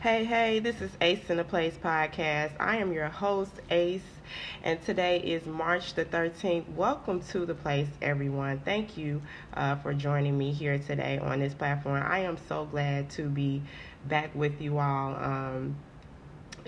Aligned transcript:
Hey, 0.00 0.24
hey, 0.24 0.58
this 0.58 0.82
is 0.82 0.90
Ace 1.00 1.30
in 1.30 1.38
the 1.38 1.44
Place 1.44 1.78
podcast. 1.82 2.52
I 2.60 2.76
am 2.76 2.92
your 2.92 3.08
host, 3.08 3.52
Ace, 3.70 4.02
and 4.62 4.82
today 4.84 5.18
is 5.18 5.46
March 5.46 5.94
the 5.94 6.04
13th. 6.04 6.68
Welcome 6.74 7.20
to 7.30 7.46
the 7.46 7.54
place, 7.54 7.88
everyone. 8.02 8.60
Thank 8.66 8.98
you 8.98 9.22
uh, 9.54 9.76
for 9.76 9.94
joining 9.94 10.36
me 10.36 10.52
here 10.52 10.78
today 10.78 11.18
on 11.18 11.40
this 11.40 11.54
platform. 11.54 12.02
I 12.06 12.18
am 12.20 12.36
so 12.48 12.66
glad 12.66 13.08
to 13.10 13.28
be 13.28 13.62
back 14.06 14.34
with 14.34 14.60
you 14.60 14.78
all. 14.78 15.16
Um, 15.16 15.76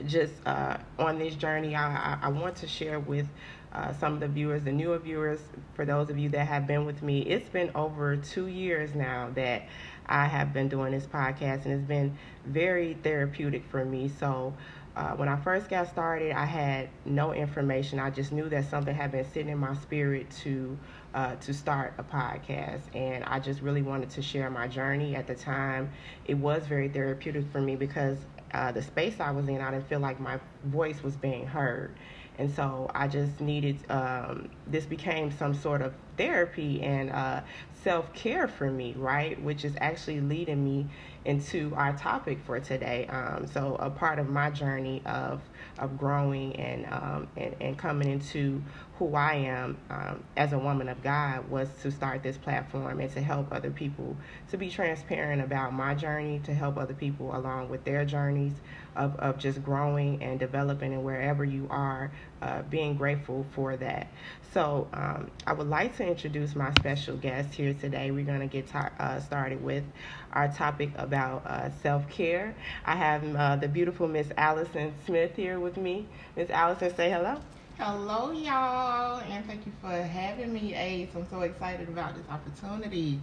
just 0.06 0.34
uh, 0.46 0.78
on 0.98 1.18
this 1.18 1.34
journey, 1.34 1.74
I, 1.74 2.18
I, 2.20 2.28
want 2.28 2.56
to 2.56 2.68
share 2.68 3.00
with 3.00 3.26
uh, 3.72 3.92
some 3.94 4.14
of 4.14 4.20
the 4.20 4.28
viewers, 4.28 4.64
the 4.64 4.72
newer 4.72 4.98
viewers, 4.98 5.40
for 5.74 5.84
those 5.84 6.10
of 6.10 6.18
you 6.18 6.28
that 6.30 6.46
have 6.46 6.66
been 6.66 6.84
with 6.84 7.02
me. 7.02 7.20
It's 7.20 7.48
been 7.48 7.70
over 7.74 8.16
two 8.16 8.46
years 8.46 8.94
now 8.94 9.30
that 9.34 9.68
I 10.08 10.26
have 10.26 10.52
been 10.52 10.68
doing 10.68 10.92
this 10.92 11.06
podcast, 11.06 11.64
and 11.64 11.74
it's 11.74 11.84
been 11.84 12.16
very 12.44 12.94
therapeutic 12.94 13.64
for 13.64 13.84
me. 13.84 14.08
So, 14.08 14.54
uh, 14.96 15.10
when 15.10 15.28
I 15.28 15.36
first 15.36 15.68
got 15.68 15.88
started, 15.88 16.32
I 16.32 16.46
had 16.46 16.88
no 17.04 17.32
information. 17.34 17.98
I 17.98 18.08
just 18.10 18.32
knew 18.32 18.48
that 18.48 18.64
something 18.70 18.94
had 18.94 19.12
been 19.12 19.26
sitting 19.26 19.50
in 19.50 19.58
my 19.58 19.74
spirit 19.74 20.30
to 20.42 20.78
uh, 21.14 21.36
to 21.36 21.52
start 21.52 21.94
a 21.98 22.02
podcast, 22.02 22.82
and 22.94 23.24
I 23.24 23.40
just 23.40 23.60
really 23.60 23.82
wanted 23.82 24.10
to 24.10 24.22
share 24.22 24.48
my 24.50 24.68
journey. 24.68 25.14
At 25.14 25.26
the 25.26 25.34
time, 25.34 25.90
it 26.24 26.34
was 26.34 26.66
very 26.66 26.88
therapeutic 26.88 27.44
for 27.52 27.60
me 27.60 27.76
because 27.76 28.18
uh, 28.52 28.72
the 28.72 28.82
space 28.82 29.20
I 29.20 29.30
was 29.32 29.48
in, 29.48 29.60
I 29.60 29.70
didn't 29.70 29.88
feel 29.88 30.00
like 30.00 30.18
my 30.20 30.38
voice 30.64 31.02
was 31.02 31.16
being 31.16 31.46
heard. 31.46 31.94
And 32.38 32.50
so 32.50 32.90
I 32.94 33.08
just 33.08 33.40
needed, 33.40 33.78
um, 33.90 34.50
this 34.66 34.84
became 34.84 35.30
some 35.30 35.54
sort 35.54 35.80
of 35.80 35.94
therapy 36.16 36.82
and 36.82 37.10
uh, 37.10 37.40
self 37.82 38.12
care 38.12 38.48
for 38.48 38.70
me, 38.70 38.94
right? 38.96 39.40
Which 39.40 39.64
is 39.64 39.74
actually 39.80 40.20
leading 40.20 40.62
me 40.62 40.86
into 41.24 41.72
our 41.76 41.96
topic 41.96 42.38
for 42.44 42.60
today. 42.60 43.06
Um, 43.06 43.46
so, 43.46 43.76
a 43.76 43.90
part 43.90 44.18
of 44.18 44.28
my 44.28 44.50
journey 44.50 45.02
of, 45.06 45.40
of 45.78 45.96
growing 45.98 46.56
and, 46.56 46.86
um, 46.92 47.28
and, 47.36 47.54
and 47.60 47.78
coming 47.78 48.08
into 48.10 48.62
who 48.98 49.14
I 49.14 49.34
am 49.34 49.76
um, 49.90 50.24
as 50.36 50.52
a 50.54 50.58
woman 50.58 50.88
of 50.88 51.02
God 51.02 51.50
was 51.50 51.68
to 51.82 51.90
start 51.90 52.22
this 52.22 52.38
platform 52.38 52.98
and 53.00 53.10
to 53.12 53.20
help 53.20 53.52
other 53.52 53.70
people 53.70 54.16
to 54.50 54.56
be 54.56 54.70
transparent 54.70 55.42
about 55.42 55.74
my 55.74 55.94
journey, 55.94 56.40
to 56.44 56.54
help 56.54 56.78
other 56.78 56.94
people 56.94 57.36
along 57.36 57.68
with 57.68 57.84
their 57.84 58.06
journeys 58.06 58.54
of, 58.94 59.14
of 59.16 59.38
just 59.38 59.62
growing 59.62 60.22
and 60.22 60.40
developing 60.40 60.94
and 60.94 61.04
wherever 61.04 61.44
you 61.44 61.66
are, 61.68 62.10
uh, 62.40 62.62
being 62.62 62.96
grateful 62.96 63.44
for 63.54 63.76
that. 63.76 64.06
So, 64.52 64.88
um, 64.94 65.30
I 65.46 65.52
would 65.52 65.68
like 65.68 65.96
to 65.98 66.06
introduce 66.06 66.54
my 66.54 66.72
special 66.78 67.18
guest 67.18 67.52
here 67.54 67.74
today. 67.74 68.10
We're 68.10 68.24
going 68.24 68.40
to 68.40 68.46
get 68.46 68.74
uh, 68.74 69.20
started 69.20 69.62
with 69.62 69.84
our 70.32 70.48
topic 70.48 70.90
about 70.96 71.46
uh, 71.46 71.70
self 71.82 72.08
care. 72.08 72.54
I 72.86 72.96
have 72.96 73.36
uh, 73.36 73.56
the 73.56 73.68
beautiful 73.68 74.08
Miss 74.08 74.28
Allison 74.38 74.94
Smith 75.04 75.36
here 75.36 75.60
with 75.60 75.76
me. 75.76 76.06
Miss 76.34 76.48
Allison, 76.48 76.94
say 76.96 77.10
hello. 77.10 77.42
Hello, 77.78 78.30
y'all, 78.30 79.20
and 79.20 79.44
thank 79.44 79.66
you 79.66 79.72
for 79.82 79.90
having 79.90 80.50
me, 80.50 80.74
Ace. 80.74 81.10
I'm 81.14 81.28
so 81.28 81.42
excited 81.42 81.90
about 81.90 82.14
this 82.14 82.24
opportunity. 82.30 83.20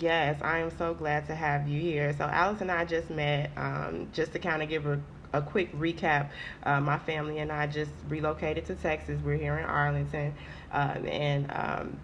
Yes, 0.00 0.42
I 0.42 0.58
am 0.58 0.76
so 0.76 0.92
glad 0.92 1.28
to 1.28 1.36
have 1.36 1.68
you 1.68 1.80
here. 1.80 2.12
So, 2.18 2.24
Alice 2.24 2.60
and 2.62 2.70
I 2.72 2.84
just 2.84 3.10
met, 3.10 3.52
um, 3.56 4.08
just 4.12 4.32
to 4.32 4.40
kind 4.40 4.60
of 4.60 4.68
give 4.68 4.86
a, 4.86 5.00
a 5.32 5.40
quick 5.40 5.72
recap. 5.78 6.30
Uh, 6.64 6.80
my 6.80 6.98
family 6.98 7.38
and 7.38 7.52
I 7.52 7.68
just 7.68 7.92
relocated 8.08 8.66
to 8.66 8.74
Texas. 8.74 9.20
We're 9.24 9.36
here 9.36 9.56
in 9.56 9.64
Arlington, 9.66 10.34
um, 10.72 11.06
and 11.06 11.52
um, 11.52 12.00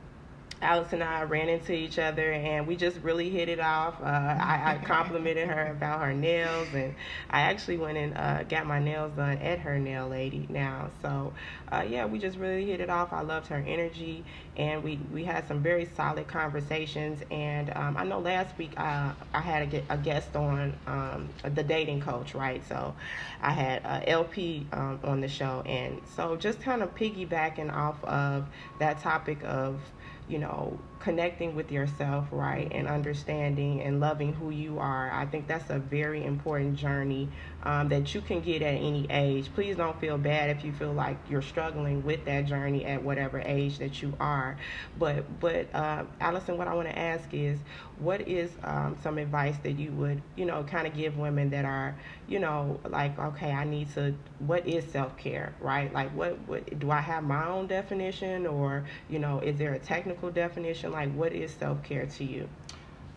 Alex 0.62 0.92
and 0.92 1.02
I 1.02 1.22
ran 1.22 1.48
into 1.48 1.72
each 1.72 1.98
other 1.98 2.32
and 2.32 2.66
we 2.66 2.76
just 2.76 2.98
really 2.98 3.30
hit 3.30 3.48
it 3.48 3.60
off. 3.60 4.00
Uh, 4.00 4.04
I, 4.04 4.74
I, 4.74 4.84
complimented 4.84 5.48
her 5.48 5.68
about 5.70 6.00
her 6.00 6.12
nails 6.12 6.68
and 6.74 6.94
I 7.30 7.42
actually 7.42 7.78
went 7.78 7.96
and 7.96 8.16
uh, 8.16 8.42
got 8.42 8.66
my 8.66 8.78
nails 8.78 9.12
done 9.16 9.38
at 9.38 9.60
her 9.60 9.78
nail 9.78 10.08
lady 10.08 10.46
now. 10.50 10.90
So 11.00 11.32
uh, 11.72 11.84
yeah, 11.88 12.04
we 12.04 12.18
just 12.18 12.36
really 12.36 12.66
hit 12.66 12.80
it 12.80 12.90
off. 12.90 13.12
I 13.12 13.22
loved 13.22 13.46
her 13.46 13.64
energy 13.66 14.22
and 14.56 14.84
we, 14.84 14.98
we 15.12 15.24
had 15.24 15.48
some 15.48 15.62
very 15.62 15.88
solid 15.96 16.28
conversations. 16.28 17.22
And 17.30 17.74
um, 17.74 17.96
I 17.96 18.04
know 18.04 18.18
last 18.18 18.56
week 18.58 18.72
uh, 18.76 19.12
I 19.32 19.40
had 19.40 19.72
a, 19.72 19.82
a 19.94 19.96
guest 19.96 20.36
on 20.36 20.74
um, 20.86 21.30
the 21.54 21.62
dating 21.62 22.02
coach, 22.02 22.34
right? 22.34 22.62
So 22.68 22.94
I 23.40 23.52
had 23.52 23.82
uh, 23.86 24.04
LP 24.06 24.66
um, 24.72 25.00
on 25.04 25.22
the 25.22 25.28
show. 25.28 25.62
And 25.64 26.02
so 26.16 26.36
just 26.36 26.60
kind 26.60 26.82
of 26.82 26.94
piggybacking 26.94 27.72
off 27.72 28.02
of 28.04 28.46
that 28.78 29.00
topic 29.00 29.38
of 29.44 29.80
you 30.30 30.38
know, 30.38 30.78
connecting 31.00 31.56
with 31.56 31.72
yourself, 31.72 32.26
right, 32.30 32.70
and 32.72 32.86
understanding 32.86 33.80
and 33.82 34.00
loving 34.00 34.32
who 34.34 34.50
you 34.50 34.78
are. 34.78 35.10
I 35.10 35.26
think 35.26 35.46
that's 35.48 35.68
a 35.70 35.78
very 35.78 36.24
important 36.24 36.76
journey 36.76 37.28
um, 37.62 37.88
that 37.88 38.14
you 38.14 38.20
can 38.20 38.40
get 38.40 38.62
at 38.62 38.74
any 38.74 39.06
age. 39.10 39.52
Please 39.54 39.76
don't 39.76 39.98
feel 40.00 40.18
bad 40.18 40.50
if 40.50 40.64
you 40.64 40.72
feel 40.72 40.92
like 40.92 41.16
you're 41.28 41.42
struggling 41.42 42.04
with 42.04 42.24
that 42.26 42.46
journey 42.46 42.84
at 42.84 43.02
whatever 43.02 43.40
age 43.44 43.78
that 43.78 44.02
you 44.02 44.14
are. 44.20 44.58
But, 44.98 45.40
but 45.40 45.74
uh, 45.74 46.04
Allison, 46.20 46.58
what 46.58 46.68
I 46.68 46.74
want 46.74 46.88
to 46.88 46.98
ask 46.98 47.32
is, 47.32 47.58
what 47.98 48.26
is 48.26 48.50
um, 48.64 48.96
some 49.02 49.18
advice 49.18 49.56
that 49.62 49.72
you 49.72 49.92
would, 49.92 50.22
you 50.34 50.46
know, 50.46 50.62
kind 50.64 50.86
of 50.86 50.94
give 50.94 51.18
women 51.18 51.50
that 51.50 51.64
are, 51.64 51.94
you 52.28 52.38
know, 52.38 52.80
like, 52.88 53.18
okay, 53.18 53.52
I 53.52 53.64
need 53.64 53.92
to. 53.94 54.14
What 54.38 54.66
is 54.66 54.84
self 54.90 55.16
care, 55.18 55.54
right? 55.60 55.92
Like, 55.92 56.10
what, 56.12 56.38
what 56.48 56.78
do 56.78 56.90
I 56.90 57.00
have 57.00 57.24
my 57.24 57.46
own 57.46 57.66
definition, 57.66 58.46
or 58.46 58.84
you 59.10 59.18
know, 59.18 59.40
is 59.40 59.58
there 59.58 59.74
a 59.74 59.78
technical 59.78 60.19
definition? 60.28 60.92
Like, 60.92 61.10
what 61.14 61.32
is 61.32 61.50
self 61.52 61.82
care 61.82 62.04
to 62.04 62.24
you? 62.24 62.48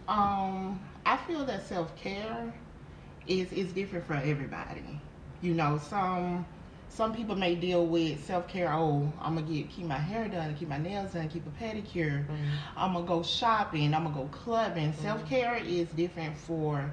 Um, 0.08 0.80
I 1.06 1.18
feel 1.18 1.44
that 1.46 1.66
self 1.68 1.96
care 1.98 2.54
is 3.28 3.52
is 3.52 3.74
different 3.74 4.06
for 4.06 4.14
everybody. 4.14 5.02
You 5.42 5.54
know, 5.54 5.78
some 5.78 6.46
some 6.94 7.14
people 7.14 7.36
may 7.36 7.56
deal 7.56 7.86
with 7.88 8.24
self 8.24 8.48
care. 8.48 8.72
Oh, 8.72 9.12
I'm 9.20 9.36
gonna 9.36 9.48
get 9.48 9.70
keep 9.70 9.86
my 9.86 9.98
hair 9.98 10.28
done, 10.28 10.56
keep 10.56 10.70
my 10.70 10.78
nails 10.78 11.14
done, 11.14 11.28
keep 11.28 11.44
a 11.48 11.64
pedicure. 11.64 12.26
Mm-hmm. 12.26 12.78
I'm 12.78 12.94
gonna 12.94 13.06
go 13.06 13.24
shopping. 13.24 13.94
I'm 13.94 14.04
gonna 14.04 14.16
go 14.16 14.30
clubbing. 14.32 14.92
Mm-hmm. 14.92 15.02
Self 15.02 15.28
care 15.28 15.56
is 15.56 15.88
different 15.90 16.38
for 16.38 16.92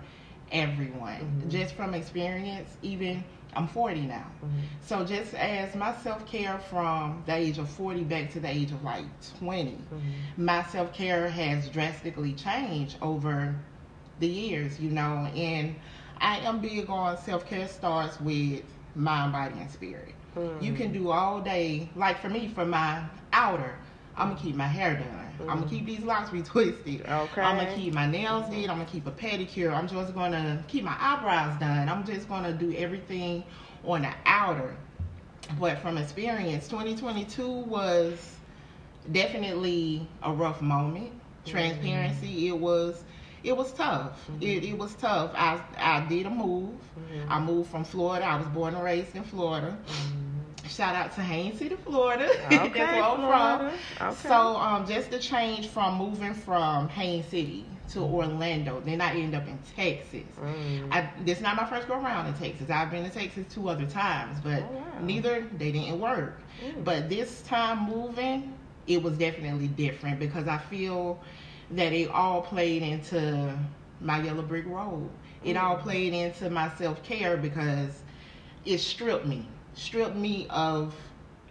everyone. 0.51 1.21
Mm-hmm. 1.21 1.49
Just 1.51 1.75
from 1.75 1.95
experience, 1.95 2.71
even 2.83 3.23
I'm 3.55 3.69
40 3.69 4.03
now. 4.03 4.27
Mm-hmm. 4.45 4.59
So 4.83 5.05
just 5.05 5.35
as 5.35 5.75
my 5.75 5.95
self 5.97 6.27
care 6.27 6.59
from 6.71 7.23
the 7.27 7.35
age 7.35 7.59
of 7.59 7.69
40 7.69 8.05
back 8.05 8.33
to 8.33 8.41
the 8.41 8.49
age 8.49 8.71
of 8.71 8.83
like 8.83 9.05
20, 9.39 9.71
mm-hmm. 9.73 10.45
my 10.45 10.63
self 10.65 10.93
care 10.93 11.29
has 11.29 11.69
drastically 11.69 12.33
changed 12.33 12.97
over 13.03 13.55
the 14.21 14.27
years, 14.29 14.79
you 14.81 14.91
know. 14.91 15.29
And 15.35 15.75
I 16.19 16.39
am 16.39 16.61
big 16.61 16.89
on 16.89 17.19
self 17.19 17.47
care 17.47 17.69
starts 17.69 18.21
with 18.21 18.63
mind, 18.95 19.33
body, 19.33 19.55
and 19.59 19.71
spirit. 19.71 20.15
Mm-hmm. 20.37 20.65
You 20.65 20.73
can 20.75 20.93
do 20.93 21.11
all 21.11 21.41
day, 21.41 21.91
like 21.97 22.21
for 22.21 22.29
me, 22.29 22.49
for 22.55 22.65
my 22.65 23.03
outer, 23.33 23.75
I'm 24.21 24.29
gonna 24.29 24.41
keep 24.41 24.55
my 24.55 24.67
hair 24.67 24.95
done. 24.95 25.05
Mm-hmm. 25.07 25.51
I'm 25.51 25.59
gonna 25.61 25.71
keep 25.71 25.87
these 25.87 26.01
locks 26.01 26.31
retwisted. 26.31 27.09
Okay. 27.09 27.41
I'm 27.41 27.57
gonna 27.57 27.75
keep 27.75 27.95
my 27.95 28.07
nails 28.07 28.51
did. 28.51 28.69
I'm 28.69 28.79
gonna 28.79 28.91
keep 28.91 29.07
a 29.07 29.11
pedicure. 29.11 29.73
I'm 29.75 29.89
just 29.89 30.15
gonna 30.15 30.63
keep 30.69 30.85
my 30.85 30.97
eyebrows 31.01 31.59
done. 31.59 31.89
I'm 31.89 32.05
just 32.05 32.29
gonna 32.29 32.53
do 32.53 32.75
everything 32.75 33.43
on 33.85 34.03
the 34.03 34.13
outer. 34.27 34.77
But 35.59 35.79
from 35.79 35.97
experience, 35.97 36.69
2022 36.69 37.49
was 37.49 38.37
definitely 39.11 40.07
a 40.23 40.33
rough 40.33 40.61
moment. 40.61 41.13
Transparency, 41.47 42.27
mm-hmm. 42.27 42.55
it 42.55 42.59
was 42.59 43.03
it 43.43 43.57
was 43.57 43.73
tough. 43.73 44.21
Mm-hmm. 44.31 44.43
It, 44.43 44.65
it 44.65 44.79
was 44.79 44.95
tough. 44.97 45.33
I 45.35 45.61
I 45.79 46.07
did 46.07 46.27
a 46.27 46.31
move. 46.31 46.75
Mm-hmm. 46.99 47.33
I 47.33 47.41
moved 47.41 47.71
from 47.71 47.85
Florida. 47.85 48.27
I 48.27 48.37
was 48.37 48.47
born 48.49 48.75
and 48.75 48.85
raised 48.85 49.17
in 49.17 49.25
Florida. 49.25 49.79
Shout 50.71 50.95
out 50.95 51.13
to 51.17 51.21
Haines 51.21 51.59
City, 51.59 51.77
Florida. 51.85 52.31
Okay, 52.47 52.57
That's 52.75 53.19
where 53.19 53.35
I'm 53.35 53.59
from. 53.59 54.09
Okay. 54.09 54.29
So 54.29 54.57
um, 54.57 54.87
just 54.87 55.11
the 55.11 55.19
change 55.19 55.67
from 55.67 55.99
moving 55.99 56.33
from 56.33 56.89
Haines 56.89 57.27
City 57.27 57.67
to 57.91 57.99
mm-hmm. 57.99 58.15
Orlando, 58.15 58.81
then 58.81 59.01
I 59.01 59.15
end 59.15 59.35
up 59.35 59.49
in 59.49 59.59
Texas. 59.75 60.23
Mm. 60.41 60.93
I, 60.93 61.11
this 61.25 61.39
is 61.39 61.43
not 61.43 61.57
my 61.57 61.65
first 61.65 61.89
go 61.89 61.95
around 61.95 62.27
in 62.27 62.35
Texas. 62.35 62.71
I've 62.71 62.91
been 62.91 63.03
to 63.03 63.11
Texas 63.11 63.47
two 63.53 63.69
other 63.69 63.85
times, 63.85 64.39
but 64.45 64.63
oh, 64.63 64.77
wow. 64.77 64.85
neither 65.03 65.45
they 65.59 65.73
didn't 65.73 65.99
work. 65.99 66.41
Mm. 66.65 66.85
But 66.85 67.09
this 67.09 67.43
time 67.43 67.91
moving, 67.91 68.55
it 68.87 69.03
was 69.03 69.19
definitely 69.19 69.69
different 69.69 70.21
because 70.21 70.47
I 70.47 70.59
feel 70.59 71.21
that 71.73 71.93
it 71.93 72.11
all 72.11 72.43
played 72.43 72.83
into 72.83 73.59
my 74.01 74.23
yellow 74.23 74.43
brick 74.43 74.67
road. 74.67 75.11
It 75.43 75.57
all 75.57 75.79
mm. 75.79 75.83
played 75.83 76.15
into 76.15 76.49
my 76.49 76.71
self 76.77 77.03
care 77.03 77.37
because 77.37 78.03
it 78.65 78.79
stripped 78.79 79.27
me 79.27 79.49
stripped 79.75 80.17
me 80.17 80.47
of 80.51 80.95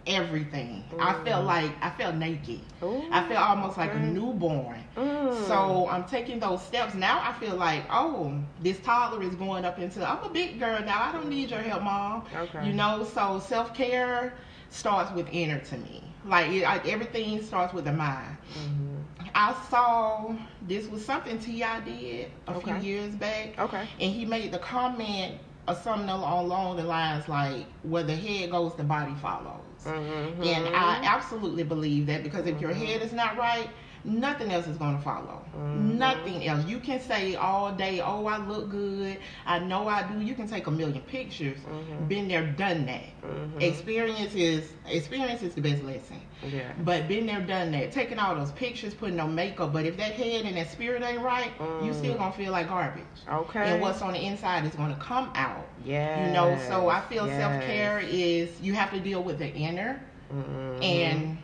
everything. 0.06 0.84
Mm. 0.92 1.00
I 1.00 1.24
felt 1.24 1.44
like 1.44 1.70
I 1.82 1.90
felt 1.90 2.14
naked. 2.16 2.60
Ooh, 2.82 3.04
I 3.10 3.26
felt 3.28 3.40
almost 3.48 3.78
okay. 3.78 3.88
like 3.88 3.94
a 3.94 3.98
newborn. 4.00 4.82
Mm. 4.96 5.46
So 5.46 5.88
I'm 5.88 6.04
taking 6.04 6.38
those 6.40 6.62
steps. 6.62 6.94
Now 6.94 7.20
I 7.22 7.32
feel 7.38 7.56
like, 7.56 7.84
oh, 7.90 8.34
this 8.62 8.78
toddler 8.80 9.22
is 9.22 9.34
going 9.34 9.64
up 9.64 9.78
into 9.78 10.08
I'm 10.08 10.22
a 10.24 10.28
big 10.28 10.58
girl 10.58 10.80
now. 10.80 11.02
I 11.02 11.12
don't 11.12 11.28
need 11.28 11.50
your 11.50 11.60
help, 11.60 11.82
mom. 11.82 12.24
Okay. 12.34 12.66
You 12.66 12.72
know, 12.72 13.04
so 13.04 13.38
self 13.40 13.74
care 13.74 14.34
starts 14.70 15.12
with 15.12 15.28
inner 15.32 15.58
to 15.58 15.76
me. 15.78 16.02
Like 16.24 16.50
it, 16.50 16.64
I, 16.64 16.78
everything 16.88 17.42
starts 17.42 17.72
with 17.72 17.84
the 17.84 17.92
mind. 17.92 18.36
Mm-hmm. 18.54 18.96
I 19.34 19.54
saw 19.70 20.34
this 20.66 20.88
was 20.88 21.04
something 21.04 21.38
T.I. 21.38 21.80
did 21.80 22.30
a 22.48 22.52
Okay. 22.52 22.78
few 22.78 22.90
years 22.90 23.14
back. 23.14 23.58
Okay. 23.58 23.88
And 24.00 24.12
he 24.12 24.24
made 24.24 24.52
the 24.52 24.58
comment 24.58 25.36
or 25.70 25.74
something 25.82 26.08
along, 26.08 26.46
along 26.46 26.76
the 26.76 26.82
lines 26.82 27.28
like, 27.28 27.66
where 27.82 28.02
the 28.02 28.16
head 28.16 28.50
goes, 28.50 28.74
the 28.74 28.82
body 28.82 29.14
follows. 29.22 29.60
Mm-hmm. 29.84 30.42
And 30.42 30.74
I 30.74 31.00
absolutely 31.04 31.62
believe 31.62 32.06
that 32.06 32.22
because 32.22 32.46
if 32.46 32.60
your 32.60 32.72
head 32.72 33.02
is 33.02 33.12
not 33.12 33.36
right, 33.36 33.68
nothing 34.04 34.50
else 34.52 34.66
is 34.66 34.76
going 34.76 34.96
to 34.96 35.02
follow. 35.02 35.42
Mhm. 35.56 35.96
Nothing 35.98 36.46
else. 36.46 36.64
You 36.66 36.78
can 36.78 37.00
say 37.00 37.34
all 37.34 37.72
day, 37.72 38.00
oh, 38.00 38.26
I 38.26 38.38
look 38.38 38.70
good. 38.70 39.18
I 39.46 39.58
know 39.58 39.88
I 39.88 40.02
do. 40.04 40.20
You 40.20 40.34
can 40.34 40.48
take 40.48 40.66
a 40.66 40.70
million 40.70 41.02
pictures. 41.02 41.58
Mhm. 41.68 42.08
Been 42.08 42.28
there, 42.28 42.46
done 42.46 42.86
that. 42.86 43.04
Mhm. 43.22 43.62
Experience 43.62 44.34
is 44.34 44.72
experience 44.86 45.42
is 45.42 45.54
the 45.54 45.60
best 45.60 45.82
lesson. 45.84 46.20
Yeah. 46.50 46.72
But 46.84 47.06
been 47.08 47.26
there, 47.26 47.40
done 47.40 47.70
that. 47.72 47.92
Taking 47.92 48.18
all 48.18 48.34
those 48.34 48.52
pictures, 48.52 48.94
putting 48.94 49.20
on 49.20 49.34
makeup. 49.34 49.72
But 49.72 49.84
if 49.84 49.96
that 49.98 50.12
head 50.12 50.46
and 50.46 50.56
that 50.56 50.70
spirit 50.70 51.02
ain't 51.02 51.20
right, 51.20 51.50
you 51.82 51.90
Mm. 51.90 51.94
still 51.94 52.14
gonna 52.14 52.32
feel 52.32 52.52
like 52.52 52.68
garbage. 52.68 53.04
Okay. 53.30 53.72
And 53.72 53.82
what's 53.82 54.00
on 54.00 54.14
the 54.14 54.24
inside 54.24 54.64
is 54.64 54.74
gonna 54.74 54.96
come 54.96 55.30
out. 55.34 55.66
yeah. 55.84 56.26
You 56.26 56.32
know, 56.32 56.58
so 56.68 56.88
I 56.88 57.00
feel 57.02 57.26
self 57.26 57.62
care 57.64 57.98
is 58.00 58.48
you 58.62 58.72
have 58.74 58.90
to 58.92 59.00
deal 59.00 59.22
with 59.22 59.38
the 59.38 59.48
inner. 59.48 60.00
Mm-hmm. 60.32 60.82
And 60.82 61.38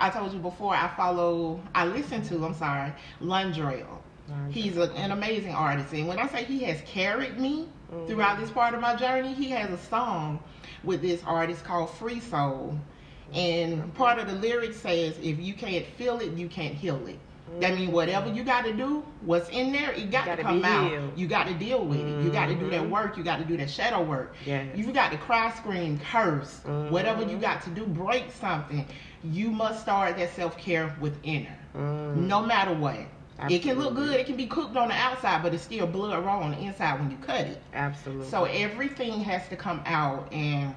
I 0.00 0.10
told 0.10 0.32
you 0.32 0.40
before, 0.40 0.74
I 0.74 0.88
follow, 0.96 1.60
I 1.74 1.84
listen 1.86 2.22
to, 2.28 2.44
I'm 2.44 2.54
sorry, 2.54 2.92
Lundrell. 3.20 3.98
He's 4.50 4.76
a, 4.76 4.90
an 4.94 5.10
amazing 5.10 5.54
artist. 5.54 5.92
And 5.92 6.08
when 6.08 6.18
I 6.18 6.26
say 6.28 6.44
he 6.44 6.60
has 6.64 6.80
carried 6.86 7.38
me 7.38 7.68
Mm-hmm. 7.92 8.06
throughout 8.06 8.38
this 8.38 8.50
part 8.50 8.72
of 8.74 8.80
my 8.80 8.94
journey, 8.94 9.34
he 9.34 9.50
has 9.50 9.68
a 9.70 9.76
song 9.76 10.38
with 10.84 11.02
this 11.02 11.22
artist 11.24 11.64
called 11.64 11.90
Free 11.90 12.20
Soul. 12.20 12.78
And 13.34 13.92
part 13.94 14.18
of 14.20 14.28
the 14.28 14.34
lyrics 14.34 14.76
says, 14.76 15.18
if 15.20 15.40
you 15.40 15.54
can't 15.54 15.84
feel 15.84 16.20
it, 16.20 16.32
you 16.32 16.48
can't 16.48 16.74
heal 16.74 17.04
it. 17.08 17.18
That 17.58 17.74
means 17.74 17.90
whatever 17.90 18.28
you 18.30 18.44
got 18.44 18.64
to 18.64 18.72
do, 18.72 19.02
what's 19.22 19.48
in 19.50 19.72
there, 19.72 19.92
it 19.92 20.10
got 20.10 20.26
to 20.36 20.42
come 20.42 20.64
out. 20.64 20.90
healed. 20.90 21.18
You 21.18 21.26
got 21.26 21.46
to 21.48 21.54
deal 21.54 21.84
with 21.84 21.98
it. 21.98 22.22
You 22.24 22.30
got 22.30 22.46
to 22.46 22.54
do 22.54 22.70
that 22.70 22.82
Mhm. 22.82 22.90
work. 22.90 23.16
You 23.16 23.24
got 23.24 23.38
to 23.38 23.44
do 23.44 23.56
that 23.56 23.68
shadow 23.68 24.02
work. 24.02 24.34
Yes. 24.46 24.76
You 24.76 24.92
got 24.92 25.10
to 25.12 25.18
cry, 25.18 25.50
scream, 25.50 25.98
curse, 25.98 26.60
Mhm. 26.64 26.90
whatever 26.90 27.22
you 27.24 27.36
got 27.36 27.62
to 27.62 27.70
do, 27.70 27.84
break 27.84 28.30
something. 28.30 28.86
You 29.24 29.50
must 29.50 29.80
start 29.80 30.16
that 30.16 30.30
self 30.34 30.56
care 30.56 30.94
with 31.00 31.18
inner, 31.22 31.56
Mm. 31.76 32.16
no 32.28 32.42
matter 32.42 32.72
what. 32.72 32.96
It 33.48 33.62
can 33.62 33.78
look 33.78 33.94
good, 33.94 34.14
it 34.20 34.26
can 34.26 34.36
be 34.36 34.46
cooked 34.46 34.76
on 34.76 34.88
the 34.88 34.94
outside, 34.94 35.42
but 35.42 35.54
it's 35.54 35.62
still 35.62 35.86
blood 35.86 36.24
raw 36.24 36.40
on 36.40 36.50
the 36.52 36.58
inside 36.58 37.00
when 37.00 37.10
you 37.10 37.16
cut 37.18 37.40
it. 37.46 37.60
Absolutely. 37.74 38.26
So 38.26 38.44
everything 38.44 39.20
has 39.22 39.48
to 39.48 39.56
come 39.56 39.80
out, 39.86 40.28
and 40.32 40.74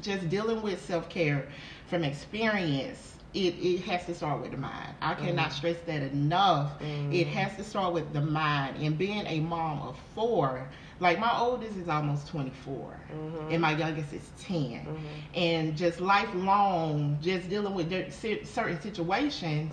just 0.00 0.28
dealing 0.30 0.62
with 0.62 0.82
self 0.84 1.08
care 1.08 1.46
from 1.86 2.02
experience. 2.04 3.16
It, 3.34 3.54
it 3.60 3.80
has 3.84 4.04
to 4.06 4.14
start 4.14 4.42
with 4.42 4.50
the 4.50 4.58
mind. 4.58 4.94
I 5.00 5.14
cannot 5.14 5.48
Mhm. 5.50 5.52
stress 5.52 5.76
that 5.86 6.02
enough. 6.02 6.78
Mhm. 6.80 7.14
It 7.14 7.28
has 7.28 7.56
to 7.56 7.64
start 7.64 7.94
with 7.94 8.12
the 8.12 8.20
mind. 8.20 8.76
And 8.78 8.98
being 8.98 9.24
a 9.26 9.40
mom 9.40 9.80
of 9.80 9.96
four, 10.14 10.68
like 11.00 11.18
my 11.18 11.34
oldest 11.38 11.76
is 11.78 11.88
almost 11.88 12.28
24, 12.28 13.00
Mhm. 13.10 13.52
and 13.52 13.62
my 13.62 13.72
youngest 13.72 14.12
is 14.12 14.30
10 14.38 14.84
Mhm. 14.86 14.98
and 15.34 15.76
just 15.76 16.00
lifelong, 16.00 17.18
just 17.22 17.48
dealing 17.48 17.74
with 17.74 17.90
certain 18.12 18.80
situations, 18.80 19.72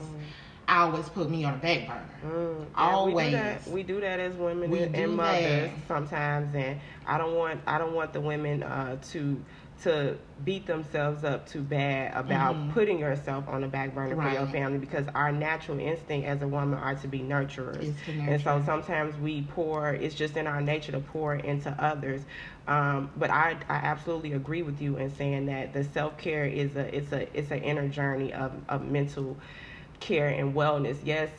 always 0.69 1.09
put 1.09 1.29
me 1.29 1.43
on 1.43 1.53
the 1.53 1.57
back 1.59 1.87
burner. 1.87 2.05
Mm, 2.23 2.65
Always. 2.75 3.15
We 3.15 3.31
do, 3.31 3.37
that. 3.37 3.67
we 3.67 3.83
do 3.83 4.01
that 4.01 4.19
as 4.19 4.35
women 4.35 4.69
We 4.69 4.83
and, 4.83 4.95
and 4.95 5.15
mothers 5.15 5.71
that. 5.71 5.87
sometimes, 5.87 6.53
and 6.55 6.79
I 7.07 7.17
don't 7.17 7.35
want 7.35 7.59
I 7.67 7.77
don't 7.77 7.93
want 7.93 8.13
the 8.13 8.21
women 8.21 8.61
uh, 8.63 8.97
to 9.11 9.43
to 9.83 10.17
beat 10.43 10.65
themselves 10.65 11.23
up 11.23 11.47
too 11.47 11.61
bad 11.61 12.13
about 12.15 12.55
Mhm. 12.55 12.73
putting 12.73 12.99
yourself 12.99 13.47
on 13.47 13.61
the 13.61 13.67
back 13.67 13.93
burner 13.95 14.15
for 14.15 14.29
your 14.29 14.45
family 14.47 14.77
because 14.77 15.05
our 15.15 15.31
natural 15.31 15.79
instinct 15.79 16.27
as 16.27 16.41
a 16.41 16.47
woman 16.47 16.77
are 16.77 16.95
to 16.95 17.07
be 17.07 17.19
nurturers. 17.19 17.93
To 18.05 18.11
And 18.31 18.41
so 18.41 18.61
sometimes 18.65 19.17
we 19.17 19.43
pour, 19.43 19.89
it's 19.93 20.15
just 20.15 20.35
in 20.37 20.47
our 20.47 20.61
nature 20.61 20.91
to 20.93 20.99
pour 20.99 21.35
into 21.35 21.69
others. 21.81 22.25
Um, 22.67 23.09
but 23.17 23.29
I, 23.31 23.57
I 23.69 23.75
absolutely 23.75 24.33
agree 24.33 24.61
with 24.61 24.81
you 24.81 24.97
in 24.97 25.09
saying 25.09 25.47
that 25.47 25.73
the 25.73 25.83
self 25.83 26.17
care 26.17 26.45
is 26.45 26.75
a 26.75 26.95
it's 26.95 27.11
a 27.11 27.37
it's 27.37 27.51
an 27.51 27.59
inner 27.59 27.87
journey 27.87 28.31
of, 28.33 28.51
of 28.69 28.83
mental 28.85 29.37
care 29.99 30.27
and 30.29 30.53
wellness. 30.53 30.97
Yes, 31.03 31.29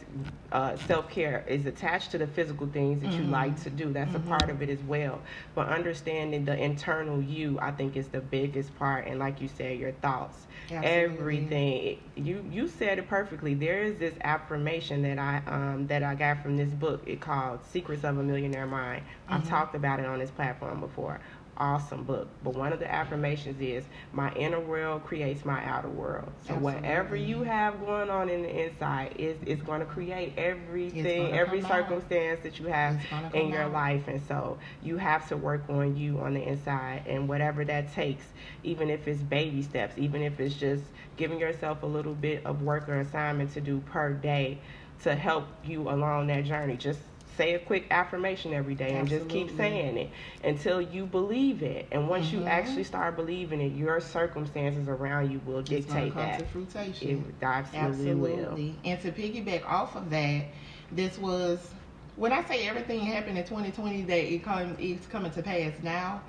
uh, 0.52 0.76
self 0.76 1.08
care 1.10 1.44
is 1.48 1.66
attached 1.66 2.10
to 2.12 2.18
the 2.18 2.26
physical 2.26 2.66
things 2.66 3.00
that 3.02 3.16
you 3.18 3.24
Mhm. 3.24 3.30
like 3.30 3.62
to 3.62 3.70
do. 3.70 3.92
That's 3.92 4.14
Mhm. 4.14 4.26
a 4.26 4.28
part 4.28 4.50
of 4.50 4.62
it 4.62 4.68
as 4.68 4.82
well. 4.82 5.20
But 5.54 5.68
understanding 5.68 6.44
the 6.44 6.56
internal 6.56 7.22
you, 7.22 7.58
I 7.60 7.70
think, 7.70 7.96
is 7.96 8.08
the 8.08 8.20
biggest 8.20 8.76
part. 8.76 9.06
And 9.06 9.18
like 9.18 9.40
you 9.40 9.48
said, 9.48 9.78
your 9.78 9.92
thoughts, 9.92 10.46
Absolutely. 10.70 10.88
everything. 10.90 11.98
You 12.16 12.44
you 12.50 12.68
said 12.68 12.98
it 12.98 13.08
perfectly. 13.08 13.54
There 13.54 13.82
is 13.82 13.96
this 13.98 14.14
affirmation 14.22 15.02
that 15.02 15.18
I 15.18 15.42
um, 15.46 15.86
that 15.86 16.02
I 16.02 16.14
got 16.14 16.42
from 16.42 16.56
this 16.56 16.70
book. 16.70 17.02
It 17.06 17.20
called 17.20 17.64
Secrets 17.64 18.04
of 18.04 18.18
a 18.18 18.22
Millionaire 18.22 18.66
Mind. 18.66 19.02
I've 19.28 19.42
Mhm. 19.42 19.48
talked 19.48 19.74
about 19.74 20.00
it 20.00 20.06
on 20.06 20.18
this 20.18 20.30
platform 20.30 20.80
before. 20.80 21.20
Awesome 21.56 22.04
book. 22.04 22.28
But 22.42 22.54
one 22.54 22.72
of 22.72 22.78
the 22.78 22.90
affirmations 22.90 23.60
is 23.60 23.84
my 24.12 24.32
inner 24.32 24.60
world 24.60 25.04
creates 25.04 25.44
my 25.44 25.62
outer 25.64 25.90
world. 25.90 26.32
So 26.46 26.54
whatever 26.54 27.16
you 27.16 27.42
have 27.42 27.78
going 27.80 28.08
on 28.08 28.30
in 28.30 28.42
the 28.42 28.64
inside 28.66 29.14
is 29.18 29.36
is 29.44 29.60
going 29.60 29.80
to 29.80 29.86
create 29.86 30.32
everything, 30.38 31.32
every 31.32 31.60
come 31.60 31.70
out. 31.70 31.78
circumstance 31.88 32.40
that 32.44 32.58
you 32.58 32.66
have 32.66 33.00
in 33.34 33.48
your 33.48 33.64
out. 33.64 33.72
life. 33.72 34.08
And 34.08 34.22
so 34.26 34.58
you 34.82 34.96
have 34.96 35.28
to 35.28 35.36
work 35.36 35.64
on 35.68 35.96
you 35.96 36.18
on 36.20 36.34
the 36.34 36.42
inside 36.42 37.02
and 37.06 37.28
whatever 37.28 37.64
that 37.64 37.92
takes, 37.92 38.24
even 38.62 38.88
if 38.88 39.06
it's 39.06 39.20
baby 39.20 39.62
steps, 39.62 39.98
even 39.98 40.22
if 40.22 40.40
it's 40.40 40.54
just 40.54 40.84
giving 41.16 41.38
yourself 41.38 41.82
a 41.82 41.86
little 41.86 42.14
bit 42.14 42.46
of 42.46 42.62
work 42.62 42.88
or 42.88 43.00
assignment 43.00 43.52
to 43.52 43.60
do 43.60 43.80
per 43.80 44.12
day 44.14 44.58
to 45.02 45.14
help 45.14 45.46
you 45.64 45.88
along 45.90 46.28
that 46.28 46.44
journey. 46.44 46.76
Just 46.76 47.00
say 47.36 47.54
a 47.54 47.58
quick 47.58 47.86
affirmation 47.90 48.52
every 48.54 48.74
day 48.74 48.92
and 48.92 49.08
just 49.08 49.28
keep 49.28 49.50
saying 49.56 49.96
it 49.96 50.10
until 50.44 50.80
you 50.80 51.06
believe 51.06 51.62
it. 51.62 51.86
And 51.92 52.08
once 52.08 52.32
you 52.32 52.40
Mhm. 52.40 52.48
actually 52.48 52.84
start 52.84 53.16
believing 53.16 53.60
it, 53.60 53.72
your 53.72 54.00
circumstances 54.00 54.88
around 54.88 55.30
you 55.30 55.40
will 55.46 55.62
dictate 55.62 56.14
that. 56.16 56.38
to 56.38 56.44
fruition. 56.46 57.34
It 57.40 57.44
absolutely, 57.74 58.14
will. 58.14 58.38
Absolutely. 58.38 58.74
And 58.84 59.00
to 59.00 59.12
piggyback 59.12 59.66
off 59.66 59.96
of 59.96 60.10
that, 60.10 60.44
this 60.92 61.18
was 61.18 61.72
when 62.16 62.32
I 62.32 62.42
say 62.44 62.66
everything 62.68 63.00
happened 63.00 63.38
in 63.38 63.44
2020 63.44 64.02
that 64.02 64.32
it 64.32 64.42
come 64.42 64.76
it's 64.78 65.06
coming 65.06 65.30
to 65.32 65.42
pass 65.42 65.72
now. 65.82 66.22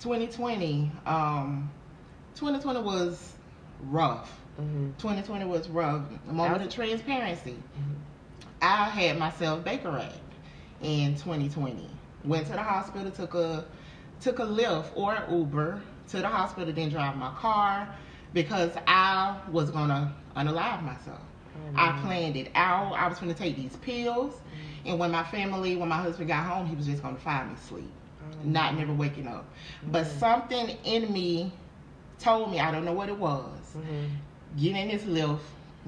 2020, 0.00 0.90
um, 1.06 1.70
2020 2.36 2.80
was 2.82 3.32
rough. 3.80 4.30
hmm 4.56 4.90
2020 4.98 5.44
was 5.44 5.68
rough. 5.68 6.02
A 6.28 6.32
moment 6.32 6.62
of 6.62 6.70
transparency. 6.72 7.56
I 8.60 8.88
had 8.88 9.18
myself 9.18 9.64
Baker 9.64 9.96
Act 9.96 10.16
in 10.82 11.14
2020. 11.16 11.88
Went 12.24 12.46
to 12.46 12.52
the 12.52 12.62
hospital, 12.62 13.10
took 13.10 13.34
a 13.34 13.64
took 14.20 14.38
a 14.38 14.44
Lyft 14.44 14.86
or 14.94 15.14
an 15.14 15.38
Uber 15.38 15.80
to 16.08 16.18
the 16.18 16.28
hospital, 16.28 16.72
then 16.72 16.88
drive 16.90 17.16
my 17.16 17.30
car 17.32 17.88
because 18.32 18.72
I 18.86 19.36
was 19.50 19.70
gonna 19.70 20.12
unalive 20.36 20.82
myself. 20.82 21.20
I 21.74 21.92
planned 21.92 22.36
it 22.36 22.50
out. 22.54 22.92
I 22.94 23.08
was 23.08 23.18
gonna 23.18 23.34
take 23.34 23.56
these 23.56 23.76
pills, 23.76 24.40
and 24.84 24.98
when 24.98 25.10
my 25.10 25.22
family, 25.24 25.76
when 25.76 25.88
my 25.88 25.96
husband 25.96 26.28
got 26.28 26.44
home, 26.44 26.66
he 26.66 26.74
was 26.76 26.86
just 26.86 27.02
gonna 27.02 27.18
find 27.18 27.48
me 27.48 27.54
asleep, 27.54 27.90
not 28.44 28.74
never 28.74 28.92
waking 28.92 29.26
up. 29.26 29.44
But 29.90 30.06
something 30.06 30.76
in 30.84 31.12
me 31.12 31.52
told 32.18 32.50
me, 32.50 32.60
I 32.60 32.70
don't 32.70 32.84
know 32.84 32.92
what 32.92 33.08
it 33.08 33.18
was. 33.18 33.74
hmm 33.74 34.06
Get 34.56 34.76
in 34.76 34.88
this 34.88 35.04
Lyft, 35.04 35.40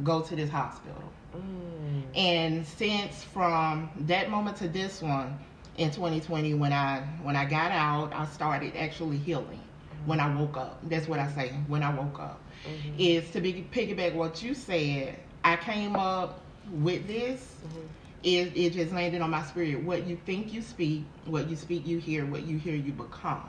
go 0.02 0.20
to 0.20 0.36
this 0.36 0.50
hospital. 0.50 1.02
Mm. 1.36 2.02
And 2.14 2.66
since 2.66 3.22
from 3.24 3.90
that 4.00 4.30
moment 4.30 4.56
to 4.58 4.68
this 4.68 5.02
one 5.02 5.38
in 5.76 5.90
2020, 5.90 6.54
when 6.54 6.72
I 6.72 7.00
when 7.22 7.36
I 7.36 7.44
got 7.44 7.70
out, 7.72 8.12
I 8.14 8.26
started 8.26 8.76
actually 8.76 9.18
healing. 9.18 9.60
When 10.06 10.18
I 10.20 10.34
woke 10.34 10.56
up, 10.56 10.78
that's 10.88 11.08
what 11.08 11.18
I 11.20 11.28
say. 11.32 11.50
When 11.68 11.82
I 11.82 11.94
woke 11.94 12.18
up, 12.20 12.40
Mhm. 12.66 12.94
is 12.98 13.30
to 13.32 13.40
be, 13.40 13.66
piggyback 13.72 14.14
what 14.14 14.42
you 14.42 14.54
said. 14.54 15.18
I 15.44 15.56
came 15.56 15.96
up 15.96 16.40
with 16.70 17.06
this. 17.06 17.56
Mhm. 17.64 17.88
It, 18.22 18.52
it 18.56 18.72
just 18.74 18.92
landed 18.92 19.22
on 19.22 19.30
my 19.30 19.42
spirit. 19.42 19.82
What 19.82 20.06
you 20.06 20.16
think 20.26 20.52
you 20.52 20.60
speak, 20.62 21.04
what 21.24 21.48
you 21.48 21.56
speak 21.56 21.86
you 21.86 21.98
hear, 21.98 22.26
what 22.26 22.42
you 22.46 22.58
hear 22.58 22.74
you 22.74 22.92
become. 22.92 23.42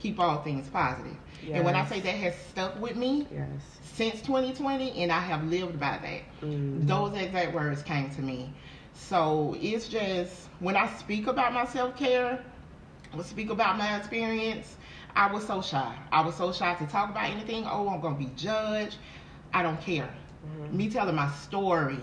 Keep 0.00 0.20
all 0.20 0.42
things 0.42 0.68
positive. 0.68 1.16
And 1.52 1.64
when 1.64 1.74
I 1.74 1.84
say 1.86 2.00
that 2.00 2.10
has 2.14 2.36
stuck 2.50 2.80
with 2.80 2.96
me 2.96 3.26
Yes. 3.32 3.48
since 3.82 4.20
2020, 4.22 5.02
and 5.02 5.10
I 5.12 5.20
have 5.20 5.44
lived 5.44 5.78
by 5.80 5.98
that. 5.98 6.22
Mhm. 6.42 6.86
Those 6.86 7.14
exact 7.14 7.54
words 7.54 7.82
came 7.82 8.10
to 8.10 8.22
me. 8.22 8.52
So 8.94 9.56
it's 9.60 9.88
just 9.88 10.48
when 10.60 10.76
I 10.76 10.86
speak 10.88 11.26
about 11.26 11.52
my 11.52 11.66
self 11.66 11.96
care, 11.96 12.42
I 13.16 13.22
speak 13.22 13.50
about 13.50 13.78
my 13.78 13.96
experience, 13.96 14.76
I 15.14 15.32
was 15.32 15.46
so 15.46 15.62
shy. 15.62 15.94
I 16.12 16.20
was 16.20 16.34
so 16.34 16.52
shy 16.52 16.74
to 16.74 16.86
talk 16.86 17.10
about 17.10 17.30
anything. 17.30 17.66
Oh, 17.66 17.88
I'm 17.88 18.00
gonna 18.00 18.16
be 18.16 18.30
judged. 18.36 18.96
I 19.54 19.62
don't 19.62 19.80
care. 19.80 20.10
Mhm. 20.46 20.72
Me 20.72 20.88
telling 20.88 21.14
my 21.14 21.30
story, 21.30 21.98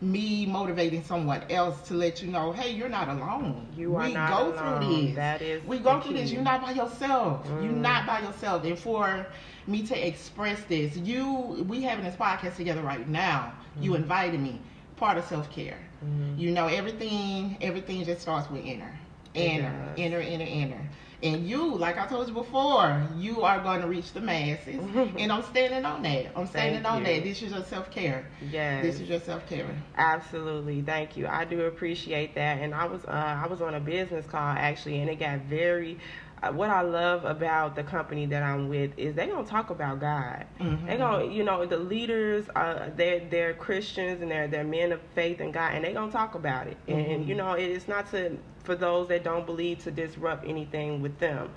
me 0.00 0.46
motivating 0.46 1.02
someone 1.02 1.42
else 1.50 1.80
to 1.88 1.94
let 1.94 2.22
you 2.22 2.28
know, 2.30 2.52
hey, 2.52 2.70
you're 2.72 2.88
not 2.88 3.08
alone. 3.08 3.66
You 3.76 3.96
are 3.96 4.06
we 4.06 4.12
not 4.14 4.28
go 4.30 4.52
alone. 4.52 4.80
through 4.80 4.88
this. 5.06 5.14
That 5.16 5.42
is 5.42 5.64
we 5.64 5.78
go 5.78 6.00
through 6.00 6.14
this. 6.14 6.30
You're 6.30 6.42
not 6.42 6.62
by 6.62 6.72
yourself. 6.72 7.46
You're 7.62 7.72
Mm. 7.72 7.80
not 7.80 8.06
by 8.06 8.20
yourself. 8.20 8.64
And 8.64 8.78
for 8.78 9.26
me 9.66 9.82
to 9.82 10.06
express 10.06 10.62
this, 10.64 10.96
you 10.96 11.64
we 11.68 11.82
having 11.82 12.04
this 12.04 12.16
podcast 12.16 12.56
together 12.56 12.82
right 12.82 13.08
now. 13.08 13.52
You 13.80 13.92
Mm. 13.92 13.96
invited 13.96 14.40
me. 14.40 14.60
part 14.96 15.16
of 15.16 15.24
self 15.24 15.48
care. 15.52 15.78
Mhm. 16.04 16.36
You 16.40 16.50
know, 16.50 16.66
everything 16.66 17.56
everything 17.60 18.02
just 18.04 18.20
starts 18.20 18.50
with 18.50 18.64
inner, 18.64 18.98
inner, 19.34 19.72
inner, 19.96 20.18
inner, 20.20 20.44
inner. 20.44 20.88
And 21.22 21.48
you, 21.48 21.74
like 21.74 21.98
I 21.98 22.06
told 22.06 22.28
you 22.28 22.34
before, 22.34 23.04
you 23.16 23.42
are 23.42 23.60
going 23.60 23.80
to 23.80 23.88
reach 23.88 24.12
the 24.12 24.20
masses, 24.20 24.76
and 25.18 25.32
I'm 25.32 25.42
standing 25.42 25.84
on 25.84 26.02
that. 26.02 26.26
I'm 26.36 26.46
standing 26.46 26.82
Thank 26.82 26.94
on 26.94 26.98
you. 27.00 27.06
that. 27.06 27.24
This 27.24 27.42
is 27.42 27.50
your 27.52 27.64
self 27.64 27.90
care. 27.90 28.24
Yes. 28.52 28.84
This 28.84 29.00
is 29.00 29.08
your 29.08 29.18
self 29.20 29.48
care. 29.48 29.66
Absolutely, 29.96 30.80
thank 30.82 31.16
you. 31.16 31.26
I 31.26 31.44
do 31.44 31.62
appreciate 31.62 32.34
that. 32.36 32.58
And 32.60 32.72
I 32.74 32.86
was 32.86 33.04
uh, 33.04 33.10
I 33.44 33.46
was 33.48 33.60
on 33.60 33.74
a 33.74 33.80
business 33.80 34.26
call 34.26 34.40
actually, 34.40 35.00
and 35.00 35.10
it 35.10 35.18
got 35.18 35.40
very. 35.40 35.98
Uh, 36.40 36.52
what 36.52 36.70
I 36.70 36.82
love 36.82 37.24
about 37.24 37.74
the 37.74 37.82
company 37.82 38.24
that 38.26 38.44
I'm 38.44 38.68
with 38.68 38.96
is 38.96 39.16
they 39.16 39.26
gonna 39.26 39.44
talk 39.44 39.70
about 39.70 39.98
God. 39.98 40.46
Mhm. 40.60 40.86
They 40.86 40.96
gonna, 40.96 41.24
you 41.24 41.42
know, 41.42 41.66
the 41.66 41.78
leaders 41.78 42.48
are 42.54 42.92
they're 42.94 43.26
they're 43.28 43.54
Christians 43.54 44.22
and 44.22 44.30
they're 44.30 44.46
they're 44.46 44.62
men 44.62 44.92
of 44.92 45.00
faith 45.16 45.40
and 45.40 45.52
God, 45.52 45.74
and 45.74 45.84
they 45.84 45.92
gonna 45.92 46.12
talk 46.12 46.36
about 46.36 46.68
it. 46.68 46.76
And 46.86 47.24
Mhm. 47.24 47.26
you 47.26 47.34
know, 47.34 47.54
it's 47.54 47.88
not 47.88 48.08
to 48.12 48.38
for 48.68 48.76
those 48.76 49.08
that 49.08 49.24
don't 49.24 49.46
believe 49.46 49.78
to 49.84 49.90
disrupt 49.90 50.46
anything 50.46 51.00
with 51.00 51.18
them, 51.18 51.50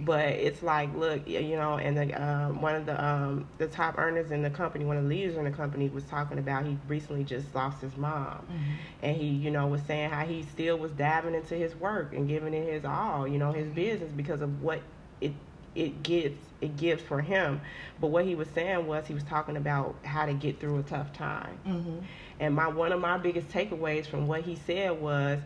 but 0.00 0.26
it's 0.26 0.62
like, 0.62 0.94
look, 0.94 1.26
you 1.26 1.56
know, 1.56 1.78
and 1.78 1.96
the 1.96 2.22
um, 2.22 2.60
one 2.60 2.74
of 2.74 2.84
the 2.84 3.02
um, 3.02 3.48
the 3.56 3.66
top 3.66 3.96
earners 3.96 4.30
in 4.32 4.42
the 4.42 4.50
company, 4.50 4.84
one 4.84 4.98
of 4.98 5.04
the 5.04 5.08
leaders 5.08 5.38
in 5.38 5.44
the 5.44 5.50
company, 5.50 5.88
was 5.88 6.04
talking 6.04 6.38
about 6.38 6.66
he 6.66 6.76
recently 6.86 7.24
just 7.24 7.54
lost 7.54 7.80
his 7.80 7.96
mom, 7.96 8.46
and 9.02 9.16
he, 9.16 9.28
you 9.28 9.50
know, 9.50 9.66
was 9.66 9.80
saying 9.86 10.10
how 10.10 10.26
he 10.26 10.42
still 10.42 10.76
was 10.76 10.92
diving 10.92 11.34
into 11.34 11.54
his 11.54 11.74
work 11.76 12.12
and 12.12 12.28
giving 12.28 12.52
it 12.52 12.70
his 12.70 12.84
all, 12.84 13.26
you 13.26 13.38
know, 13.38 13.50
his 13.50 13.68
business 13.70 14.12
because 14.12 14.42
of 14.42 14.62
what 14.62 14.82
it 15.22 15.32
it 15.74 16.02
gives 16.02 16.36
it 16.60 16.76
gives 16.76 17.02
for 17.02 17.22
him. 17.22 17.62
But 17.98 18.08
what 18.08 18.26
he 18.26 18.34
was 18.34 18.48
saying 18.48 18.86
was 18.86 19.06
he 19.06 19.14
was 19.14 19.24
talking 19.24 19.56
about 19.56 19.94
how 20.04 20.26
to 20.26 20.34
get 20.34 20.60
through 20.60 20.80
a 20.80 20.82
tough 20.82 21.14
time. 21.14 21.58
Mm-hmm. 21.66 21.98
And 22.40 22.54
my 22.54 22.68
one 22.68 22.92
of 22.92 23.00
my 23.00 23.16
biggest 23.16 23.48
takeaways 23.48 24.06
from 24.06 24.26
what 24.26 24.42
he 24.42 24.56
said 24.66 25.00
was 25.00 25.40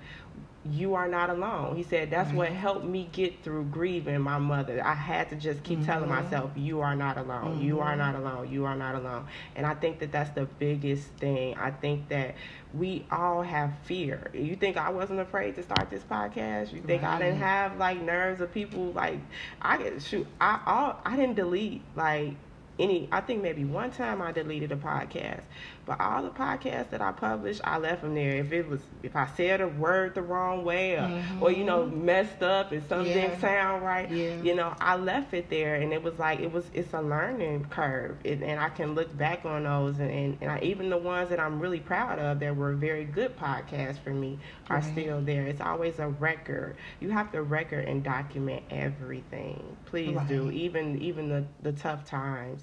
you 0.65 0.95
are 0.95 1.09
not 1.09 1.29
alone. 1.29 1.75
He 1.77 1.83
said 1.83 2.11
that's 2.11 2.33
what 2.33 2.49
helped 2.49 2.85
me 2.85 3.09
get 3.13 3.43
through 3.43 3.65
grieving 3.65 4.21
my 4.21 4.39
mother. 4.39 4.81
I 4.85 4.95
had 4.95 5.29
to 5.31 5.37
just 5.37 5.65
keep 5.65 5.85
telling 5.85 6.09
Mhm. 6.09 6.23
myself 6.23 6.51
you 6.55 6.81
are 6.81 6.95
not 6.95 7.19
alone. 7.19 7.61
You 7.61 7.81
are 7.81 7.97
not 7.97 8.15
alone. 8.15 8.49
You 8.51 8.65
are 8.67 8.77
not 8.77 8.95
alone. 8.95 9.27
And 9.57 9.67
I 9.67 9.75
think 9.75 9.99
that 9.99 10.13
that's 10.13 10.31
the 10.31 10.45
biggest 10.45 11.09
thing. 11.15 11.57
I 11.59 11.73
think 11.73 12.09
that 12.11 12.37
we 12.73 13.05
all 13.11 13.43
have 13.43 13.73
fear. 13.83 14.31
You 14.33 14.55
think 14.55 14.77
I 14.77 14.91
wasn't 14.91 15.19
afraid 15.21 15.57
to 15.57 15.63
start 15.65 15.91
this 15.91 16.05
podcast? 16.05 16.73
You 16.73 16.81
think 16.81 17.03
I 17.03 17.19
didn't 17.19 17.39
have 17.39 17.77
like 17.79 18.01
nerves 18.01 18.41
of 18.41 18.53
people 18.55 18.93
like 18.93 19.19
I 19.61 19.79
get 19.79 20.01
shoot 20.01 20.27
I 20.41 20.61
all 20.65 21.01
I 21.05 21.17
didn't 21.17 21.35
delete 21.37 21.83
like 21.97 22.35
any 22.79 23.09
I 23.13 23.21
think 23.21 23.43
maybe 23.43 23.65
one 23.65 23.91
time 23.91 24.23
I 24.23 24.33
deleted 24.33 24.73
a 24.73 24.77
podcast. 24.77 25.43
But 25.85 26.01
all 26.01 26.23
the 26.23 26.31
podcasts 26.31 26.91
that 26.91 27.01
I 27.03 27.11
published, 27.11 27.61
I 27.65 27.79
left 27.79 28.03
them 28.03 28.15
there. 28.15 28.37
If 28.37 28.53
it 28.53 28.69
was 28.69 28.81
if 29.03 29.17
I 29.17 29.27
said 29.37 29.61
a 29.61 29.67
word 29.67 30.15
the 30.15 30.23
wrong 30.23 30.65
way 30.65 30.95
or, 30.95 31.25
or 31.41 31.51
you 31.51 31.65
know, 31.65 31.83
mm-hmm. 31.85 32.05
messed 32.07 32.43
up 32.43 32.71
and 32.71 32.87
something 32.89 33.13
didn't 33.13 33.41
sound 33.41 33.83
right, 33.83 34.09
Yeah. 34.09 34.41
you 34.43 34.55
know, 34.55 34.75
I 34.81 34.97
left 34.97 35.35
it 35.35 35.51
there 35.51 35.75
and 35.75 35.93
it 35.93 36.03
was 36.03 36.19
like 36.21 36.39
it 36.39 36.53
was 36.53 36.65
it's 36.73 36.93
a 36.93 37.03
learning 37.03 37.65
curve. 37.71 38.17
It, 38.23 38.43
and 38.43 38.61
I 38.61 38.69
can 38.69 38.95
look 38.95 39.17
back 39.19 39.45
on 39.45 39.65
those 39.65 39.99
and, 39.99 40.11
and, 40.11 40.39
and 40.41 40.51
I, 40.53 40.61
even 40.61 40.89
the 40.89 40.99
ones 40.99 41.31
that 41.31 41.41
I'm 41.41 41.59
really 41.59 41.81
proud 41.81 42.21
of 42.21 42.39
that 42.39 42.55
were 42.55 42.75
very 42.75 43.05
good 43.05 43.37
podcasts 43.37 43.99
for 43.99 44.11
me 44.11 44.39
are 44.71 44.77
Right. 44.77 44.85
still 44.93 45.21
there. 45.21 45.47
It's 45.47 45.61
always 45.61 45.99
a 45.99 46.09
record. 46.09 46.77
You 47.01 47.11
have 47.11 47.33
to 47.33 47.43
record 47.43 47.87
and 47.89 48.05
document 48.05 48.63
everything. 48.71 49.77
Please 49.87 50.19
do. 50.29 50.51
Even 50.51 51.03
even 51.03 51.29
the, 51.29 51.45
the 51.63 51.73
tough 51.73 52.05
times. 52.05 52.63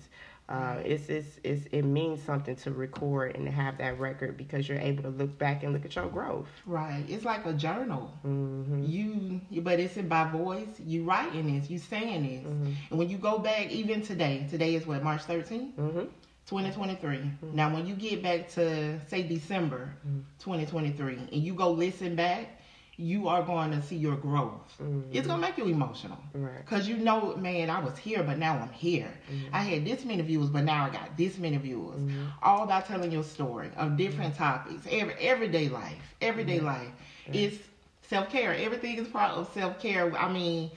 Uh, 0.49 0.81
it's, 0.83 1.09
it's, 1.09 1.39
it's, 1.43 1.65
it 1.71 1.83
means 1.83 2.19
something 2.23 2.55
to 2.55 2.71
record 2.71 3.35
and 3.35 3.45
to 3.45 3.51
have 3.51 3.77
that 3.77 3.99
record 3.99 4.35
because 4.35 4.67
you're 4.67 4.79
able 4.79 5.03
to 5.03 5.09
look 5.09 5.37
back 5.37 5.61
and 5.63 5.73
look 5.73 5.85
at 5.85 5.95
your 5.95 6.07
growth. 6.07 6.47
Right. 6.65 7.05
It's 7.07 7.23
like 7.23 7.45
a 7.45 7.53
journal. 7.53 8.11
hmm 8.23 8.83
You, 8.83 9.41
but 9.61 9.79
it's 9.79 9.95
in 9.97 10.07
by 10.07 10.23
voice. 10.31 10.67
You 10.83 11.03
writing 11.03 11.53
this. 11.59 11.69
You 11.69 11.77
saying 11.77 12.23
this. 12.23 12.51
Mhm. 12.51 12.73
And 12.89 12.99
when 12.99 13.09
you 13.09 13.17
go 13.19 13.37
back, 13.37 13.69
even 13.69 14.01
today, 14.01 14.47
today 14.49 14.73
is 14.73 14.87
what 14.87 15.03
March 15.03 15.21
13th, 15.27 15.75
hmm 15.75 16.05
2023. 16.47 17.19
Now, 17.53 17.71
when 17.71 17.85
you 17.85 17.93
get 17.93 18.23
back 18.23 18.49
to 18.57 18.99
say 19.07 19.21
December 19.21 19.93
2023, 20.39 21.13
and 21.31 21.43
you 21.43 21.53
go 21.53 21.69
listen 21.69 22.15
back, 22.15 22.58
you 22.99 23.29
are 23.29 23.41
going 23.41 23.71
to 23.71 23.81
see 23.81 23.95
your 23.95 24.15
growth. 24.17 24.77
Mhm. 24.81 25.05
It's 25.13 25.25
gonna 25.25 25.41
make 25.41 25.57
you 25.57 25.65
emotional. 25.67 26.17
Right. 26.33 26.65
Cause 26.65 26.87
you 26.87 26.97
know, 26.97 27.35
man, 27.37 27.69
I 27.69 27.79
was 27.79 27.97
here, 27.97 28.23
but 28.23 28.37
now 28.37 28.57
I'm 28.57 28.71
here. 28.73 29.11
Mm-hmm. 29.31 29.55
I 29.55 29.59
had 29.59 29.85
this 29.85 30.03
many 30.03 30.21
views, 30.21 30.49
but 30.49 30.65
now 30.65 30.85
I 30.85 30.89
got 30.89 31.15
this 31.17 31.37
many 31.37 31.57
viewers. 31.57 31.99
Mm-hmm. 31.99 32.25
All 32.43 32.63
about 32.63 32.85
telling 32.87 33.11
your 33.11 33.23
story 33.23 33.69
of 33.77 33.95
different 33.95 34.33
mm-hmm. 34.33 34.43
topics, 34.43 34.85
every 34.91 35.13
everyday 35.13 35.69
life, 35.69 36.13
everyday 36.21 36.59
life. 36.59 36.91
It's 37.31 37.57
self 38.01 38.29
care. 38.29 38.53
Everything 38.53 38.97
is 38.97 39.07
part 39.07 39.31
of 39.31 39.49
self 39.53 39.79
care. 39.79 40.15
I 40.17 40.31
mean, 40.31 40.69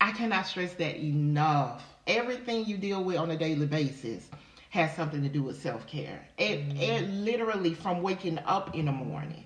I 0.00 0.12
cannot 0.12 0.46
stress 0.46 0.74
that 0.74 0.96
enough. 0.96 1.82
Everything 2.06 2.66
you 2.66 2.76
deal 2.76 3.02
with 3.04 3.16
on 3.16 3.30
a 3.30 3.36
daily 3.38 3.66
basis 3.66 4.28
has 4.70 4.94
something 4.96 5.22
to 5.22 5.28
do 5.28 5.42
with 5.42 5.60
self 5.62 5.86
care. 5.86 6.26
It, 6.36 6.60
it 6.76 7.08
literally 7.08 7.74
from 7.74 8.02
waking 8.02 8.38
up 8.40 8.74
in 8.74 8.86
the 8.86 8.92
morning, 8.92 9.44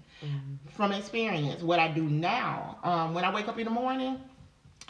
from 0.70 0.92
experience, 0.92 1.62
what 1.62 1.78
I 1.78 1.88
do 1.88 2.02
now. 2.02 2.78
Um, 2.82 3.14
when 3.14 3.24
I 3.24 3.32
wake 3.32 3.48
up 3.48 3.58
in 3.58 3.64
the 3.64 3.70
morning, 3.70 4.20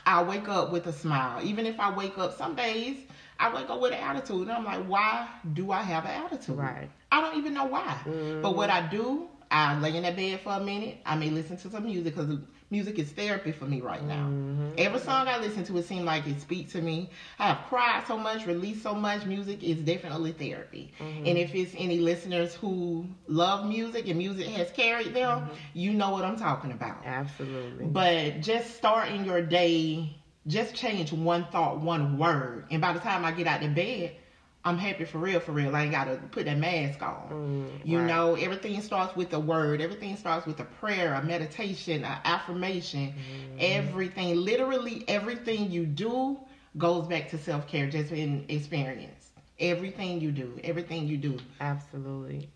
I 0.05 0.23
wake 0.23 0.49
up 0.49 0.73
with 0.73 0.87
a 0.87 0.93
smile. 0.93 1.41
Even 1.45 1.67
if 1.67 1.79
I 1.81 1.95
wake 1.95 2.17
up 2.19 2.37
some 2.37 2.55
days, 2.55 2.99
I 3.39 3.55
wake 3.55 3.69
up 3.69 3.81
with 3.81 3.93
an 3.93 3.99
attitude. 3.99 4.43
And 4.43 4.53
I'm 4.53 4.65
like, 4.65 4.85
why 4.87 5.29
do 5.53 5.73
I 5.73 5.83
have 5.83 6.05
an 6.05 6.11
attitude? 6.11 6.57
Right. 6.57 6.89
I 7.11 7.21
don't 7.21 7.37
even 7.39 7.55
know 7.55 7.65
why. 7.65 7.99
But 8.43 8.57
what 8.57 8.71
I 8.71 8.87
do, 8.87 9.29
I 9.51 9.79
lay 9.79 9.97
in 9.97 10.03
that 10.05 10.17
bed 10.17 10.41
for 10.41 10.53
a 10.53 10.61
minute. 10.61 10.99
I 11.05 11.17
may 11.17 11.31
listen 11.31 11.57
to 11.59 11.71
some 11.71 11.85
music 11.85 12.15
because 12.15 12.39
music 12.71 12.99
is 12.99 13.11
therapy 13.11 13.53
for 13.53 13.65
me 13.65 13.81
right 13.81 14.03
now. 14.05 14.27
Mm-hmm. 14.27 14.71
Every 14.79 15.01
song 15.01 15.29
I 15.29 15.39
listen 15.39 15.65
to, 15.65 15.79
it 15.79 15.87
seems 15.87 16.05
like 16.05 16.27
it 16.27 16.41
speaks 16.41 16.73
to 16.73 16.81
me. 16.81 17.11
I 17.39 17.49
have 17.49 17.67
cried 17.69 18.05
so 18.07 18.17
much, 18.17 18.47
released 18.47 18.83
so 18.83 18.95
much. 18.95 19.25
Music 19.25 19.63
is 19.63 19.79
definitely 19.79 20.33
therapy. 20.33 20.93
Mm-hmm. 20.99 21.27
And 21.27 21.39
if 21.39 21.55
it's 21.55 21.75
any 21.77 21.99
listeners 21.99 22.55
who 22.55 23.07
love 23.29 23.67
music 23.67 24.09
and 24.09 24.19
music 24.19 24.49
has 24.49 24.71
carried 24.71 25.15
them, 25.15 25.41
mm-hmm. 25.41 25.55
you 25.75 25.93
know 25.93 26.11
what 26.11 26.25
I'm 26.25 26.37
talking 26.37 26.73
about. 26.73 27.05
Absolutely. 27.05 27.87
But 27.87 28.41
just 28.41 28.77
starting 28.77 29.25
your 29.25 29.43
day, 29.43 30.17
just 30.47 30.75
change 30.75 31.13
one 31.13 31.47
thought, 31.51 31.81
one 31.81 32.19
word, 32.19 32.67
and 32.71 32.81
by 32.81 32.93
the 32.93 33.01
time 33.01 33.25
I 33.25 33.33
get 33.33 33.47
out 33.47 33.63
of 33.63 33.75
bed, 33.75 34.17
I'm 34.67 34.79
happy 34.79 35.05
for 35.05 35.19
real, 35.19 35.41
for 35.41 35.53
real. 35.53 35.75
I 35.77 35.85
ain't 35.85 35.93
gotta 35.93 36.17
put 36.33 36.47
that 36.47 36.59
mask 36.59 37.01
on. 37.03 37.29
Mm, 37.31 37.87
you 37.87 37.99
right. 37.99 38.07
know, 38.07 38.35
everything 38.35 38.81
starts 38.83 39.15
with 39.17 39.33
a 39.33 39.39
word. 39.39 39.81
Everything 39.81 40.17
starts 40.17 40.45
with 40.47 40.59
a 40.61 40.65
prayer, 40.65 41.15
a 41.15 41.23
meditation, 41.23 42.05
an 42.05 42.19
affirmation. 42.25 43.15
Mm-hmm. 43.15 43.57
Everything, 43.61 44.37
literally 44.37 45.05
everything 45.09 45.71
you 45.71 45.87
do 45.87 46.39
goes 46.79 47.07
back 47.07 47.29
to 47.31 47.39
self 47.39 47.69
care, 47.69 47.89
just 47.89 48.13
in 48.13 48.45
experience. 48.49 49.31
Everything 49.61 50.21
you 50.21 50.33
do, 50.33 50.59
everything 50.65 51.07
you 51.07 51.17
do. 51.17 51.39
Absolutely. 51.61 52.49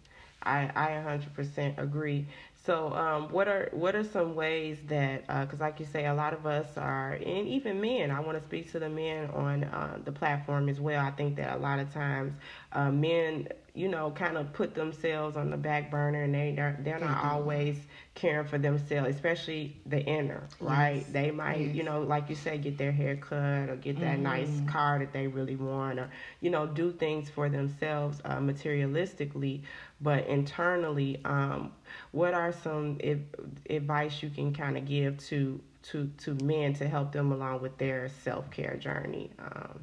I 0.43 0.71
I 0.75 0.89
100% 0.91 1.79
agree. 1.79 2.27
So, 2.63 2.93
um, 2.93 3.31
what 3.33 3.49
are 3.49 3.71
what 3.73 3.97
are 3.97 4.05
some 4.05 4.35
ways 4.35 4.79
that 4.89 5.27
because, 5.27 5.61
like 5.61 5.81
you 5.81 5.87
say, 5.87 6.07
a 6.07 6.15
lot 6.15 6.35
of 6.35 6.47
us 6.47 6.77
are, 6.77 7.13
and 7.13 7.49
even 7.49 7.81
men. 7.81 8.11
I 8.11 8.21
want 8.21 8.39
to 8.39 8.45
speak 8.45 8.71
to 8.73 8.79
the 8.79 8.89
men 8.89 9.31
on 9.31 9.65
uh, 9.65 9.99
the 10.05 10.13
platform 10.13 10.69
as 10.69 10.79
well. 10.79 11.05
I 11.05 11.11
think 11.11 11.37
that 11.37 11.57
a 11.57 11.59
lot 11.59 11.79
of 11.79 11.93
times, 11.93 12.35
uh, 12.73 12.91
men, 12.91 13.49
you 13.75 13.89
know, 13.89 14.11
kind 14.11 14.37
of 14.37 14.53
put 14.53 14.75
themselves 14.75 15.37
on 15.37 15.51
the 15.51 15.57
back 15.57 15.91
burner, 15.91 16.23
and 16.23 16.35
they 16.35 16.53
they're, 16.55 16.77
they're 16.81 16.99
not 16.99 17.19
Mhm. 17.19 17.25
always 17.25 17.77
caring 18.15 18.47
for 18.47 18.59
themselves, 18.59 19.09
especially 19.15 19.77
the 19.87 20.01
inner, 20.05 20.43
right? 20.61 20.97
Yes. 20.97 21.07
They 21.07 21.31
might, 21.31 21.61
Yes. 21.61 21.75
you 21.77 21.83
know, 21.85 22.03
like 22.03 22.29
you 22.29 22.35
say, 22.35 22.59
get 22.59 22.77
their 22.79 22.93
hair 22.93 23.17
cut 23.17 23.69
or 23.69 23.77
get 23.77 24.01
that 24.01 24.19
nice 24.19 24.61
Mhm. 24.61 24.67
car 24.69 24.99
that 24.99 25.13
they 25.13 25.27
really 25.27 25.57
want, 25.57 25.99
or 25.99 26.11
you 26.41 26.51
know, 26.51 26.67
do 26.67 26.93
things 26.93 27.31
for 27.31 27.49
themselves 27.49 28.21
uh, 28.25 28.39
materialistically, 28.39 29.63
but 30.01 30.27
internally, 30.27 31.21
um, 31.25 31.73
what 32.13 32.35
are 32.35 32.53
some 32.53 32.99
ad- 33.05 33.25
advice 33.69 34.23
you 34.23 34.31
can 34.31 34.53
kind 34.53 34.77
of 34.77 34.85
give 34.85 35.17
to 35.29 35.61
to 35.83 36.11
to 36.19 36.35
men 36.45 36.75
to 36.75 36.87
help 36.89 37.13
them 37.13 37.33
along 37.33 37.61
with 37.63 37.77
their 37.79 38.09
self 38.09 38.51
care 38.51 38.77
journey? 38.77 39.31
Um, 39.39 39.81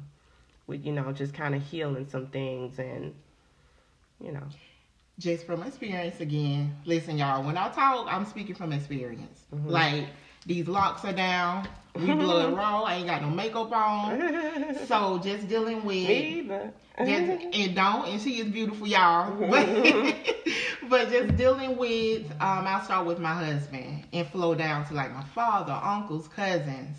with 0.66 0.84
you 0.84 0.92
know, 0.92 1.12
just 1.12 1.32
kind 1.34 1.54
of 1.54 1.62
healing 1.62 2.06
some 2.08 2.26
things 2.26 2.78
and 2.78 3.14
you 4.22 4.32
know, 4.32 4.42
just 5.18 5.46
from 5.46 5.62
experience 5.62 6.20
again. 6.20 6.76
Listen, 6.84 7.18
y'all, 7.18 7.44
when 7.44 7.56
I 7.56 7.68
talk, 7.70 8.06
I'm 8.10 8.24
speaking 8.24 8.54
from 8.54 8.72
experience. 8.72 9.44
Like 9.52 10.06
these 10.46 10.68
locks 10.68 11.04
are 11.04 11.12
down, 11.12 11.68
we 11.94 12.06
blood 12.14 12.54
raw. 12.56 12.82
I 12.82 12.96
ain't 12.96 13.06
got 13.06 13.22
no 13.22 13.30
makeup 13.30 13.72
on, 13.72 14.76
so 14.86 15.18
just 15.18 15.48
dealing 15.48 15.84
with. 15.84 16.08
me 16.08 16.38
either. 16.40 16.72
Just, 16.98 17.44
and 17.54 17.74
don't, 17.74 18.08
and 18.08 18.20
she 18.20 18.38
is 18.40 18.48
beautiful, 18.48 18.86
y'all. 18.86 19.32
But, 19.48 20.16
but 20.88 21.10
just 21.10 21.36
dealing 21.36 21.76
with, 21.76 22.30
um, 22.32 22.66
I'll 22.66 22.82
start 22.82 23.06
with 23.06 23.18
my 23.18 23.34
husband 23.34 24.04
and 24.12 24.26
flow 24.28 24.54
down 24.54 24.86
to 24.86 24.94
like 24.94 25.12
my 25.12 25.24
father, 25.34 25.72
uncles, 25.72 26.28
cousins. 26.28 26.96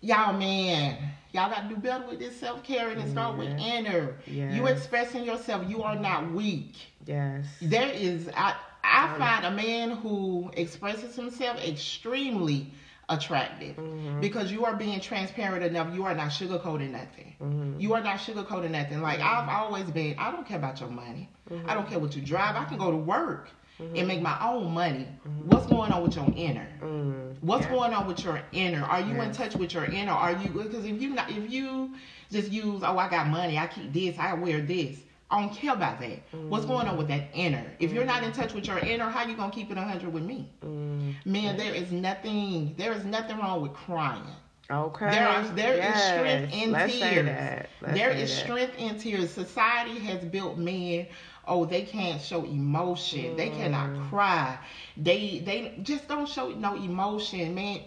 Y'all 0.00 0.32
man. 0.36 0.96
Y'all 1.32 1.50
got 1.50 1.68
to 1.68 1.74
do 1.74 1.76
better 1.76 2.06
with 2.06 2.18
this 2.18 2.38
self-care 2.40 2.88
and 2.90 3.00
it 3.00 3.08
start 3.10 3.36
with 3.36 3.48
inner. 3.58 4.16
Yes. 4.26 4.54
you 4.54 4.66
expressing 4.66 5.24
yourself. 5.24 5.68
You 5.68 5.82
are 5.82 5.94
not 5.96 6.32
weak. 6.32 6.74
Yes. 7.06 7.46
there 7.62 7.88
is 7.90 8.28
i 8.36 8.54
i 8.84 9.12
Um, 9.12 9.18
find 9.18 9.44
a 9.46 9.50
man 9.50 9.90
who 9.90 10.50
expresses 10.54 11.14
himself 11.16 11.58
extremely 11.64 12.70
attractive 13.10 13.76
Mhm. 13.76 14.20
because 14.20 14.50
you 14.52 14.64
are 14.66 14.74
being 14.76 15.00
transparent 15.00 15.62
enough. 15.64 15.94
You 15.94 16.04
are 16.04 16.14
not 16.14 16.28
sugarcoating 16.30 16.90
nothing. 16.90 17.34
Mhm. 17.40 17.80
you 17.80 17.94
are 17.94 18.02
not 18.02 18.18
sugarcoating 18.18 18.70
nothing. 18.70 19.00
Like 19.02 19.20
i've 19.20 19.48
always 19.48 19.90
been 19.90 20.16
i 20.18 20.30
don't 20.30 20.46
care 20.46 20.58
about 20.58 20.80
your 20.80 20.90
money. 20.90 21.28
I 21.66 21.74
don't 21.74 21.88
care 21.88 21.98
what 21.98 22.14
you 22.16 22.22
drive. 22.22 22.56
I 22.56 22.64
can 22.64 22.78
go 22.78 22.90
to 22.90 22.96
work 22.96 23.48
and 23.94 24.06
make 24.06 24.20
my 24.20 24.36
own 24.40 24.72
money 24.72 25.06
what's 25.44 25.66
going 25.66 25.92
on 25.92 26.02
with 26.02 26.16
your 26.16 26.28
inner 26.36 26.66
Mm. 26.82 27.36
What's 27.40 27.66
Yeah. 27.66 27.70
going 27.70 27.92
on 27.92 28.06
with 28.06 28.24
your 28.24 28.40
inner? 28.52 28.84
Are 28.84 29.00
you 29.00 29.20
in 29.20 29.30
touch 29.30 29.54
with 29.56 29.72
your 29.74 29.84
inner? 29.84 30.12
Are 30.12 30.32
you 30.32 30.48
because 30.50 30.84
if 30.84 31.00
you 31.00 31.10
not 31.10 31.30
if 31.30 31.50
you 31.50 31.94
just 32.30 32.50
use 32.50 32.82
oh 32.82 32.98
I 32.98 33.08
got 33.08 33.26
money 33.28 33.58
I 33.58 33.66
keep 33.66 33.92
this 33.92 34.18
I 34.18 34.32
wear 34.34 34.60
this 34.60 34.98
I 35.30 35.40
don't 35.40 35.52
care 35.52 35.72
about 35.74 35.98
that. 36.00 36.20
What's 36.48 36.64
going 36.64 36.88
on 36.88 36.96
with 36.96 37.08
that 37.08 37.24
inner? 37.34 37.64
If 37.78 37.92
you're 37.92 38.04
not 38.04 38.22
in 38.22 38.32
touch 38.32 38.54
with 38.54 38.66
your 38.66 38.78
inner, 38.78 39.08
how 39.08 39.24
you 39.24 39.34
gonna 39.36 39.52
keep 39.52 39.70
it 39.70 39.76
hundred 39.76 40.12
with 40.12 40.24
me? 40.24 40.48
Mm. 40.64 41.14
Man, 41.24 41.56
there 41.56 41.74
is 41.74 41.92
nothing 41.92 42.74
there 42.76 42.92
is 42.92 43.04
nothing 43.04 43.38
wrong 43.38 43.60
with 43.60 43.72
crying. 43.74 44.22
Okay. 44.70 45.10
There 45.10 45.26
are 45.28 45.42
there 45.54 45.74
is 45.74 45.78
yes. 45.78 46.04
strength 46.04 46.52
in 46.52 46.72
Let's 46.72 46.92
tears. 46.92 46.98
Say 46.98 47.22
that. 47.22 47.70
Let's 47.80 47.94
There 47.94 48.10
is 48.10 48.28
that. 48.30 48.44
strength 48.44 48.74
in 48.78 48.96
tears. 48.98 49.30
Society 49.30 49.98
has 50.00 50.24
built 50.24 50.56
men. 50.58 51.06
Oh, 51.48 51.64
they 51.64 51.82
can't 51.82 52.20
show 52.20 52.44
emotion. 52.44 53.36
They 53.36 53.48
cannot 53.50 53.90
Mm. 53.90 54.08
cry. 54.10 54.58
They 54.96 55.40
they 55.44 55.72
just 55.82 56.06
don't 56.08 56.28
show 56.28 56.50
no 56.50 56.74
emotion, 56.76 57.54
man. 57.54 57.80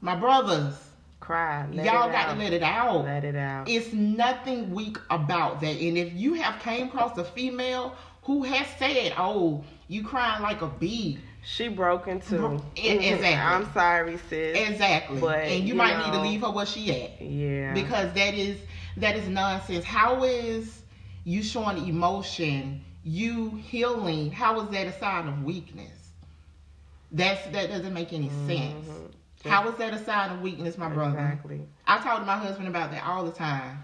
My 0.00 0.14
brothers, 0.16 0.74
Cry. 1.20 1.66
Let 1.72 1.86
y'all 1.86 2.08
got 2.10 2.28
out. 2.28 2.32
to 2.34 2.38
let 2.38 2.52
it 2.52 2.62
out. 2.62 3.04
Let 3.04 3.24
it 3.24 3.34
out. 3.36 3.68
It's 3.68 3.92
nothing 3.92 4.70
weak 4.72 4.98
about 5.10 5.60
that. 5.60 5.76
And 5.80 5.96
if 5.98 6.12
you 6.12 6.34
have 6.34 6.60
came 6.60 6.86
across 6.88 7.16
a 7.18 7.24
female 7.24 7.94
who 8.24 8.42
has 8.44 8.66
said, 8.78 9.12
"Oh, 9.18 9.64
you 9.88 10.04
crying 10.04 10.42
like 10.42 10.62
a 10.62 10.68
bee," 10.68 11.18
She 11.42 11.68
broken 11.68 12.20
too. 12.20 12.38
Bro- 12.38 12.62
exactly. 12.76 13.34
I'm 13.34 13.72
sorry, 13.72 14.18
sis. 14.28 14.56
exactly, 14.68 15.20
But, 15.20 15.38
and 15.44 15.62
you, 15.62 15.68
you 15.68 15.74
might 15.74 15.96
need 16.04 16.12
to 16.12 16.20
leave 16.20 16.40
her 16.42 16.50
where 16.50 16.66
she 16.66 16.90
at. 16.92 17.20
yeah. 17.22 17.72
because 17.72 18.12
that 18.14 18.34
is 18.34 18.58
that 18.96 19.16
is 19.16 19.28
nonsense. 19.28 19.84
How 19.84 20.22
is 20.24 20.82
you 21.24 21.42
showing 21.42 21.86
emotion, 21.88 22.82
you 23.06 23.50
healing? 23.56 24.32
How 24.32 24.60
is 24.60 24.68
that 24.70 24.88
a 24.88 24.92
sign 24.98 25.28
of 25.28 25.44
weakness? 25.44 26.10
That's 27.12 27.46
that 27.46 27.68
doesn't 27.68 27.94
make 27.94 28.12
any 28.12 28.30
sense. 28.30 28.88
Mhm. 28.88 29.12
How 29.44 29.68
is 29.68 29.76
that 29.76 29.94
a 29.94 30.04
sign 30.04 30.32
of 30.32 30.40
weakness, 30.40 30.76
my 30.76 30.88
brother? 30.88 31.18
Exactly. 31.18 31.60
I 31.86 31.98
talk 31.98 32.18
to 32.18 32.26
my 32.26 32.36
husband 32.36 32.66
about 32.66 32.90
that 32.90 33.04
all 33.04 33.24
the 33.24 33.30
time. 33.30 33.78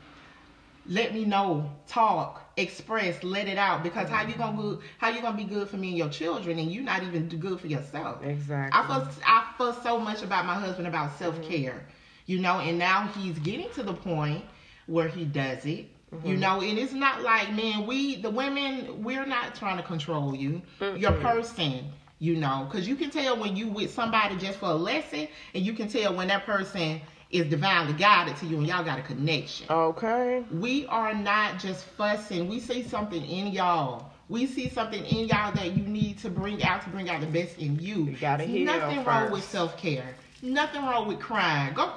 Let 0.88 1.14
me 1.14 1.24
know, 1.24 1.70
talk, 1.86 2.52
express, 2.56 3.22
let 3.22 3.46
it 3.46 3.56
out. 3.58 3.84
Because 3.84 4.08
how 4.08 4.26
you 4.26 4.34
gonna 4.34 4.60
good, 4.60 4.80
how 4.98 5.10
you 5.10 5.22
gonna 5.22 5.36
be 5.36 5.44
good 5.44 5.68
for 5.68 5.76
me 5.76 5.90
and 5.90 5.98
your 5.98 6.08
children, 6.08 6.58
and 6.58 6.72
you 6.72 6.80
not 6.82 7.04
even 7.04 7.28
good 7.28 7.60
for 7.60 7.68
yourself? 7.68 8.24
Exactly. 8.24 8.80
I 8.80 8.86
fuss, 8.88 9.20
I 9.24 9.46
fuss 9.56 9.80
so 9.84 10.00
much 10.00 10.24
about 10.24 10.46
my 10.46 10.54
husband 10.54 10.88
about 10.88 11.16
self 11.16 11.40
care, 11.42 11.86
you 12.26 12.40
know, 12.40 12.58
and 12.58 12.76
now 12.76 13.06
he's 13.16 13.38
getting 13.38 13.70
to 13.74 13.84
the 13.84 13.94
point 13.94 14.44
where 14.86 15.06
he 15.06 15.24
does 15.24 15.64
it, 15.64 15.86
Mm-hmm. 16.12 16.26
you 16.28 16.36
know, 16.36 16.60
and 16.60 16.78
it's 16.78 16.92
not 16.92 17.22
like, 17.22 17.52
man, 17.54 17.86
we, 17.86 18.16
the 18.16 18.30
women, 18.30 19.02
we're 19.02 19.24
not 19.24 19.54
trying 19.54 19.78
to 19.78 19.82
control 19.82 20.34
you, 20.34 20.60
your 20.94 21.12
Mm-mm. 21.12 21.22
person, 21.22 21.86
you 22.18 22.36
know, 22.36 22.66
because 22.68 22.86
you 22.86 22.96
can 22.96 23.10
tell 23.10 23.38
when 23.38 23.56
you 23.56 23.68
with 23.68 23.90
somebody 23.90 24.36
just 24.36 24.58
for 24.58 24.66
a 24.70 24.74
lesson, 24.74 25.26
and 25.54 25.64
you 25.64 25.72
can 25.72 25.88
tell 25.88 26.14
when 26.14 26.28
that 26.28 26.44
person 26.44 27.00
is 27.30 27.46
divinely 27.48 27.94
guided 27.94 28.36
to 28.36 28.46
you 28.46 28.58
and 28.58 28.66
y'all 28.66 28.84
got 28.84 28.98
a 28.98 29.02
connection. 29.02 29.66
Okay. 29.70 30.44
We 30.50 30.86
are 30.86 31.14
not 31.14 31.58
just 31.58 31.84
fussing. 31.84 32.46
We 32.46 32.60
see 32.60 32.82
something 32.82 33.24
in 33.24 33.48
y'all. 33.48 34.10
We 34.28 34.46
see 34.46 34.68
something 34.68 35.04
in 35.04 35.28
y'all 35.28 35.52
that 35.54 35.72
you 35.76 35.82
need 35.82 36.18
to 36.18 36.30
bring 36.30 36.62
out 36.62 36.82
to 36.82 36.90
bring 36.90 37.08
out 37.08 37.20
the 37.20 37.26
best 37.26 37.58
in 37.58 37.78
you. 37.78 38.04
You 38.04 38.16
gotta 38.16 38.44
heal 38.44 38.66
Nothing 38.66 39.04
wrong 39.04 39.30
with 39.30 39.44
self 39.44 39.76
care. 39.78 40.14
Nothing 40.42 40.82
wrong 40.82 41.08
with 41.08 41.20
crying. 41.20 41.74
Go. 41.74 41.94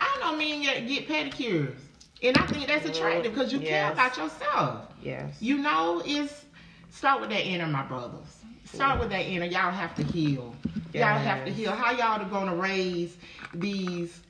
I 0.00 0.18
know 0.20 0.36
men 0.36 0.62
get, 0.62 0.86
get 0.86 1.08
pedicures, 1.08 1.74
and 2.22 2.36
I 2.36 2.46
think 2.46 2.66
that's 2.66 2.86
attractive 2.86 3.34
because 3.34 3.52
you 3.52 3.60
care 3.60 3.92
about 3.92 4.16
yourself. 4.16 4.86
Yes. 5.02 5.36
You 5.40 5.58
know, 5.58 6.02
it's 6.04 6.44
start 6.90 7.20
with 7.20 7.30
that 7.30 7.46
inner, 7.46 7.66
my 7.66 7.82
brothers. 7.84 8.38
Start 8.64 9.00
with 9.00 9.10
that 9.10 9.26
inner. 9.26 9.46
Y'all 9.46 9.70
have 9.70 9.94
to 9.96 10.02
heal. 10.02 10.54
Y'all 10.92 11.18
have 11.18 11.44
to 11.44 11.52
heal. 11.52 11.72
How 11.72 11.92
y'all 11.92 12.20
are 12.20 12.28
gonna 12.28 12.56
raise 12.56 13.16
these 13.54 14.20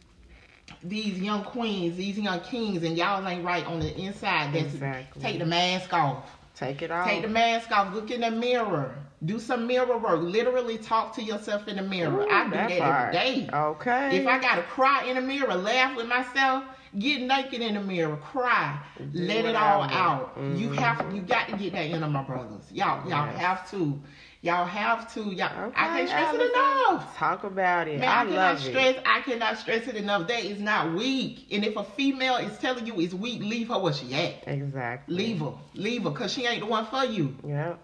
these 0.83 1.18
young 1.18 1.42
queens, 1.42 1.96
these 1.96 2.18
young 2.18 2.40
kings, 2.40 2.83
and 2.85 2.96
y'all 2.96 3.27
ain't 3.27 3.44
right 3.44 3.64
on 3.66 3.81
the 3.81 3.96
inside? 3.96 4.53
That's 4.53 4.74
Exactly. 4.74 5.22
take 5.22 5.38
the 5.38 5.46
mask 5.46 5.92
off. 5.92 6.31
Take 6.55 6.83
it 6.83 6.90
off. 6.90 7.07
Take 7.07 7.22
the 7.22 7.29
mask 7.29 7.70
off. 7.70 7.94
Look 7.94 8.11
in 8.11 8.20
the 8.20 8.31
mirror. 8.31 8.96
Do 9.24 9.40
some 9.40 9.66
mirror 9.66 9.98
work. 9.98 10.20
Literally 10.20 10.79
talk 10.79 11.14
to 11.14 11.22
yourself 11.22 11.66
in 11.66 11.77
the 11.77 11.83
mirror. 11.83 12.22
Ooh, 12.22 12.29
I 12.29 12.44
do 12.44 12.51
that, 12.51 12.79
part. 12.79 13.14
every 13.14 13.44
day. 13.44 13.51
Okay. 13.53 14.16
If 14.18 14.27
I 14.27 14.38
gotta 14.40 14.62
cry 14.62 15.05
in 15.05 15.16
the 15.16 15.20
mirror, 15.20 15.55
laugh 15.55 15.96
with 15.96 16.07
myself, 16.07 16.64
get 16.96 17.22
naked 17.22 17.61
in 17.61 17.74
the 17.74 17.81
mirror, 17.81 18.16
cry, 18.16 18.81
Do 18.98 19.18
let 19.20 19.44
it 19.44 19.57
all 19.57 19.83
out. 19.83 19.92
out. 19.92 20.33
You 20.37 20.68
mm-hmm. 20.68 20.74
have, 20.74 21.14
you 21.14 21.22
got 21.22 21.48
to 21.48 21.57
get 21.57 21.72
that 21.72 21.87
into 21.87 22.09
my 22.09 22.22
brothers. 22.22 22.70
Y'all, 22.72 23.09
y'all 23.09 23.27
Yes. 23.27 23.38
have 23.38 23.70
to, 23.70 24.01
y'all 24.42 24.64
have 24.64 25.12
to. 25.14 25.22
Y'all, 25.24 25.72
I 25.77 25.87
can't 25.98 26.09
stress 26.09 26.35
it 26.35 26.40
enough. 26.40 27.16
Talk 27.16 27.44
about 27.44 27.88
it. 27.88 28.01
Man, 28.01 28.09
I, 28.09 28.20
I, 28.22 28.24
cannot 28.27 28.59
stress. 28.61 28.96
it. 28.96 29.03
I 29.05 29.20
cannot 29.22 29.59
stress 29.59 29.88
it 29.88 29.96
enough. 29.96 30.29
That 30.29 30.44
is 30.44 30.61
not 30.61 30.94
weak. 30.94 31.46
And 31.51 31.64
if 31.64 31.77
a 31.77 31.85
female 31.85 32.37
is 32.37 32.57
telling 32.59 32.87
you 32.87 33.01
it's 33.01 33.14
weak, 33.14 33.40
leave 33.42 33.68
her 33.68 33.79
where 33.79 33.92
she 33.92 34.14
at. 34.14 34.46
Exactly. 34.46 35.14
Leave 35.14 35.40
her, 35.40 35.53
leave 35.74 36.05
her, 36.05 36.11
cause 36.12 36.33
she 36.33 36.46
ain't 36.46 36.61
the 36.61 36.66
one 36.66 36.87
for 36.87 37.05
you. 37.05 37.37
Yeah. 37.46 37.74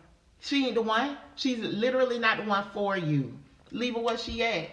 She 0.41 0.67
ain't 0.67 0.75
the 0.75 0.83
one. 0.83 1.17
She's 1.37 1.59
literally 1.59 2.19
not 2.19 2.39
the 2.39 2.45
one 2.45 2.67
for 2.75 2.97
you. 2.97 3.33
Leave 3.71 3.95
her 3.95 4.01
where 4.01 4.19
she 4.19 4.43
at. 4.43 4.69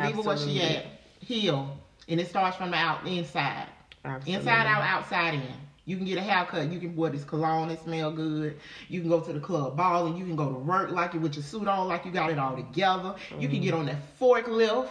Leave 0.00 0.16
her 0.16 0.22
where 0.22 0.36
she 0.36 0.60
at. 0.62 0.84
Heal. 1.20 1.78
And 2.08 2.20
it 2.20 2.28
starts 2.28 2.56
from 2.56 2.72
the 2.72 2.76
out 2.76 3.06
inside. 3.06 3.68
Absolutely. 4.04 4.34
Inside 4.34 4.66
out, 4.66 4.82
outside 4.82 5.34
in. 5.34 5.42
You 5.84 5.96
can 5.96 6.06
get 6.06 6.16
a 6.18 6.22
haircut. 6.22 6.70
You 6.70 6.78
can 6.78 6.94
wear 6.94 7.10
this 7.10 7.24
cologne 7.24 7.68
that 7.68 7.82
smell 7.82 8.12
good. 8.12 8.56
You 8.88 9.00
can 9.00 9.08
go 9.08 9.20
to 9.20 9.32
the 9.32 9.40
club 9.40 9.76
balling. 9.76 10.16
You 10.16 10.24
can 10.24 10.36
go 10.36 10.48
to 10.48 10.58
work 10.58 10.90
like 10.92 11.12
you 11.14 11.20
with 11.20 11.34
your 11.34 11.42
suit 11.42 11.66
on, 11.66 11.88
like 11.88 12.04
you 12.04 12.12
got 12.12 12.30
it 12.30 12.38
all 12.38 12.54
together. 12.54 13.14
You 13.38 13.48
can 13.48 13.60
get 13.60 13.74
on 13.74 13.86
that 13.86 13.96
forklift. 14.20 14.88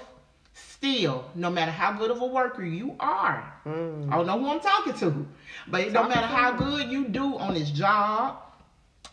Still, 0.54 1.24
no 1.34 1.50
matter 1.50 1.72
how 1.72 1.94
good 1.94 2.12
of 2.12 2.22
a 2.22 2.26
worker 2.26 2.64
you 2.66 2.96
are, 3.00 3.54
Mm. 3.66 4.12
I 4.12 4.18
don't 4.18 4.26
know 4.26 4.38
who 4.38 4.50
I'm 4.50 4.60
talking 4.60 4.94
to, 4.96 5.26
but 5.68 5.82
it 5.82 5.94
don't 5.94 6.10
matter 6.10 6.28
how 6.28 6.52
good 6.52 6.90
you 6.90 7.06
do 7.06 7.38
on 7.38 7.54
this 7.54 7.70
job, 7.72 8.36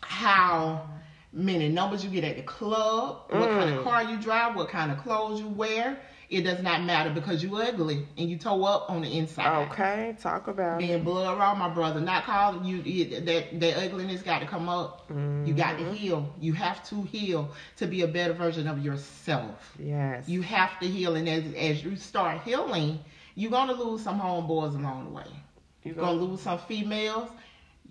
how 0.01 0.89
many 1.31 1.69
numbers 1.69 2.03
you 2.03 2.09
get 2.09 2.23
at 2.25 2.35
the 2.35 2.41
club, 2.41 3.21
what 3.29 3.47
kind 3.49 3.69
of 3.69 3.79
Mm. 3.79 3.83
car 3.83 4.03
you 4.03 4.17
drive, 4.17 4.55
what 4.55 4.67
kind 4.67 4.91
of 4.91 4.97
clothes 4.97 5.39
you 5.39 5.47
wear. 5.47 5.97
It 6.29 6.41
does 6.43 6.61
not 6.61 6.83
matter 6.83 7.09
because 7.09 7.41
you 7.41 7.55
ugly 7.57 8.05
and 8.15 8.29
you 8.29 8.37
toe 8.37 8.63
up 8.63 8.91
on 8.91 9.01
the 9.01 9.17
inside. 9.17 9.67
Okay. 9.71 10.15
Talk 10.21 10.47
about 10.47 10.79
it. 10.79 10.87
Being 10.87 11.03
blood 11.03 11.39
raw, 11.39 11.55
my 11.55 11.69
brother. 11.69 11.99
Not 11.99 12.23
calling 12.23 12.63
you 12.63 12.83
it- 12.85 13.25
that 13.25 13.59
that 13.59 13.77
ugliness 13.83 14.21
got 14.21 14.39
to 14.39 14.45
come 14.45 14.69
up. 14.69 15.09
You 15.09 15.53
got 15.55 15.79
to 15.79 15.85
mm-hmm. 15.85 15.93
heal. 15.93 16.33
You 16.39 16.53
have 16.53 16.83
to 16.89 17.01
heal 17.01 17.51
to 17.77 17.87
be 17.87 18.01
a 18.03 18.07
better 18.07 18.33
version 18.33 18.67
of 18.67 18.77
yourself. 18.77 19.75
Yes. 19.79 20.29
You 20.29 20.41
have 20.43 20.79
to 20.81 20.87
heal, 20.87 21.15
and 21.15 21.27
as 21.27 21.43
as 21.55 21.83
you 21.83 21.95
start 21.95 22.41
healing, 22.43 22.99
you're 23.33 23.51
gonna 23.51 23.73
lose 23.73 24.03
some 24.03 24.19
homeboys 24.19 24.75
along 24.75 25.05
the 25.05 25.11
way. 25.11 25.23
you 25.83 25.93
You're 25.93 25.95
gonna 25.95 26.11
lose 26.21 26.41
some 26.41 26.59
females. 26.59 27.29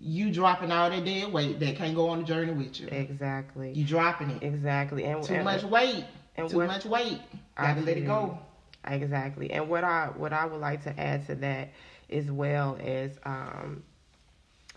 You 0.01 0.31
dropping 0.31 0.71
all 0.71 0.89
that 0.89 1.03
dead 1.03 1.33
weight 1.33 1.59
that 1.59 1.75
can't 1.75 1.93
go 1.93 2.07
on 2.07 2.19
the 2.19 2.23
journey 2.23 2.53
with 2.53 2.79
you. 2.79 2.87
Exactly. 2.87 3.73
You 3.73 3.83
dropping 3.83 4.29
it. 4.29 4.43
Exactly. 4.43 5.03
And 5.03 5.21
Too 5.21 5.33
and- 5.33 5.43
much 5.43 5.63
weight. 5.63 6.05
and 6.37 6.49
Too 6.49 6.55
what- 6.55 6.67
much 6.67 6.85
weight. 6.85 7.19
Gotta 7.61 7.81
let 7.81 7.97
it 7.97 8.05
go. 8.05 8.39
Exactly. 8.85 9.51
And 9.51 9.69
what 9.69 9.83
I 9.83 10.07
what 10.07 10.33
I 10.33 10.45
would 10.45 10.61
like 10.61 10.83
to 10.83 10.99
add 10.99 11.25
to 11.27 11.35
that 11.35 11.69
as 12.09 12.31
well 12.31 12.77
as 12.81 13.11
um 13.23 13.83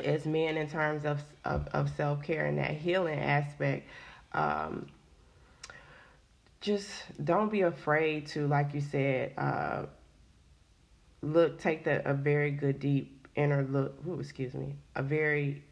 as 0.04 0.26
men 0.26 0.56
in 0.56 0.68
terms 0.68 1.04
of 1.04 1.22
of, 1.44 1.68
of 1.68 1.90
self 1.96 2.22
care 2.22 2.46
and 2.46 2.58
that 2.58 2.72
healing 2.72 3.18
aspect, 3.18 3.88
um 4.32 4.86
just 6.60 6.90
don't 7.24 7.50
be 7.50 7.62
afraid 7.62 8.26
to, 8.28 8.46
like 8.46 8.74
you 8.74 8.80
said, 8.80 9.32
uh 9.36 9.86
look 11.22 11.58
take 11.60 11.84
the 11.84 12.08
a 12.08 12.14
very 12.14 12.50
good 12.50 12.80
deep 12.80 13.28
inner 13.36 13.62
look 13.62 13.94
ooh, 14.06 14.18
excuse 14.20 14.54
me, 14.54 14.74
a 14.96 15.02
very 15.02 15.62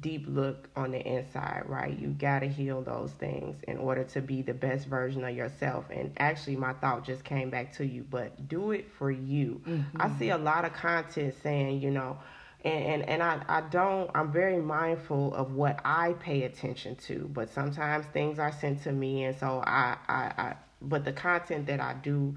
deep 0.00 0.26
look 0.28 0.68
on 0.76 0.90
the 0.90 1.00
inside, 1.00 1.62
right? 1.66 1.98
You 1.98 2.08
got 2.08 2.40
to 2.40 2.48
heal 2.48 2.82
those 2.82 3.10
things 3.12 3.56
in 3.66 3.78
order 3.78 4.04
to 4.04 4.20
be 4.20 4.42
the 4.42 4.52
best 4.52 4.86
version 4.86 5.24
of 5.24 5.34
yourself. 5.34 5.86
And 5.90 6.12
actually, 6.18 6.56
my 6.56 6.74
thought 6.74 7.04
just 7.04 7.24
came 7.24 7.48
back 7.48 7.72
to 7.74 7.86
you, 7.86 8.04
but 8.08 8.48
do 8.48 8.72
it 8.72 8.90
for 8.98 9.10
you. 9.10 9.62
I 9.66 9.70
mm-hmm. 9.70 10.18
see 10.18 10.30
a 10.30 10.38
lot 10.38 10.64
of 10.64 10.74
content 10.74 11.34
saying, 11.42 11.80
you 11.80 11.90
know, 11.90 12.18
and, 12.64 12.84
and, 12.84 13.08
and 13.08 13.22
I, 13.22 13.42
I 13.48 13.60
don't, 13.62 14.10
I'm 14.14 14.30
very 14.30 14.60
mindful 14.60 15.34
of 15.34 15.54
what 15.54 15.80
I 15.84 16.14
pay 16.14 16.42
attention 16.42 16.96
to, 17.06 17.30
but 17.32 17.48
sometimes 17.48 18.04
things 18.06 18.38
are 18.38 18.52
sent 18.52 18.82
to 18.82 18.92
me. 18.92 19.24
And 19.24 19.36
so 19.38 19.62
I, 19.64 19.96
I, 20.08 20.32
I 20.36 20.56
but 20.80 21.04
the 21.04 21.12
content 21.12 21.66
that 21.66 21.80
I 21.80 21.94
do 21.94 22.36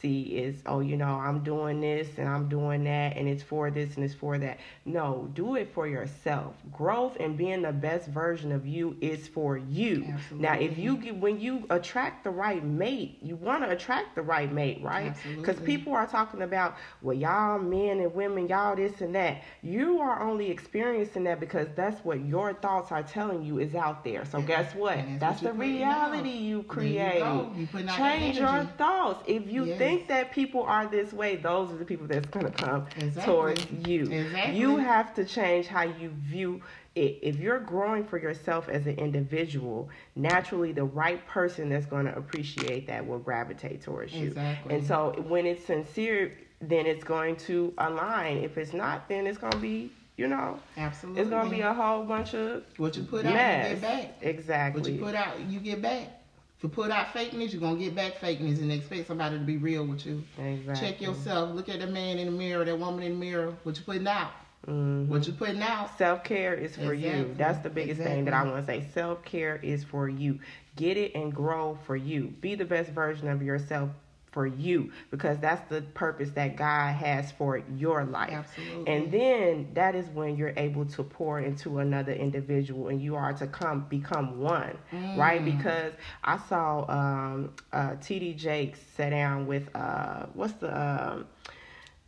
see 0.00 0.22
is 0.22 0.62
oh 0.66 0.80
you 0.80 0.96
know 0.96 1.14
i'm 1.14 1.40
doing 1.42 1.80
this 1.80 2.08
and 2.18 2.28
i'm 2.28 2.48
doing 2.48 2.84
that 2.84 3.16
and 3.16 3.28
it's 3.28 3.42
for 3.42 3.70
this 3.70 3.96
and 3.96 4.04
it's 4.04 4.14
for 4.14 4.38
that. 4.38 4.58
No 4.84 5.28
do 5.34 5.56
it 5.56 5.72
for 5.72 5.86
yourself. 5.86 6.54
Growth 6.72 7.16
and 7.20 7.36
being 7.36 7.62
the 7.62 7.72
best 7.72 8.06
version 8.08 8.52
of 8.52 8.66
you 8.66 8.96
is 9.00 9.26
for 9.28 9.56
you. 9.56 10.04
Absolutely. 10.12 10.48
now 10.48 10.54
if 10.58 10.78
you 10.78 10.96
get 10.96 11.16
when 11.16 11.40
you 11.40 11.64
attract 11.70 12.24
the 12.24 12.30
right 12.30 12.62
mate 12.64 13.18
you 13.22 13.36
want 13.36 13.64
to 13.64 13.70
attract 13.70 14.14
the 14.14 14.22
right 14.22 14.52
mate 14.52 14.80
right? 14.82 15.14
Because 15.36 15.58
people 15.60 15.92
are 15.94 16.06
talking 16.06 16.42
about 16.42 16.76
well 17.02 17.16
y'all 17.16 17.58
men 17.58 18.00
and 18.00 18.14
women 18.14 18.48
y'all 18.48 18.76
this 18.76 19.00
and 19.00 19.14
that. 19.14 19.42
You 19.62 20.00
are 20.00 20.22
only 20.22 20.50
experiencing 20.50 21.24
that 21.24 21.40
because 21.40 21.68
that's 21.74 22.04
what 22.04 22.24
your 22.24 22.54
thoughts 22.54 22.92
are 22.92 23.02
telling 23.02 23.42
you 23.42 23.58
is 23.58 23.74
out 23.74 24.04
there. 24.04 24.24
So 24.24 24.40
guess 24.42 24.74
what? 24.74 24.96
That's, 24.96 25.20
that's 25.20 25.40
the 25.40 25.52
what 25.54 25.66
you're 25.66 25.86
out. 25.86 26.12
reality 26.12 26.30
you 26.30 26.58
you 26.58 26.62
create. 26.64 27.22
You 27.56 27.68
that 27.72 27.96
change 27.96 28.38
your 28.38 28.64
thoughts. 28.76 29.22
If 29.26 29.48
you 29.50 29.66
Yes. 29.66 29.78
think 29.78 29.87
that 30.08 30.32
people 30.32 30.62
are 30.62 30.86
this 30.86 31.12
way 31.12 31.36
those 31.36 31.70
are 31.72 31.76
the 31.76 31.84
people 31.84 32.06
that's 32.06 32.26
going 32.28 32.46
to 32.46 32.52
come 32.52 32.86
Exactly. 32.96 33.22
towards 33.32 33.66
you 33.86 34.02
Exactly. 34.10 34.58
you 34.58 34.76
have 34.76 35.14
to 35.14 35.24
change 35.24 35.66
how 35.66 35.82
you 35.82 36.10
view 36.10 36.60
it 36.94 37.18
if 37.22 37.36
you're 37.36 37.58
growing 37.60 38.04
for 38.04 38.18
yourself 38.18 38.68
as 38.68 38.86
an 38.86 38.98
individual 38.98 39.88
naturally 40.16 40.72
the 40.72 40.84
right 40.84 41.26
person 41.26 41.68
that's 41.68 41.86
going 41.86 42.06
to 42.06 42.16
appreciate 42.16 42.86
that 42.86 43.06
will 43.06 43.18
gravitate 43.18 43.82
towards 43.82 44.12
you 44.12 44.28
Exactly. 44.28 44.74
and 44.74 44.86
so 44.86 45.12
when 45.28 45.46
it's 45.46 45.64
sincere 45.64 46.32
then 46.60 46.86
it's 46.86 47.04
going 47.04 47.36
to 47.36 47.72
align 47.78 48.38
if 48.38 48.58
it's 48.58 48.72
not 48.72 49.08
then 49.08 49.26
it's 49.26 49.38
going 49.38 49.52
to 49.52 49.58
be 49.58 49.92
you 50.16 50.26
know 50.26 50.58
Absolutely. 50.76 51.20
it's 51.22 51.30
going 51.30 51.44
to 51.48 51.54
be 51.54 51.60
a 51.60 51.72
whole 51.72 52.04
bunch 52.04 52.34
of 52.34 52.64
what 52.76 52.96
you 52.96 53.04
put 53.04 53.24
out, 53.24 53.32
you 53.32 53.74
get 53.74 53.80
back. 53.80 54.14
exactly 54.20 54.80
What 54.82 54.90
you 54.90 54.98
put 54.98 55.14
out, 55.14 55.38
you 55.48 55.60
get 55.60 55.80
back. 55.80 56.17
If 56.58 56.64
you 56.64 56.70
put 56.70 56.90
out 56.90 57.06
fakeness, 57.14 57.52
you're 57.52 57.60
gonna 57.60 57.78
get 57.78 57.94
back 57.94 58.14
fakeness 58.14 58.58
and 58.60 58.72
expect 58.72 59.06
somebody 59.06 59.38
to 59.38 59.44
be 59.44 59.58
real 59.58 59.86
with 59.86 60.04
you. 60.04 60.24
exactly 60.36 60.74
Check 60.88 61.00
yourself. 61.00 61.54
Look 61.54 61.68
at 61.68 61.78
the 61.78 61.86
man 61.86 62.18
in 62.18 62.26
the 62.26 62.32
mirror, 62.32 62.64
that 62.64 62.76
woman 62.78 63.04
in 63.04 63.12
the 63.12 63.18
mirror. 63.18 63.54
What 63.62 63.76
you 63.78 63.84
putting 63.84 64.08
out? 64.08 64.32
Mhm. 64.66 65.06
What 65.06 65.24
you 65.26 65.34
putting 65.34 65.62
out? 65.62 65.96
Self 65.96 66.24
care 66.24 66.54
is 66.54 66.74
for 66.74 66.92
you. 66.92 67.32
That's 67.38 67.60
the 67.60 67.70
biggest 67.70 68.00
thing 68.00 68.24
that 68.24 68.34
I 68.34 68.42
want 68.42 68.56
to 68.56 68.64
say. 68.66 68.80
Self 68.92 69.24
care 69.24 69.60
is 69.62 69.84
for 69.84 70.08
you. 70.08 70.40
Get 70.74 70.96
it 70.96 71.14
and 71.14 71.32
grow 71.32 71.78
for 71.86 71.96
you. 71.96 72.34
Be 72.40 72.56
the 72.56 72.64
best 72.64 72.90
version 72.90 73.28
of 73.28 73.40
yourself 73.40 73.90
for 74.30 74.46
you 74.46 74.92
because 75.10 75.38
that's 75.38 75.68
the 75.68 75.82
purpose 75.82 76.30
that 76.30 76.56
God 76.56 76.94
has 76.94 77.32
for 77.32 77.62
your 77.76 78.04
life. 78.04 78.32
Absolutely. 78.32 78.92
And 78.92 79.12
then 79.12 79.68
that 79.74 79.94
is 79.94 80.06
when 80.08 80.36
you're 80.36 80.54
able 80.56 80.86
to 80.86 81.02
pour 81.02 81.40
into 81.40 81.78
another 81.78 82.12
individual 82.12 82.88
and 82.88 83.00
you 83.02 83.16
are 83.16 83.32
to 83.34 83.46
come 83.46 83.86
become 83.88 84.40
one, 84.40 84.76
right? 85.16 85.42
Mm. 85.42 85.56
Because 85.56 85.92
I 86.24 86.38
saw 86.48 86.84
um, 86.88 87.54
uh, 87.72 87.90
TD 87.96 88.36
Jakes 88.36 88.80
sit 88.96 89.10
down 89.10 89.46
with 89.46 89.68
uh, 89.74 90.26
what's 90.34 90.54
the 90.54 90.78
um, 90.78 91.26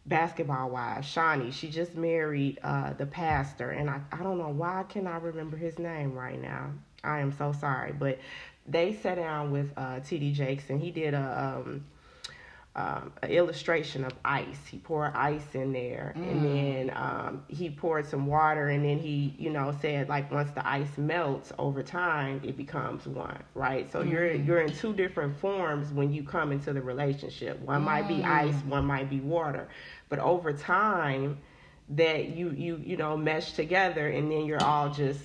basketball 0.07 0.71
wife, 0.71 1.05
Shaunie. 1.05 1.53
She 1.53 1.69
just 1.69 1.95
married 1.95 2.59
uh, 2.63 2.93
the 2.95 3.07
pastor, 3.07 3.71
and 3.71 3.91
I, 3.91 4.01
I 4.13 4.23
don't 4.23 4.39
know 4.39 4.49
why 4.49 4.85
can 4.89 5.07
I 5.07 5.11
cannot 5.11 5.23
remember 5.23 5.57
his 5.57 5.79
name 5.79 6.13
right 6.15 6.41
now. 6.41 6.73
I 7.03 7.21
am 7.21 7.33
so 7.33 7.53
sorry, 7.53 7.93
but 7.93 8.19
they 8.67 8.93
sat 8.93 9.17
down 9.17 9.51
with 9.51 9.73
uh, 9.77 10.01
TD 10.01 10.35
Jakes, 10.35 10.71
and 10.71 10.81
he 10.81 10.91
did 10.91 11.15
a 11.15 11.63
um, 11.67 11.85
um, 12.77 13.13
an 13.23 13.31
illustration 13.31 14.05
of 14.05 14.13
ice. 14.25 14.67
He 14.71 14.79
poured 14.79 15.13
ice 15.15 15.55
in 15.55 15.73
there, 15.73 16.13
and 16.15 16.45
then 16.45 16.93
um, 16.95 17.45
he 17.49 17.69
poured 17.69 18.07
some 18.07 18.27
water, 18.27 18.69
and 18.69 18.85
then 18.85 18.99
he, 18.99 19.35
you 19.39 19.51
know, 19.51 19.75
said 19.83 20.09
like 20.09 20.31
once 20.31 20.51
the 20.53 20.67
ice 20.67 20.97
melts 20.97 21.53
over 21.59 21.83
time, 21.83 22.41
it 22.45 22.57
becomes 22.57 23.07
one, 23.07 23.43
right? 23.55 23.91
So 23.91 24.03
you're 24.03 24.33
you're 24.33 24.61
in 24.61 24.73
two 24.73 24.95
different 24.95 25.37
forms 25.41 25.93
when 25.93 26.13
you 26.13 26.23
come 26.23 26.53
into 26.53 26.73
the 26.73 26.81
relationship. 26.81 27.61
One 27.61 27.83
might 27.83 28.07
be 28.07 28.23
ice, 28.23 28.55
one 28.67 28.87
might 28.87 29.11
be 29.11 29.21
water, 29.21 29.69
but 30.09 30.21
over 30.21 30.53
time, 30.53 31.39
that 31.89 32.29
you 32.29 32.51
you 32.51 32.81
you 32.85 32.97
know 32.97 33.17
mesh 33.17 33.53
together, 33.53 34.09
and 34.09 34.31
then 34.31 34.47
you're 34.47 34.63
all 34.63 34.91
just 34.91 35.21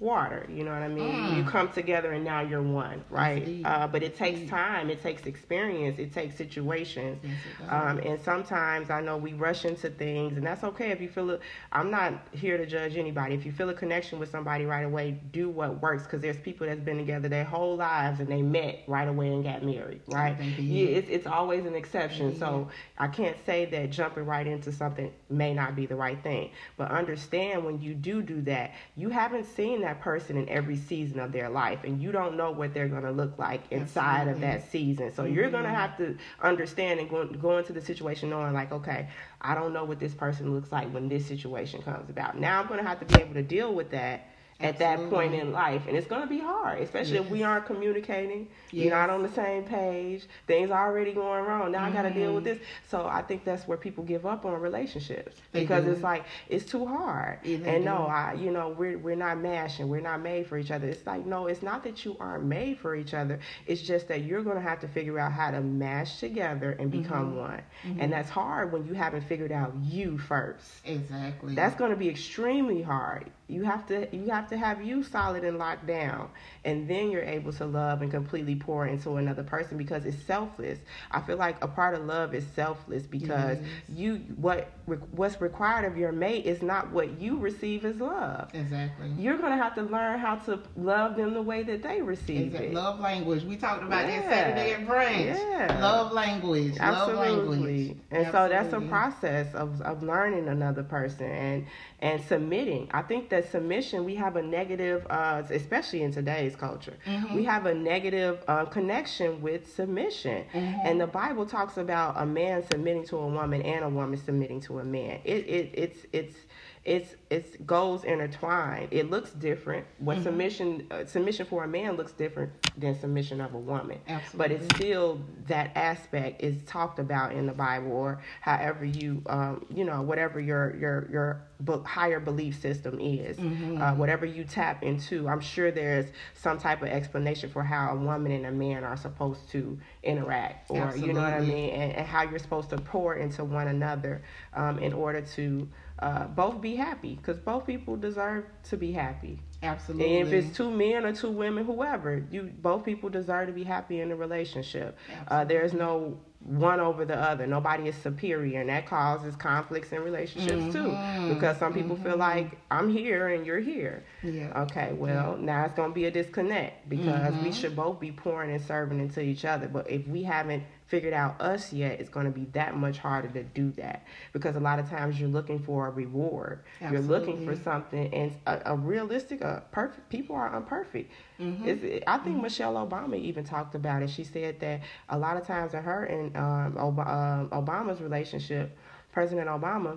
water 0.00 0.46
you 0.50 0.64
know 0.64 0.72
what 0.72 0.82
i 0.82 0.88
mean 0.88 1.10
Mm. 1.10 1.36
you 1.36 1.44
come 1.44 1.68
together 1.68 2.12
and 2.12 2.24
now 2.24 2.40
you're 2.40 2.62
one 2.62 3.04
right 3.10 3.46
uh, 3.64 3.86
but 3.86 4.02
it 4.02 4.16
takes 4.16 4.38
Indeed. 4.40 4.50
time 4.50 4.88
it 4.90 5.02
takes 5.02 5.26
experience 5.26 5.98
it 5.98 6.12
takes 6.12 6.36
situations 6.36 7.18
Yes, 7.22 7.34
it 7.60 7.72
um, 7.72 7.98
and 7.98 8.18
sometimes 8.20 8.88
I 8.90 9.00
know 9.00 9.16
we 9.16 9.32
rush 9.34 9.64
into 9.64 9.90
things, 9.90 10.36
and 10.36 10.46
that's 10.46 10.64
okay 10.64 10.90
if 10.90 11.00
you 11.00 11.08
feel 11.08 11.30
it. 11.30 11.40
I'm 11.72 11.90
not 11.90 12.14
here 12.32 12.56
to 12.56 12.66
judge 12.66 12.96
anybody. 12.96 13.34
If 13.34 13.44
you 13.44 13.52
feel 13.52 13.68
a 13.68 13.74
connection 13.74 14.18
with 14.18 14.30
somebody 14.30 14.64
right 14.64 14.84
away, 14.84 15.18
do 15.32 15.48
what 15.48 15.80
works. 15.82 16.04
Because 16.04 16.20
there's 16.22 16.38
people 16.38 16.66
that's 16.66 16.80
been 16.80 16.96
together 16.98 17.28
their 17.28 17.44
whole 17.44 17.76
lives 17.76 18.20
and 18.20 18.28
they 18.28 18.42
met 18.42 18.80
right 18.86 19.06
away 19.08 19.28
and 19.28 19.44
got 19.44 19.62
married, 19.62 20.00
right? 20.06 20.36
Yeah, 20.58 20.86
it's 20.88 21.08
it's 21.10 21.26
always 21.26 21.64
an 21.66 21.74
exception. 21.74 22.32
They 22.32 22.38
So 22.38 22.68
I 22.98 23.08
can't 23.08 23.36
say 23.44 23.66
that 23.66 23.90
jumping 23.90 24.24
right 24.26 24.46
into 24.46 24.72
something 24.72 25.12
may 25.28 25.52
not 25.54 25.76
be 25.76 25.86
the 25.86 25.96
right 25.96 26.20
thing. 26.22 26.50
But 26.76 26.90
understand 26.90 27.64
when 27.64 27.80
you 27.80 27.94
do 27.94 28.22
do 28.22 28.40
that, 28.42 28.72
you 28.96 29.10
haven't 29.10 29.44
seen 29.44 29.82
that 29.82 29.89
person 29.94 30.36
in 30.36 30.48
every 30.48 30.76
season 30.76 31.20
of 31.20 31.32
their 31.32 31.48
life, 31.48 31.80
and 31.84 32.00
you 32.00 32.12
don't 32.12 32.36
know 32.36 32.50
what 32.50 32.74
they're 32.74 32.88
going 32.88 33.02
to 33.02 33.10
look 33.10 33.38
like 33.38 33.62
inside 33.70 34.28
of 34.28 34.40
that 34.40 34.70
season. 34.70 35.12
So 35.14 35.24
you're 35.24 35.50
going 35.50 35.64
to 35.64 35.68
mm-hmm. 35.68 35.78
have 35.78 35.96
to 35.98 36.16
understand 36.40 37.00
and 37.00 37.10
go, 37.10 37.26
go 37.26 37.58
into 37.58 37.72
the 37.72 37.80
situation 37.80 38.30
knowing, 38.30 38.52
like, 38.52 38.72
okay, 38.72 39.08
I 39.40 39.54
don't 39.54 39.72
know 39.72 39.84
what 39.84 39.98
this 39.98 40.14
person 40.14 40.54
looks 40.54 40.70
like 40.70 40.92
when 40.92 41.08
this 41.08 41.26
situation 41.26 41.82
comes 41.82 42.08
about. 42.10 42.38
Now 42.38 42.60
I'm 42.60 42.68
going 42.68 42.80
to 42.80 42.88
have 42.88 43.00
to 43.00 43.06
be 43.06 43.20
able 43.20 43.34
to 43.34 43.42
deal 43.42 43.74
with 43.74 43.90
that 43.90 44.29
at 44.60 44.78
that 44.78 45.08
point 45.10 45.34
in 45.34 45.52
life. 45.52 45.82
And 45.88 45.96
it's 45.96 46.06
going 46.06 46.22
to 46.22 46.26
be 46.28 46.38
hard, 46.40 46.80
especially 46.80 47.18
if 47.18 47.28
we 47.30 47.42
aren't 47.42 47.66
communicating. 47.66 48.48
You're 48.70 48.90
not 48.90 49.10
on 49.10 49.22
the 49.22 49.30
same 49.32 49.64
page. 49.64 50.24
Things 50.46 50.70
are 50.70 50.86
already 50.88 51.12
going 51.12 51.44
wrong. 51.44 51.72
Now 51.72 51.84
I 51.84 51.90
got 51.90 52.02
to 52.02 52.10
deal 52.10 52.34
with 52.34 52.42
Mhm. 52.44 52.58
this. 52.58 52.58
So 52.88 53.06
I 53.06 53.22
think 53.22 53.44
that's 53.44 53.66
where 53.66 53.78
people 53.78 54.04
give 54.04 54.26
up 54.26 54.44
on 54.44 54.60
relationships 54.60 55.36
They 55.52 55.60
because 55.62 55.84
do. 55.84 55.90
it's 55.92 56.02
like 56.02 56.24
it's 56.48 56.64
too 56.64 56.86
hard. 56.86 57.38
Yeah, 57.44 57.58
and 57.64 57.84
no. 57.84 58.06
I 58.06 58.34
you 58.34 58.50
know 58.50 58.68
we're 58.70 58.98
we're 58.98 59.16
not 59.16 59.38
mashing. 59.38 59.88
We're 59.88 60.00
not 60.00 60.20
made 60.20 60.46
for 60.46 60.58
each 60.58 60.70
other. 60.70 60.88
It's 60.88 61.06
like 61.06 61.26
no, 61.26 61.46
it's 61.46 61.62
not 61.62 61.82
that 61.84 62.04
you 62.04 62.16
aren't 62.20 62.44
made 62.44 62.78
for 62.78 62.94
each 62.94 63.14
other. 63.14 63.40
It's 63.66 63.82
just 63.82 64.08
that 64.08 64.22
you're 64.24 64.42
going 64.42 64.56
to 64.56 64.62
have 64.62 64.80
to 64.80 64.88
figure 64.88 65.18
out 65.18 65.32
how 65.32 65.50
to 65.50 65.60
mash 65.60 66.20
together 66.20 66.72
and 66.78 66.90
become 66.90 67.36
one. 67.36 67.62
And 67.98 68.12
that's 68.12 68.30
hard 68.30 68.72
when 68.72 68.86
you 68.86 68.94
haven't 68.94 69.22
figured 69.22 69.52
out 69.52 69.72
you 69.82 70.18
first. 70.18 70.70
exactly. 70.84 71.54
That's 71.54 71.74
going 71.76 71.90
to 71.90 71.96
be 71.96 72.08
extremely 72.08 72.82
hard. 72.82 73.30
You 73.50 73.64
have 73.64 73.86
to 73.88 74.08
you 74.16 74.30
have 74.30 74.48
to 74.50 74.56
have 74.56 74.82
you 74.82 75.02
solid 75.02 75.44
and 75.44 75.58
locked 75.58 75.86
down, 75.86 76.30
and 76.64 76.88
then 76.88 77.10
you're 77.10 77.22
able 77.22 77.52
to 77.54 77.66
love 77.66 78.02
and 78.02 78.10
completely 78.10 78.54
pour 78.56 78.86
into 78.86 79.16
another 79.16 79.42
person 79.42 79.76
because 79.76 80.04
it's 80.06 80.22
selfless. 80.24 80.78
I 81.10 81.20
feel 81.20 81.36
like 81.36 81.62
a 81.62 81.68
part 81.68 81.94
of 81.94 82.04
love 82.06 82.34
is 82.34 82.44
selfless 82.54 83.04
because 83.06 83.58
Yes. 83.58 83.68
you 83.88 84.16
what 84.36 84.70
what's 85.12 85.40
required 85.40 85.84
of 85.84 85.96
your 85.96 86.12
mate 86.12 86.46
is 86.46 86.62
not 86.62 86.90
what 86.92 87.20
you 87.20 87.38
receive 87.38 87.84
as 87.84 88.00
love. 88.00 88.50
exactly. 88.54 89.08
You're 89.18 89.38
going 89.38 89.52
to 89.56 89.62
have 89.62 89.74
to 89.76 89.82
learn 89.82 90.18
how 90.18 90.36
to 90.36 90.60
love 90.76 91.16
them 91.16 91.34
the 91.34 91.42
way 91.42 91.62
that 91.62 91.82
they 91.82 92.02
receive 92.02 92.46
Exactly. 92.46 92.68
it. 92.68 92.74
Love 92.74 92.98
language. 93.00 93.44
We 93.44 93.56
talked 93.56 93.82
about 93.84 94.06
Yeah. 94.08 94.20
that 94.20 94.30
Saturday 94.30 94.72
at 94.72 94.86
brunch. 94.86 95.36
Yeah. 95.36 95.78
Love 95.80 96.12
language. 96.12 96.72
Love 96.78 97.10
Absolutely. 97.10 97.86
language. 97.86 97.96
And 98.10 98.26
so 98.32 98.48
that's 98.48 98.72
a 98.72 98.80
process 98.80 99.54
of, 99.54 99.80
of 99.82 100.02
learning 100.02 100.48
another 100.48 100.82
person 100.82 101.26
and 101.30 101.66
and 102.00 102.20
submitting. 102.24 102.88
I 102.92 103.02
think 103.02 103.28
that 103.28 103.39
submission 103.48 104.04
we 104.04 104.14
have 104.16 104.36
a 104.36 104.42
negative, 104.42 105.06
uh, 105.10 105.42
especially 105.50 106.02
in 106.02 106.12
today's 106.12 106.56
culture, 106.56 106.94
Mm-hmm. 107.06 107.34
we 107.34 107.44
have 107.44 107.66
a 107.66 107.74
negative 107.74 108.42
uh, 108.48 108.64
connection 108.66 109.40
with 109.42 109.72
submission. 109.74 110.44
Mm-hmm. 110.52 110.80
And 110.86 111.00
the 111.00 111.06
Bible 111.06 111.46
talks 111.46 111.76
about 111.76 112.14
a 112.16 112.26
man 112.26 112.62
submitting 112.70 113.04
to 113.06 113.16
a 113.16 113.26
woman 113.26 113.62
and 113.62 113.84
a 113.84 113.88
woman 113.88 114.18
submitting 114.18 114.60
to 114.62 114.78
a 114.80 114.84
man. 114.84 115.20
It, 115.24 115.46
it 115.48 115.70
it's 115.74 116.06
it's 116.12 116.36
it's 116.84 117.14
it's 117.28 117.56
goes 117.66 118.04
intertwined. 118.04 118.88
It 118.90 119.10
looks 119.10 119.30
different. 119.32 119.86
What 119.98 120.16
Mm-hmm. 120.16 120.24
submission 120.24 120.86
uh, 120.90 121.04
submission 121.04 121.46
for 121.46 121.64
a 121.64 121.68
man 121.68 121.96
looks 121.96 122.12
different 122.12 122.52
than 122.78 122.98
submission 122.98 123.40
of 123.40 123.54
a 123.54 123.58
woman. 123.58 123.98
Absolutely. 124.08 124.38
But 124.38 124.50
it's 124.52 124.74
still 124.76 125.20
that 125.48 125.72
aspect 125.76 126.42
is 126.42 126.62
talked 126.64 126.98
about 126.98 127.32
in 127.32 127.46
the 127.46 127.52
Bible, 127.52 127.92
or 127.92 128.20
however 128.40 128.84
you, 128.84 129.22
um, 129.26 129.66
you 129.74 129.84
know, 129.84 130.00
whatever 130.02 130.40
your 130.40 130.74
your 130.76 131.08
your 131.10 131.42
be- 131.64 131.80
higher 131.84 132.20
belief 132.20 132.60
system 132.60 132.98
is, 133.00 133.36
Mm-hmm. 133.36 133.80
uh, 133.80 133.94
whatever 133.94 134.26
you 134.26 134.44
tap 134.44 134.82
into. 134.82 135.28
I'm 135.28 135.40
sure 135.40 135.70
there's 135.70 136.06
some 136.34 136.58
type 136.58 136.82
of 136.82 136.88
explanation 136.88 137.50
for 137.50 137.62
how 137.62 137.92
a 137.92 137.96
woman 137.96 138.32
and 138.32 138.46
a 138.46 138.52
man 138.52 138.84
are 138.84 138.96
supposed 138.96 139.48
to 139.50 139.78
interact, 140.02 140.70
or 140.70 140.94
you 140.96 141.12
know 141.12 141.20
what 141.20 141.32
I 141.32 141.40
mean, 141.40 141.70
and, 141.70 141.92
and 141.92 142.06
how 142.06 142.22
you're 142.22 142.38
supposed 142.38 142.70
to 142.70 142.78
pour 142.78 143.14
into 143.14 143.44
one 143.44 143.68
another 143.68 144.22
um, 144.54 144.78
in 144.78 144.92
order 144.92 145.20
to 145.20 145.68
uh, 145.98 146.26
both 146.28 146.60
be 146.60 146.76
happy, 146.76 147.14
because 147.16 147.38
both 147.38 147.66
people 147.66 147.96
deserve 147.96 148.44
to 148.64 148.76
be 148.76 148.92
happy. 148.92 149.38
Absolutely. 149.62 150.18
And 150.18 150.28
if 150.28 150.32
it's 150.32 150.56
two 150.56 150.70
men 150.70 151.04
or 151.04 151.12
two 151.12 151.30
women, 151.30 151.64
whoever, 151.66 152.24
you 152.30 152.50
both 152.62 152.84
people 152.84 153.10
deserve 153.10 153.48
to 153.48 153.52
be 153.52 153.64
happy 153.64 154.00
in 154.00 154.10
a 154.10 154.16
relationship. 154.16 154.96
Uh, 155.28 155.44
there's 155.44 155.74
no 155.74 156.18
one 156.42 156.80
over 156.80 157.04
the 157.04 157.14
other. 157.16 157.46
Nobody 157.46 157.88
is 157.88 157.94
superior, 157.96 158.60
and 158.60 158.70
that 158.70 158.86
causes 158.86 159.36
conflicts 159.36 159.92
in 159.92 160.00
relationships 160.02 160.72
too. 160.72 160.88
Mhm. 160.88 161.34
Because 161.34 161.58
some 161.58 161.74
people 161.74 161.96
feel 161.96 162.16
like 162.16 162.56
I'm 162.70 162.88
here 162.90 163.28
and 163.28 163.46
you're 163.46 163.60
here. 163.60 164.02
yeah. 164.22 164.62
Okay, 164.62 164.92
well 164.94 165.36
now 165.36 165.64
it's 165.66 165.74
gonna 165.74 165.92
be 165.92 166.06
a 166.06 166.10
disconnect 166.10 166.88
because 166.88 167.34
we 167.42 167.52
should 167.52 167.76
both 167.76 168.00
be 168.00 168.10
pouring 168.10 168.50
and 168.52 168.60
serving 168.62 169.00
into 169.00 169.20
each 169.20 169.44
other. 169.44 169.68
But 169.68 169.90
if 169.90 170.06
we 170.08 170.22
haven't 170.22 170.62
figured 170.90 171.14
out 171.14 171.40
us 171.40 171.72
yet, 171.72 172.00
it's 172.00 172.10
going 172.10 172.26
to 172.26 172.32
be 172.32 172.46
that 172.46 172.76
much 172.76 172.98
harder 172.98 173.28
to 173.28 173.44
do 173.44 173.70
that 173.70 174.04
because 174.32 174.56
a 174.56 174.60
lot 174.60 174.80
of 174.80 174.90
times 174.90 175.20
you're 175.20 175.28
looking 175.28 175.60
for 175.60 175.86
a 175.86 175.90
reward. 175.90 176.64
You're 176.80 177.00
looking 177.00 177.46
for 177.46 177.54
something, 177.54 178.12
and 178.12 178.32
a, 178.44 178.72
a 178.72 178.76
realistic, 178.76 179.40
a 179.40 179.62
perfect. 179.70 180.08
People 180.10 180.34
are 180.34 180.54
imperfect. 180.56 181.12
Mhm. 181.38 181.64
It's, 181.64 182.04
I 182.08 182.18
think 182.18 182.42
Michelle 182.42 182.74
Obama 182.74 183.16
even 183.16 183.44
talked 183.44 183.76
about 183.76 184.02
it. 184.02 184.10
She 184.10 184.24
said 184.24 184.58
that 184.60 184.80
a 185.08 185.16
lot 185.16 185.36
of 185.36 185.46
times 185.46 185.74
in 185.74 185.82
her 185.84 186.04
and 186.04 186.36
um, 186.36 186.76
Ob- 186.76 186.98
um, 186.98 187.48
Obama's 187.50 188.00
relationship, 188.00 188.76
President 189.12 189.46
Obama, 189.48 189.96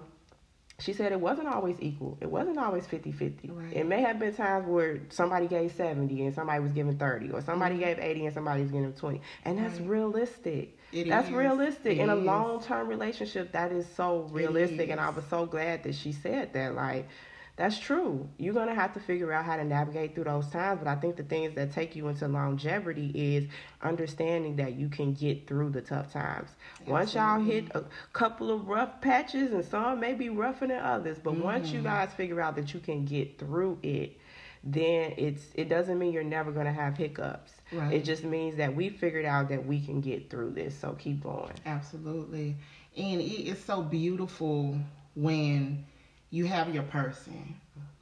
she 0.80 0.94
said 0.94 1.12
it 1.12 1.20
wasn't 1.20 1.48
always 1.48 1.76
equal. 1.80 2.18
It 2.22 2.30
wasn't 2.30 2.58
always 2.60 2.86
50 2.86 3.12
50. 3.12 3.50
Right. 3.50 3.74
It 3.74 3.86
may 3.88 4.02
have 4.02 4.20
been 4.20 4.36
times 4.36 4.68
where 4.68 5.00
somebody 5.10 5.48
gave 5.48 5.72
70 5.72 6.26
and 6.26 6.36
somebody 6.36 6.60
was 6.62 6.72
giving 6.72 6.98
30, 6.98 7.32
or 7.32 7.42
somebody 7.42 7.78
gave 7.80 7.98
80 8.00 8.26
and 8.28 8.34
somebody 8.34 8.62
was 8.62 8.72
giving 8.72 8.94
20. 8.94 9.22
And 9.46 9.58
that's 9.58 9.80
Right. 9.80 9.90
realistic. 9.90 10.78
It 10.94 11.08
that's 11.10 11.28
is. 11.28 11.34
realistic. 11.34 11.98
It 11.98 12.02
In 12.02 12.10
a 12.10 12.16
long 12.16 12.62
term 12.62 12.88
relationship, 12.88 13.52
that 13.54 13.72
is 13.72 13.88
so 13.96 14.30
realistic. 14.32 14.90
And 14.90 15.00
I 15.00 15.10
was 15.10 15.26
so 15.30 15.46
glad 15.46 15.84
that 15.84 15.96
she 15.96 16.12
said 16.12 16.54
that. 16.54 16.76
Like, 16.76 17.08
that's 17.56 17.78
true. 17.78 18.28
You're 18.38 18.54
gonna 18.56 18.74
have 18.74 18.94
to 18.94 19.00
figure 19.00 19.32
out 19.32 19.46
how 19.46 19.58
to 19.58 19.64
navigate 19.64 20.16
through 20.16 20.24
those 20.24 20.48
times. 20.50 20.80
But 20.84 20.88
I 20.88 20.96
think 20.96 21.18
the 21.18 21.24
things 21.24 21.54
that 21.56 21.72
take 21.72 21.96
you 21.96 22.08
into 22.08 22.28
longevity 22.28 23.12
is 23.14 23.46
understanding 23.82 24.56
that 24.56 24.74
you 24.74 24.90
can 24.90 25.14
get 25.14 25.48
through 25.48 25.70
the 25.70 25.82
tough 25.82 26.12
times. 26.12 26.50
Once 26.88 27.14
y'all 27.14 27.40
hit 27.40 27.66
a 27.76 27.84
couple 28.12 28.50
of 28.52 28.68
rough 28.68 29.02
patches, 29.02 29.52
and 29.54 29.64
some 29.64 30.00
may 30.00 30.14
be 30.14 30.30
rougher 30.30 30.66
than 30.68 30.80
others, 30.80 31.18
but 31.24 31.36
once 31.36 31.72
you 31.72 31.80
Mhm. 31.82 31.84
guys 31.84 32.14
figure 32.14 32.42
out 32.42 32.56
that 32.56 32.74
you 32.74 32.80
can 32.80 33.06
get 33.06 33.38
through 33.38 33.78
it, 33.84 34.18
then 34.64 35.14
it's 35.18 35.52
it 35.56 35.70
doesn't 35.70 36.00
mean 36.00 36.12
you're 36.12 36.24
never 36.24 36.52
gonna 36.52 36.72
have 36.74 36.98
hiccups. 36.98 37.54
Right. 37.74 37.94
It 37.94 38.04
just 38.06 38.24
means 38.24 38.56
that 38.58 38.76
we 38.76 38.90
figured 38.90 39.26
out 39.26 39.50
that 39.50 39.66
we 39.66 39.80
can 39.80 40.02
get 40.02 40.30
through 40.30 40.52
this. 40.52 40.78
So 40.78 40.94
keep 40.94 41.24
going. 41.24 41.54
Absolutely. 41.66 42.56
And 42.98 43.22
it 43.22 43.48
is 43.48 43.64
so 43.64 43.82
beautiful 43.82 44.78
when 45.16 45.86
you 46.30 46.46
have 46.46 46.74
your 46.74 46.84
person. 46.84 47.56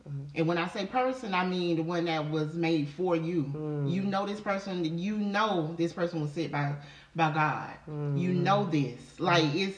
Mm-hmm. 0.08 0.24
And 0.36 0.48
when 0.48 0.58
I 0.58 0.68
say 0.68 0.86
person, 0.86 1.34
I 1.34 1.46
mean 1.46 1.78
the 1.78 1.84
one 1.84 2.06
that 2.06 2.30
was 2.30 2.54
made 2.56 2.90
for 2.90 3.16
you. 3.16 3.44
Mm. 3.56 3.92
You 3.92 4.02
know 4.04 4.26
this 4.26 4.42
person, 4.42 4.98
you 4.98 5.18
know 5.18 5.74
this 5.78 5.94
person 5.94 6.22
was 6.22 6.32
sent 6.32 6.52
by 6.52 6.76
by 7.16 7.32
God. 7.32 7.74
You 7.88 8.30
Mm. 8.32 8.44
know 8.44 8.66
this. 8.66 9.20
Like 9.20 9.44
it's 9.54 9.78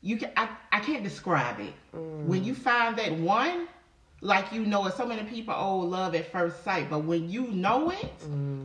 you 0.00 0.16
can 0.16 0.30
I, 0.36 0.48
I 0.72 0.80
can't 0.80 1.02
describe 1.02 1.60
it. 1.60 1.74
Mm. 1.94 2.26
When 2.26 2.44
you 2.44 2.54
find 2.54 2.96
that 2.98 3.12
one, 3.14 3.66
like 4.20 4.52
you 4.52 4.64
know 4.64 4.86
it, 4.86 4.94
so 4.96 5.06
many 5.06 5.22
people 5.24 5.54
oh 5.56 5.78
love 5.78 6.14
at 6.14 6.30
first 6.32 6.64
sight, 6.64 6.90
but 6.90 7.00
when 7.04 7.28
you 7.30 7.48
know 7.48 7.90
it, 7.90 8.12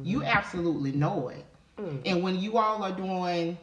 you 0.04 0.24
absolutely 0.24 0.92
know 0.92 1.30
it. 1.30 1.46
Mm. 1.80 2.02
And 2.06 2.24
when 2.24 2.40
you 2.40 2.58
all 2.58 2.84
are 2.84 2.92
doing 2.92 3.58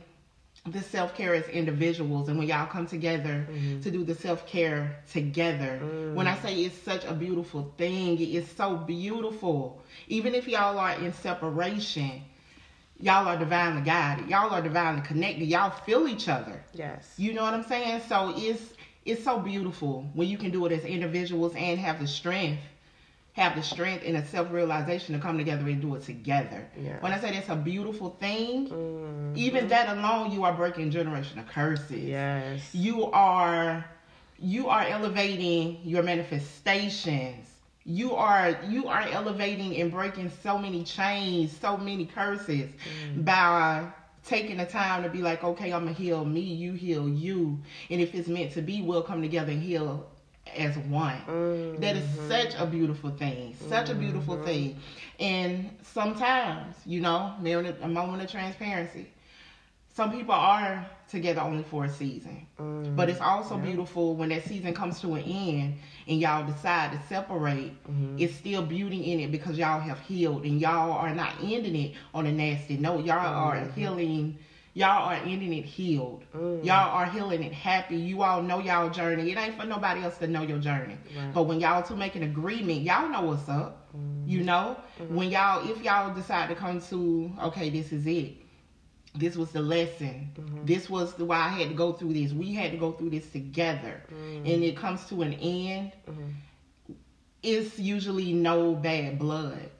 the 0.66 0.82
self 0.82 1.14
care 1.16 1.34
as 1.34 1.48
individuals, 1.48 2.28
and 2.28 2.38
when 2.38 2.46
y'all 2.46 2.66
come 2.66 2.86
together 2.86 3.46
Mm-hmm. 3.50 3.80
to 3.80 3.90
do 3.90 4.04
the 4.04 4.14
self 4.14 4.46
care 4.46 4.98
together, 5.10 5.80
Mm. 5.82 6.14
when 6.14 6.26
I 6.26 6.36
say 6.38 6.62
it's 6.64 6.76
such 6.82 7.04
a 7.04 7.14
beautiful 7.14 7.72
thing, 7.78 8.20
it's 8.20 8.50
so 8.52 8.76
beautiful. 8.76 9.82
Even 10.08 10.34
if 10.34 10.46
y'all 10.48 10.78
are 10.78 10.94
in 10.94 11.12
separation, 11.12 12.22
y'all 13.00 13.26
are 13.26 13.38
divinely 13.38 13.82
guided. 13.82 14.28
Y'all 14.28 14.50
are 14.50 14.60
divinely 14.62 15.02
connected. 15.02 15.46
Y'all 15.46 15.70
feel 15.70 16.06
each 16.08 16.28
other. 16.28 16.62
Yes. 16.74 17.14
You 17.16 17.32
know 17.32 17.42
what 17.42 17.54
I'm 17.54 17.64
saying? 17.64 18.02
So 18.08 18.32
it's 18.36 18.74
it's 19.04 19.24
so 19.24 19.38
beautiful 19.38 20.08
when 20.14 20.28
you 20.28 20.36
can 20.38 20.50
do 20.50 20.66
it 20.66 20.72
as 20.72 20.84
individuals 20.84 21.54
and 21.56 21.78
have 21.78 22.00
the 22.00 22.06
strength, 22.06 22.60
have 23.32 23.54
the 23.54 23.62
strength 23.62 24.02
and 24.06 24.16
the 24.16 24.24
self 24.24 24.50
realization 24.52 25.14
to 25.14 25.20
come 25.20 25.38
together 25.38 25.66
and 25.68 25.80
do 25.80 25.94
it 25.94 26.02
together. 26.02 26.66
Yeah. 26.80 26.96
When 27.00 27.12
I 27.12 27.18
say 27.18 27.30
that's 27.30 27.48
a 27.48 27.56
beautiful 27.56 28.10
thing, 28.20 28.68
Mm. 28.68 29.36
even 29.36 29.68
that 29.68 29.88
alone, 29.88 30.32
you 30.32 30.44
are 30.44 30.52
breaking 30.52 30.90
generational 30.90 31.46
curses. 31.48 32.04
Yes. 32.04 32.74
You 32.74 33.06
are 33.12 33.84
you 34.38 34.68
are 34.68 34.82
elevating 34.82 35.78
your 35.84 36.02
manifestations. 36.02 37.46
You 37.84 38.14
are 38.14 38.56
you 38.68 38.88
are 38.88 39.02
elevating 39.02 39.76
and 39.80 39.90
breaking 39.90 40.30
so 40.42 40.58
many 40.58 40.82
chains, 40.84 41.56
so 41.60 41.76
many 41.76 42.04
curses 42.06 42.70
by 43.16 43.86
taking 44.24 44.56
the 44.58 44.66
time 44.66 45.02
to 45.02 45.08
be 45.08 45.22
like, 45.22 45.42
okay, 45.42 45.72
I'm 45.72 45.84
gonna 45.84 45.92
heal 45.92 46.24
me, 46.24 46.40
you 46.40 46.72
heal 46.72 47.08
you, 47.08 47.58
and 47.90 48.00
if 48.00 48.14
it's 48.14 48.28
meant 48.28 48.52
to 48.52 48.62
be, 48.62 48.82
we'll 48.82 49.02
come 49.02 49.22
together 49.22 49.52
and 49.52 49.62
heal 49.62 50.06
as 50.56 50.76
one. 50.78 51.16
Mm. 51.26 51.80
That 51.80 51.96
is 51.96 52.04
such 52.28 52.54
a 52.58 52.66
beautiful 52.66 53.10
thing, 53.10 53.54
such 53.68 53.88
a 53.90 53.94
beautiful 53.94 54.42
thing. 54.42 54.76
And 55.18 55.70
sometimes, 55.82 56.76
you 56.86 57.00
know, 57.00 57.34
a 57.82 57.88
moment 57.88 58.22
of 58.22 58.30
transparency. 58.30 59.08
Some 59.92 60.12
people 60.12 60.34
are 60.34 60.86
together 61.08 61.40
only 61.40 61.64
for 61.64 61.84
a 61.84 61.88
season, 61.90 62.46
Mm. 62.58 62.96
but 62.96 63.10
it's 63.10 63.20
also 63.20 63.58
beautiful 63.58 64.14
when 64.14 64.28
that 64.30 64.44
season 64.44 64.72
comes 64.72 65.00
to 65.00 65.14
an 65.14 65.22
end 65.22 65.74
and 66.10 66.20
y'all 66.20 66.44
decide 66.44 66.90
to 66.90 67.00
separate. 67.06 67.72
Mm-hmm. 67.84 68.16
It's 68.18 68.34
still 68.34 68.62
beauty 68.62 69.12
in 69.12 69.20
it 69.20 69.30
because 69.30 69.56
y'all 69.56 69.78
have 69.78 70.00
healed 70.00 70.44
and 70.44 70.60
y'all 70.60 70.90
are 70.90 71.14
not 71.14 71.34
ending 71.40 71.76
it 71.76 71.94
on 72.12 72.26
a 72.26 72.32
nasty 72.32 72.76
note. 72.76 73.04
Y'all 73.04 73.18
mm-hmm. 73.18 73.68
are 73.68 73.72
healing. 73.72 74.36
Y'all 74.74 75.08
are 75.08 75.14
ending 75.14 75.52
it 75.52 75.64
healed. 75.64 76.24
Mm. 76.34 76.64
Y'all 76.64 76.90
are 76.90 77.06
healing 77.06 77.42
it 77.42 77.52
happy. 77.52 77.96
You 77.96 78.22
all 78.22 78.42
know 78.42 78.60
y'all 78.60 78.90
journey. 78.90 79.30
It 79.30 79.38
ain't 79.38 79.56
for 79.56 79.66
nobody 79.66 80.02
else 80.02 80.18
to 80.18 80.26
know 80.26 80.42
your 80.42 80.58
journey. 80.58 80.96
Right. 81.16 81.32
But 81.32 81.44
when 81.44 81.60
y'all 81.60 81.82
two 81.82 81.96
make 81.96 82.14
an 82.14 82.22
agreement, 82.22 82.82
y'all 82.82 83.08
know 83.08 83.22
what's 83.22 83.48
up. 83.48 83.88
Mm-hmm. 83.96 84.28
You 84.28 84.42
know, 84.42 84.76
when 85.08 85.30
y'all 85.30 85.68
if 85.68 85.82
y'all 85.82 86.14
decide 86.14 86.48
to 86.50 86.54
come 86.54 86.80
to 86.82 87.32
okay, 87.44 87.70
this 87.70 87.92
is 87.92 88.06
it. 88.06 88.34
This 89.14 89.36
was 89.36 89.50
the 89.50 89.60
lesson. 89.60 90.30
Mm-hmm. 90.34 90.66
This 90.66 90.88
was 90.88 91.14
the 91.14 91.24
why 91.24 91.38
I 91.38 91.48
had 91.48 91.68
to 91.68 91.74
go 91.74 91.92
through 91.92 92.12
this. 92.14 92.32
We 92.32 92.54
had 92.54 92.70
to 92.70 92.76
go 92.78 92.92
through 92.92 93.10
this 93.10 93.28
together, 93.30 94.02
mm-hmm. 94.12 94.46
and 94.46 94.64
it 94.64 94.76
comes 94.76 95.04
to 95.06 95.22
an 95.22 95.34
end. 95.34 95.92
Mm-hmm. 96.08 96.94
It's 97.42 97.78
usually 97.78 98.32
no 98.32 98.74
bad 98.74 99.18
blood. 99.18 99.70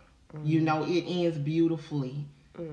You 0.44 0.60
know, 0.60 0.84
it 0.84 1.04
ends 1.06 1.38
beautifully. 1.38 2.24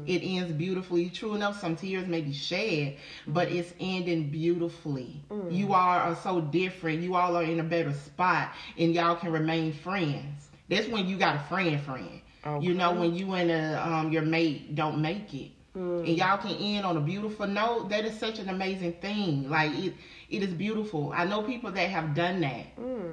It 0.06 0.20
ends 0.20 0.52
beautifully. 0.52 1.10
True 1.10 1.34
enough, 1.34 1.60
some 1.60 1.76
tears 1.76 2.08
may 2.08 2.22
be 2.22 2.34
shed, 2.34 2.98
but 3.26 3.50
it's 3.50 3.74
ending 3.80 4.30
beautifully. 4.30 5.24
You 5.50 5.74
all 5.74 5.98
are 6.00 6.16
so 6.16 6.42
different. 6.42 7.02
You 7.02 7.16
all 7.16 7.36
are 7.36 7.44
in 7.44 7.60
a 7.60 7.64
better 7.64 7.94
spot, 7.94 8.52
and 8.78 8.94
y'all 8.94 9.16
can 9.16 9.32
remain 9.32 9.74
friends. 9.74 10.50
That's 10.70 10.88
when 10.88 11.08
you 11.08 11.18
got 11.18 11.38
a 11.38 11.40
friend, 11.40 11.82
friend. 11.82 12.22
You 12.62 12.74
know, 12.74 12.94
when 12.94 13.16
you 13.16 13.34
and 13.34 13.50
a, 13.50 13.88
um, 13.88 14.12
your 14.12 14.22
mate 14.22 14.76
don't 14.76 15.02
make 15.02 15.34
it, 15.34 15.52
and 15.78 16.18
y'all 16.18 16.38
can 16.38 16.56
end 16.56 16.86
on 16.86 16.98
a 16.98 17.00
beautiful 17.00 17.48
note. 17.48 17.90
That 17.90 18.06
is 18.06 18.18
such 18.20 18.40
an 18.40 18.50
amazing 18.50 18.94
thing. 18.94 19.50
Like 19.50 19.72
it, 19.74 19.94
it 20.30 20.44
is 20.44 20.54
beautiful. 20.54 21.14
I 21.16 21.26
know 21.26 21.44
people 21.44 21.72
that 21.72 21.90
have 21.90 22.16
done 22.16 22.42
that, 22.42 22.66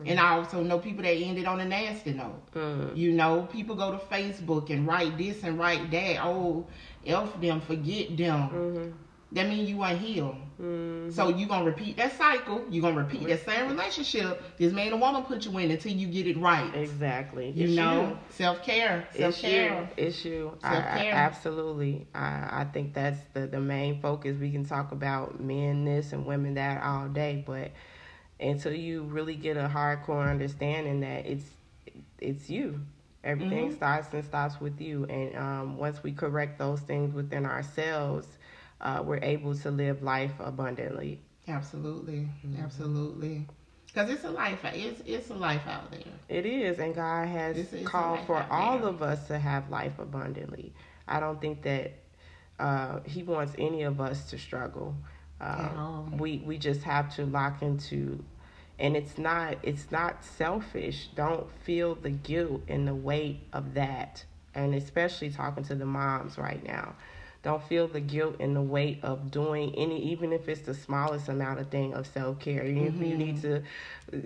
and 0.06 0.18
I 0.18 0.30
also 0.30 0.62
know 0.62 0.78
people 0.78 1.02
that 1.02 1.14
ended 1.14 1.46
on 1.46 1.60
a 1.60 1.64
nasty 1.64 2.12
note. 2.12 2.40
Mm. 2.54 2.96
You 2.96 3.12
know, 3.12 3.48
people 3.52 3.76
go 3.76 3.92
to 3.92 3.98
Facebook 3.98 4.70
and 4.70 4.86
write 4.86 5.18
this 5.18 5.42
and 5.42 5.58
write 5.58 5.90
that. 5.90 6.24
Oh, 6.24 6.66
elf 7.06 7.40
them, 7.40 7.60
forget 7.60 8.16
them. 8.16 8.48
Mm-hmm. 8.48 8.90
That 9.34 9.48
means 9.48 9.68
you 9.68 9.84
ain't 9.84 10.00
healed. 10.00 10.36
So 11.10 11.28
you 11.28 11.46
gonna 11.46 11.64
repeat 11.64 11.96
that 11.98 12.12
cycle. 12.16 12.64
You 12.70 12.80
gonna 12.80 12.96
repeat 12.96 13.26
that 13.28 13.44
same 13.44 13.68
relationship 13.68 14.42
this 14.56 14.72
man 14.72 14.92
and 14.92 15.00
woman 15.00 15.22
put 15.24 15.44
you 15.44 15.58
in 15.58 15.70
until 15.70 15.92
you 15.92 16.06
get 16.08 16.26
it 16.26 16.38
right. 16.38 16.74
Exactly. 16.74 17.50
You 17.50 17.64
It's 17.64 17.76
know, 17.76 18.16
self 18.30 18.62
care, 18.62 19.06
self 19.12 19.36
care. 19.38 19.88
It's 19.96 20.24
you. 20.24 20.52
I, 20.62 20.68
I, 20.68 20.74
Self-care. 20.76 21.12
absolutely. 21.12 22.06
I, 22.14 22.60
I 22.62 22.66
think 22.72 22.94
that's 22.94 23.18
the, 23.34 23.46
the 23.46 23.60
main 23.60 24.00
focus. 24.00 24.38
We 24.38 24.50
can 24.50 24.64
talk 24.64 24.92
about 24.92 25.40
men 25.40 25.84
this 25.84 26.12
and 26.12 26.24
women 26.26 26.54
that 26.54 26.82
all 26.82 27.08
day, 27.08 27.42
but 27.46 27.72
until 28.40 28.72
you 28.72 29.02
really 29.04 29.34
get 29.36 29.56
a 29.56 29.68
hardcore 29.72 30.28
understanding 30.30 31.00
that 31.00 31.26
it's 31.26 31.46
it's 32.20 32.50
you. 32.50 32.80
Everything 33.24 33.70
Mhm. 33.70 33.76
starts 33.76 34.12
and 34.12 34.24
stops 34.24 34.60
with 34.60 34.80
you. 34.80 35.04
And 35.06 35.34
um, 35.36 35.76
once 35.78 36.02
we 36.02 36.12
correct 36.12 36.58
those 36.58 36.80
things 36.80 37.14
within 37.14 37.46
ourselves, 37.46 38.26
uh, 38.84 39.02
we're 39.04 39.18
able 39.22 39.54
to 39.56 39.70
live 39.70 40.02
life 40.02 40.32
abundantly. 40.38 41.20
Absolutely, 41.48 42.28
Mm-hmm. 42.46 42.62
absolutely. 42.62 43.46
Because 43.86 44.10
it's 44.10 44.24
a 44.24 44.30
life. 44.30 44.60
It's 44.64 45.00
it's 45.06 45.30
a 45.30 45.34
life 45.34 45.66
out 45.68 45.90
there. 45.90 46.00
It 46.28 46.46
is, 46.46 46.78
and 46.80 46.94
God 46.94 47.28
has 47.28 47.56
It's- 47.56 47.72
it's 47.74 47.88
called 47.88 48.20
for 48.26 48.44
all 48.50 48.78
there. 48.78 48.88
of 48.88 49.02
us 49.02 49.26
to 49.28 49.38
have 49.38 49.70
life 49.70 49.98
abundantly. 49.98 50.72
I 51.06 51.20
don't 51.20 51.40
think 51.40 51.62
that 51.62 51.92
uh, 52.58 53.00
He 53.04 53.22
wants 53.22 53.54
any 53.58 53.82
of 53.82 54.00
us 54.00 54.30
to 54.30 54.38
struggle. 54.38 54.94
Uh, 55.40 55.68
we 56.18 56.38
we 56.46 56.58
just 56.58 56.82
have 56.84 57.14
to 57.16 57.26
lock 57.26 57.62
into, 57.62 58.24
and 58.78 58.96
it's 58.96 59.16
not 59.18 59.56
it's 59.62 59.90
not 59.92 60.24
selfish. 60.24 61.08
Don't 61.14 61.50
feel 61.64 61.94
the 61.94 62.10
guilt 62.10 62.62
and 62.68 62.88
the 62.88 62.94
weight 62.94 63.40
of 63.52 63.74
that, 63.74 64.24
and 64.54 64.74
especially 64.74 65.30
talking 65.30 65.62
to 65.64 65.74
the 65.74 65.86
moms 65.86 66.36
right 66.38 66.64
now. 66.66 66.94
Don't 67.44 67.62
feel 67.62 67.86
the 67.86 68.00
guilt 68.00 68.36
and 68.40 68.56
the 68.56 68.62
weight 68.62 69.00
of 69.02 69.30
doing 69.30 69.74
any, 69.76 70.02
even 70.10 70.32
if 70.32 70.48
it's 70.48 70.62
the 70.62 70.72
smallest 70.72 71.28
amount 71.28 71.60
of 71.60 71.68
thing 71.68 71.92
of 71.92 72.06
self 72.06 72.40
care. 72.40 72.64
Even 72.64 72.86
if 72.86 73.06
you 73.06 73.16
need 73.16 73.42
to, 73.42 73.62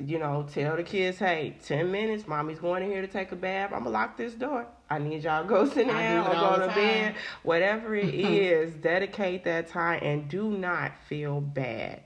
you 0.01 0.21
know, 0.21 0.47
tell 0.51 0.77
the 0.77 0.85
kids, 0.85 1.19
hey, 1.19 1.57
ten 1.65 1.91
minutes, 1.91 2.29
mommy's 2.29 2.61
going 2.61 2.85
in 2.85 2.91
here 2.91 3.03
to 3.03 3.09
take 3.09 3.33
a 3.33 3.37
bath. 3.37 3.73
I'm 3.73 3.81
gonna 3.81 3.91
lock 3.91 4.17
this 4.17 4.35
door. 4.35 4.69
I 4.89 4.99
need 4.99 5.25
y'all 5.25 5.43
to 5.43 5.49
go 5.49 5.69
sit 5.69 5.89
down 5.89 6.25
do 6.25 6.31
or 6.31 6.35
go 6.35 6.67
to 6.67 6.73
bed. 6.73 7.17
Whatever 7.43 7.97
it 7.97 8.15
is, 8.15 8.73
dedicate 8.75 9.43
that 9.45 9.67
time 9.67 9.99
and 10.03 10.29
do 10.29 10.57
not 10.57 10.93
feel 11.09 11.41
bad. 11.41 12.03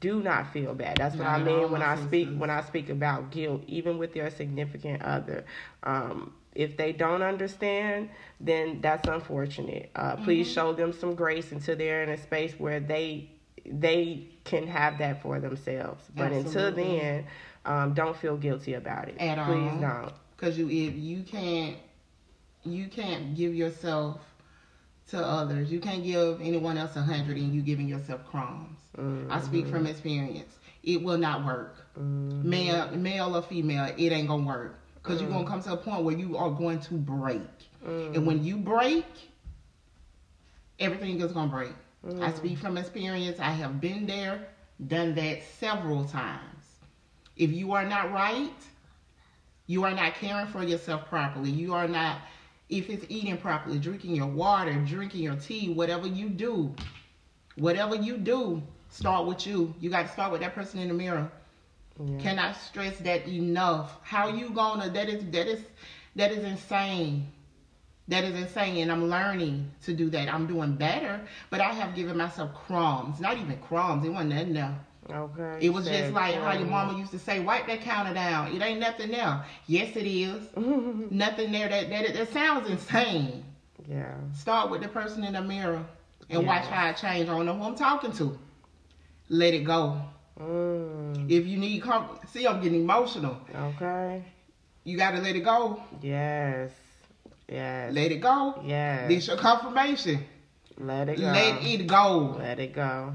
Do 0.00 0.20
not 0.20 0.52
feel 0.52 0.74
bad. 0.74 0.98
That's 0.98 1.14
what 1.16 1.28
I 1.28 1.42
mean 1.42 1.70
when 1.70 1.80
I 1.80 1.94
speak 1.94 2.26
sisters. 2.26 2.40
when 2.40 2.50
I 2.50 2.60
speak 2.62 2.90
about 2.90 3.30
guilt, 3.30 3.62
even 3.68 3.98
with 3.98 4.16
your 4.16 4.30
significant 4.30 5.02
other. 5.02 5.44
Um, 5.84 6.34
if 6.56 6.76
they 6.76 6.92
don't 6.92 7.22
understand, 7.22 8.08
then 8.40 8.80
that's 8.80 9.06
unfortunate. 9.08 9.90
Uh, 9.94 10.16
Please 10.16 10.46
Mm-hmm. 10.46 10.54
show 10.54 10.72
them 10.72 10.92
some 10.92 11.14
grace 11.14 11.52
until 11.52 11.76
they're 11.76 12.02
in 12.02 12.08
a 12.10 12.16
space 12.18 12.54
where 12.58 12.80
they 12.80 13.30
they 13.64 14.28
can 14.44 14.66
have 14.68 14.98
that 14.98 15.22
for 15.22 15.40
themselves. 15.40 16.04
But 16.14 16.30
until 16.32 16.70
then, 16.72 17.26
um, 17.64 17.94
don't 17.94 18.16
feel 18.16 18.36
guilty 18.36 18.74
about 18.74 19.08
it. 19.08 19.16
At 19.18 19.44
Please 19.44 19.72
all. 19.72 19.80
don't. 19.80 20.12
Because 20.36 20.56
you 20.58 20.68
if 20.68 20.94
you 20.94 21.22
can't 21.22 21.76
you 22.64 22.88
can't 22.88 23.34
give 23.34 23.54
yourself 23.54 24.20
to 25.08 25.18
others. 25.24 25.70
You 25.70 25.80
can't 25.80 26.02
give 26.04 26.40
anyone 26.40 26.76
else 26.78 26.96
a 26.96 27.02
hundred 27.02 27.36
and 27.36 27.54
you 27.54 27.62
giving 27.62 27.88
yourself 27.88 28.24
crumbs. 28.30 28.78
I 29.30 29.40
speak 29.40 29.66
from 29.66 29.86
experience. 29.86 30.54
It 30.82 31.02
will 31.02 31.18
not 31.18 31.44
work. 31.44 31.74
Male 31.96 32.90
male 32.96 33.36
or 33.36 33.42
female, 33.42 33.92
it 33.96 34.12
ain't 34.12 34.28
gonna 34.28 34.44
work. 34.46 34.78
Because 35.06 35.20
you're 35.22 35.30
gonna 35.30 35.44
mm. 35.44 35.48
come 35.48 35.62
to 35.62 35.72
a 35.74 35.76
point 35.76 36.02
where 36.02 36.16
you 36.16 36.36
are 36.36 36.50
going 36.50 36.80
to 36.80 36.94
break. 36.94 37.40
And 37.84 38.16
mm. 38.16 38.24
when 38.24 38.42
you 38.42 38.56
break, 38.56 39.06
everything 40.80 41.20
is 41.20 41.30
gonna 41.30 41.50
break. 41.50 41.72
I 42.04 42.08
mm. 42.08 42.36
speak 42.36 42.58
from 42.58 42.76
experience. 42.76 43.38
I 43.38 43.52
have 43.52 43.80
been 43.80 44.06
there, 44.06 44.48
done 44.88 45.14
that 45.14 45.44
several 45.60 46.04
times. 46.06 46.64
If 47.36 47.52
you 47.52 47.72
are 47.72 47.84
not 47.84 48.10
right, 48.10 48.50
you 49.68 49.84
are 49.84 49.92
not 49.92 50.14
caring 50.14 50.48
for 50.48 50.64
yourself 50.64 51.06
properly. 51.06 51.50
You 51.50 51.72
are 51.74 51.86
not, 51.86 52.18
if 52.68 52.90
it's 52.90 53.06
eating 53.08 53.36
properly, 53.36 53.78
drinking 53.78 54.16
your 54.16 54.26
water, 54.26 54.74
drinking 54.86 55.22
your 55.22 55.36
tea, 55.36 55.72
whatever 55.72 56.08
you 56.08 56.28
do, 56.30 56.74
whatever 57.54 57.94
you 57.94 58.16
do, 58.16 58.60
start 58.90 59.26
with 59.26 59.46
you. 59.46 59.72
You 59.80 59.88
got 59.88 60.06
to 60.06 60.12
start 60.12 60.32
with 60.32 60.40
that 60.40 60.54
person 60.54 60.80
in 60.80 60.88
the 60.88 60.94
mirror. 60.94 61.30
Yeah. 62.04 62.18
Cannot 62.18 62.56
stress 62.56 62.98
that 62.98 63.26
enough. 63.26 63.98
How 64.02 64.28
you 64.28 64.50
gonna? 64.50 64.90
That 64.90 65.08
is 65.08 65.24
that 65.30 65.46
is 65.46 65.62
that 66.16 66.30
is 66.32 66.44
insane. 66.44 67.32
That 68.08 68.24
is 68.24 68.34
insane, 68.40 68.76
and 68.82 68.92
I'm 68.92 69.08
learning 69.08 69.70
to 69.82 69.92
do 69.94 70.10
that. 70.10 70.32
I'm 70.32 70.46
doing 70.46 70.76
better, 70.76 71.20
but 71.50 71.60
I 71.60 71.72
have 71.72 71.94
given 71.94 72.16
myself 72.16 72.54
crumbs. 72.54 73.20
Not 73.20 73.36
even 73.38 73.58
crumbs. 73.58 74.04
It 74.04 74.10
wasn't 74.10 74.30
nothing 74.30 74.52
there. 74.54 74.78
Okay. 75.10 75.58
It 75.66 75.70
was 75.70 75.84
Said 75.84 76.00
just 76.02 76.12
like 76.14 76.34
how 76.34 76.52
your 76.52 76.66
mama 76.66 76.98
used 76.98 77.12
to 77.12 77.18
say, 77.18 77.40
wipe 77.40 77.66
that 77.68 77.80
counter 77.80 78.14
down. 78.14 78.54
It 78.54 78.62
ain't 78.62 78.80
nothing 78.80 79.10
there. 79.10 79.44
Yes, 79.66 79.96
it 79.96 80.06
is. 80.06 80.48
nothing 80.56 81.52
there. 81.52 81.68
That, 81.68 81.90
that 81.90 82.14
that 82.14 82.32
sounds 82.32 82.68
insane. 82.68 83.44
Yeah. 83.88 84.14
Start 84.34 84.70
with 84.70 84.82
the 84.82 84.88
person 84.88 85.24
in 85.24 85.32
the 85.34 85.42
mirror 85.42 85.84
and 86.30 86.42
Yeah. 86.42 86.46
watch 86.46 86.66
how 86.66 86.88
it 86.90 86.96
change. 86.96 87.28
I 87.28 87.32
don't 87.32 87.46
know 87.46 87.54
who 87.54 87.64
I'm 87.64 87.76
talking 87.76 88.12
to. 88.12 88.38
Let 89.28 89.54
it 89.54 89.64
go. 89.64 90.00
Mm, 90.40 91.30
If 91.30 91.46
you 91.46 91.56
need, 91.58 91.82
com- 91.82 92.18
see, 92.28 92.46
I'm 92.46 92.62
getting 92.62 92.80
emotional. 92.82 93.38
okay. 93.54 94.24
You 94.84 94.96
got 94.96 95.12
to 95.12 95.18
let 95.20 95.34
it 95.34 95.40
go. 95.44 95.80
Yes. 96.02 96.70
Yes. 97.48 97.92
Let 97.92 98.12
it 98.12 98.20
go. 98.20 98.60
yes. 98.64 99.08
This 99.08 99.26
your 99.28 99.36
confirmation. 99.36 100.24
Let 100.78 101.08
it 101.08 101.18
go. 101.18 101.26
Let 101.26 101.64
it 101.64 101.86
go. 101.86 102.36
Let 102.38 102.58
it 102.60 102.72
go. 102.74 103.12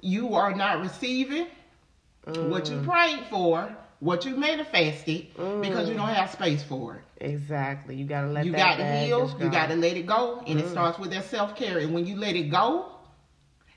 You 0.00 0.34
are 0.34 0.54
not 0.54 0.80
receiving 0.80 1.46
what 2.24 2.64
Mm. 2.66 2.70
you 2.82 2.88
prayed 2.88 3.24
for, 3.30 3.74
what 4.00 4.24
you 4.26 4.36
manifested, 4.36 5.28
because 5.60 5.88
you 5.88 5.94
don't 5.94 6.08
have 6.08 6.30
space 6.30 6.62
for 6.62 6.96
it. 6.96 7.24
Exactly. 7.24 7.96
You 7.96 8.04
gotta 8.04 8.28
let 8.28 8.44
you 8.44 8.52
that 8.52 8.58
got 8.58 8.76
to 8.76 8.82
baggage 8.82 9.06
heal. 9.06 9.26
go. 9.28 9.44
You 9.44 9.50
got 9.50 9.68
to 9.70 9.76
let 9.76 9.96
it 9.96 10.06
go, 10.06 10.42
and 10.46 10.58
Mm. 10.60 10.62
it 10.62 10.68
starts 10.68 10.98
with 10.98 11.10
that 11.12 11.24
self 11.24 11.56
care. 11.56 11.78
And 11.78 11.92
when 11.94 12.06
you 12.06 12.16
let 12.16 12.36
it 12.36 12.50
go, 12.50 12.92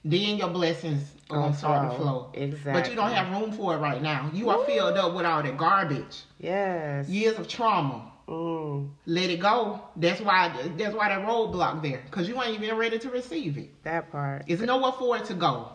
then 0.04 0.38
your 0.38 0.50
blessings 0.50 1.12
are 1.30 1.38
gonna 1.40 1.56
start 1.56 1.92
to 1.92 1.98
flow. 1.98 2.30
Exactly. 2.34 2.74
But 2.74 2.90
you 2.90 2.96
don't 2.96 3.12
have 3.12 3.40
room 3.40 3.52
for 3.52 3.76
it 3.76 3.80
right 3.80 4.02
now. 4.02 4.30
You 4.34 4.50
are 4.50 4.66
filled 4.66 4.98
up 4.98 5.14
with 5.14 5.26
all 5.26 5.44
that 5.44 5.58
garbage, 5.58 6.24
Yes. 6.40 7.08
years 7.08 7.38
of 7.38 7.48
trauma. 7.48 8.08
Mm, 8.28 8.90
Let 9.06 9.30
it 9.30 9.40
go. 9.42 9.82
That's 9.98 10.22
why. 10.22 10.50
That's 10.78 10.96
why 10.96 11.10
that 11.10 11.26
roadblock 11.28 11.82
there, 11.82 12.02
because 12.06 12.30
you 12.30 12.42
ain't 12.42 12.62
even 12.62 12.78
ready 12.78 12.98
to 13.00 13.10
receive 13.10 13.58
it. 13.58 13.84
that 13.84 14.10
part. 14.12 14.44
It's 14.48 14.62
nowhere 14.62 14.94
for 14.94 15.18
it 15.18 15.26
to 15.26 15.34
go. 15.34 15.70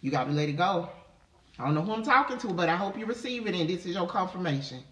You 0.00 0.10
got 0.10 0.24
to 0.24 0.32
let 0.32 0.48
it 0.48 0.56
go. 0.56 0.88
I 1.58 1.64
don't 1.64 1.74
know 1.74 1.82
who 1.82 1.92
I'm 1.92 2.02
talking 2.04 2.38
to, 2.38 2.48
but 2.48 2.68
I 2.68 2.76
hope 2.76 2.96
you 2.98 3.04
receive 3.06 3.46
it, 3.46 3.54
and 3.54 3.68
this 3.68 3.84
is 3.86 3.94
your 3.94 4.06
confirmation. 4.06 4.82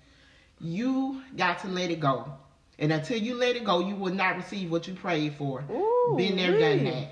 You 0.60 1.22
got 1.36 1.60
to 1.60 1.68
let 1.68 1.90
it 1.90 2.00
go. 2.00 2.32
And 2.78 2.92
until 2.92 3.18
you 3.18 3.34
let 3.34 3.56
it 3.56 3.64
go, 3.64 3.80
you 3.80 3.94
will 3.94 4.12
not 4.14 4.36
receive 4.36 4.70
what 4.70 4.86
you 4.88 4.94
prayed 4.94 5.34
for. 5.34 5.64
Ooh, 5.70 6.14
Been 6.16 6.36
there, 6.36 6.52
wee. 6.52 6.58
done 6.60 6.84
that. 6.84 7.08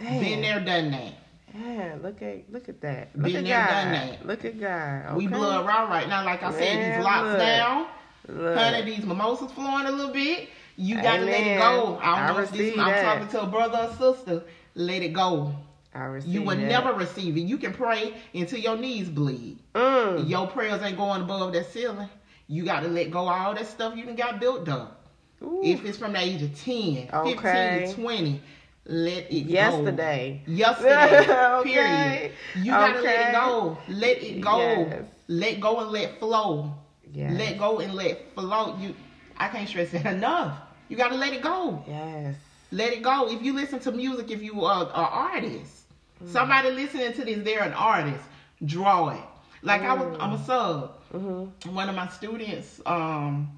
Man. 0.00 0.20
Been 0.20 0.40
there, 0.42 0.60
done 0.60 0.90
that. 0.90 1.12
Yeah, 1.54 1.96
look 2.02 2.20
at 2.20 2.52
look 2.52 2.68
at 2.68 2.80
that. 2.80 3.10
Look 3.14 3.26
Been 3.32 3.36
at 3.36 3.44
there, 3.44 3.58
God. 3.64 3.70
done 3.70 3.92
that. 3.92 4.26
Look 4.26 4.44
at 4.44 4.60
God. 4.60 5.16
We 5.16 5.26
okay? 5.26 5.36
blood 5.36 5.66
raw 5.66 5.84
right 5.88 6.08
now. 6.08 6.24
Like 6.24 6.42
I 6.42 6.50
said, 6.52 6.96
these 6.98 7.04
locks 7.04 7.28
look. 7.28 7.38
down. 7.38 7.86
Look. 8.28 8.56
Honey, 8.58 8.82
these 8.82 9.04
mimosas 9.06 9.52
flowing 9.52 9.86
a 9.86 9.92
little 9.92 10.12
bit. 10.12 10.48
You 10.76 11.00
got 11.00 11.18
to 11.18 11.24
let 11.24 11.46
it 11.46 11.58
go. 11.58 11.98
I 12.02 12.24
I 12.24 12.26
don't 12.26 12.36
know 12.36 12.42
if 12.42 12.50
this 12.50 12.76
I'm 12.76 13.04
talking 13.04 13.28
to 13.28 13.42
a 13.42 13.46
brother 13.46 13.88
or 13.90 14.14
sister. 14.16 14.42
Let 14.74 15.02
it 15.02 15.12
go. 15.12 15.54
I 15.94 16.00
receive 16.06 16.32
You 16.34 16.42
will 16.42 16.56
that. 16.56 16.66
never 16.66 16.92
receive 16.94 17.36
it. 17.36 17.42
You 17.42 17.56
can 17.58 17.72
pray 17.72 18.14
until 18.34 18.58
your 18.58 18.76
knees 18.76 19.08
bleed. 19.08 19.58
Mm. 19.76 20.28
Your 20.28 20.48
prayers 20.48 20.82
ain't 20.82 20.96
going 20.96 21.20
above 21.22 21.52
that 21.52 21.70
ceiling. 21.70 22.08
You 22.48 22.64
got 22.64 22.80
to 22.80 22.88
let 22.88 23.12
go 23.12 23.28
all 23.28 23.54
that 23.54 23.66
stuff 23.68 23.96
you 23.96 24.04
done 24.04 24.16
got 24.16 24.40
built 24.40 24.68
up. 24.68 25.06
Ooh. 25.42 25.60
If 25.62 25.84
it's 25.84 25.96
from 25.98 26.14
the 26.14 26.18
age 26.20 26.42
of 26.42 26.58
10, 26.60 27.10
Okay. 27.12 27.84
15, 27.86 28.02
20, 28.04 28.42
let 28.86 29.30
it 29.32 29.46
Yesterday. 29.46 30.42
go. 30.46 30.52
Yesterday. 30.52 31.26
Okay. 31.60 31.72
Period. 31.72 32.32
You 32.56 32.70
got 32.70 32.92
to 32.94 33.00
let 33.00 33.28
it 33.28 33.32
go. 33.32 33.78
Let 33.88 34.22
it 34.22 34.40
go. 34.40 34.58
Yes. 34.58 35.04
Let 35.28 35.60
go 35.60 35.80
and 35.80 35.90
let 35.90 36.18
flow. 36.18 36.74
Yes. 37.12 37.32
Let 37.38 37.58
go 37.58 37.78
and 37.80 37.94
let 37.94 38.34
flow. 38.34 38.76
You, 38.78 38.94
I 39.38 39.48
can't 39.48 39.68
stress 39.68 39.90
that 39.92 40.06
enough. 40.14 40.58
You 40.88 40.96
got 40.96 41.08
to 41.08 41.16
let 41.16 41.32
it 41.32 41.42
go. 41.42 41.82
Yes. 41.86 42.36
Let 42.72 42.92
it 42.92 43.02
go. 43.02 43.28
If 43.30 43.42
you 43.42 43.54
listen 43.54 43.78
to 43.80 43.92
music, 43.92 44.30
if 44.30 44.42
you 44.42 44.64
are 44.64 44.84
an 44.84 44.90
artist, 44.92 45.84
somebody 46.26 46.70
listening 46.70 47.12
to 47.14 47.24
this, 47.24 47.42
they're 47.44 47.62
an 47.62 47.72
artist. 47.72 48.24
Draw 48.64 49.10
it. 49.10 49.20
Like 49.62 49.82
I 49.82 49.94
was, 49.94 50.16
I'm 50.20 50.32
a 50.34 50.44
sub. 50.44 50.98
Mm-hmm. 51.14 51.74
One 51.74 51.88
of 51.88 51.94
my 51.94 52.08
students, 52.08 52.80
um, 52.84 53.48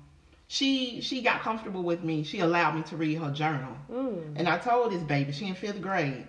she 0.48 1.00
she 1.00 1.22
got 1.22 1.40
comfortable 1.40 1.82
with 1.82 2.02
me. 2.02 2.22
She 2.22 2.40
allowed 2.40 2.74
me 2.74 2.82
to 2.84 2.96
read 2.96 3.18
her 3.18 3.30
journal, 3.30 3.76
Mm. 3.90 4.34
and 4.36 4.48
I 4.48 4.58
told 4.58 4.92
this 4.92 5.02
baby, 5.02 5.32
she 5.32 5.46
in 5.46 5.54
fifth 5.54 5.80
grade, 5.80 6.26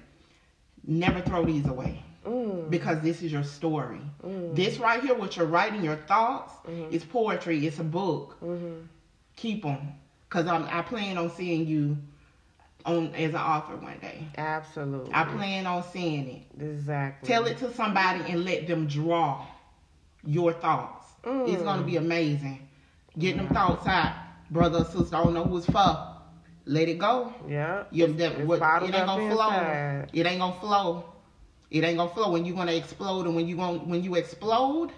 never 0.85 1.21
throw 1.21 1.45
these 1.45 1.67
away 1.67 2.03
Mm. 2.25 2.69
because 2.69 2.99
this 3.01 3.21
is 3.21 3.31
your 3.31 3.43
story. 3.43 4.01
Mm. 4.25 4.55
This 4.55 4.79
right 4.79 5.01
here, 5.01 5.13
what 5.15 5.35
you're 5.37 5.45
writing, 5.45 5.83
your 5.83 5.95
thoughts, 5.95 6.53
Mhm. 6.67 6.91
is 6.91 7.03
poetry. 7.03 7.65
It's 7.65 7.79
a 7.79 7.83
book. 7.83 8.37
Mm-hmm. 8.41 8.85
Keep 9.35 9.63
them, 9.63 9.93
cause 10.29 10.47
I'm 10.47 10.63
I 10.71 10.81
plan 10.81 11.17
on 11.17 11.29
seeing 11.29 11.67
you 11.67 11.97
on 12.85 13.13
as 13.15 13.31
an 13.31 13.35
author 13.35 13.75
one 13.77 13.99
day. 13.99 14.25
Absolutely. 14.37 15.11
I 15.13 15.25
plan 15.25 15.67
on 15.67 15.83
seeing 15.83 16.27
it. 16.27 16.61
Exactly. 16.63 17.27
Tell 17.27 17.45
it 17.45 17.57
to 17.59 17.71
somebody 17.73 18.21
and 18.31 18.43
let 18.45 18.65
them 18.67 18.87
draw 18.87 19.45
your 20.25 20.53
thoughts. 20.53 21.05
Mm. 21.23 21.47
It's 21.49 21.61
gonna 21.61 21.83
be 21.83 21.97
amazing. 21.97 22.66
Getting 23.17 23.37
them 23.37 23.47
thoughts 23.47 23.87
out, 23.87 24.13
brother 24.49 24.79
or 24.79 24.83
sister. 24.85 25.15
I 25.15 25.23
don't 25.23 25.33
know 25.33 25.43
who 25.43 25.57
it's 25.57 25.65
for. 25.65 25.97
Let 26.65 26.87
it 26.87 26.97
go. 26.97 27.33
Yeah. 27.47 27.83
You, 27.91 28.05
It's- 28.05 28.17
that, 28.17 28.39
it's 28.39 28.47
what, 28.47 28.59
it 28.81 28.93
ain't 28.93 29.05
gonna 29.05 29.21
flow. 29.29 29.47
inside. 29.49 30.05
It 30.13 30.25
ain't 30.25 30.39
gonna 30.39 30.53
flow. 30.59 31.05
It 31.69 31.83
ain't 31.83 31.97
gonna 31.97 32.09
flow 32.09 32.29
when 32.29 32.45
you're 32.45 32.55
gonna 32.55 32.73
explode. 32.73 33.25
And 33.25 33.35
when 33.35 33.47
you 33.47 33.55
going 33.55 33.87
when 33.87 34.03
you 34.03 34.15
explode, 34.15 34.91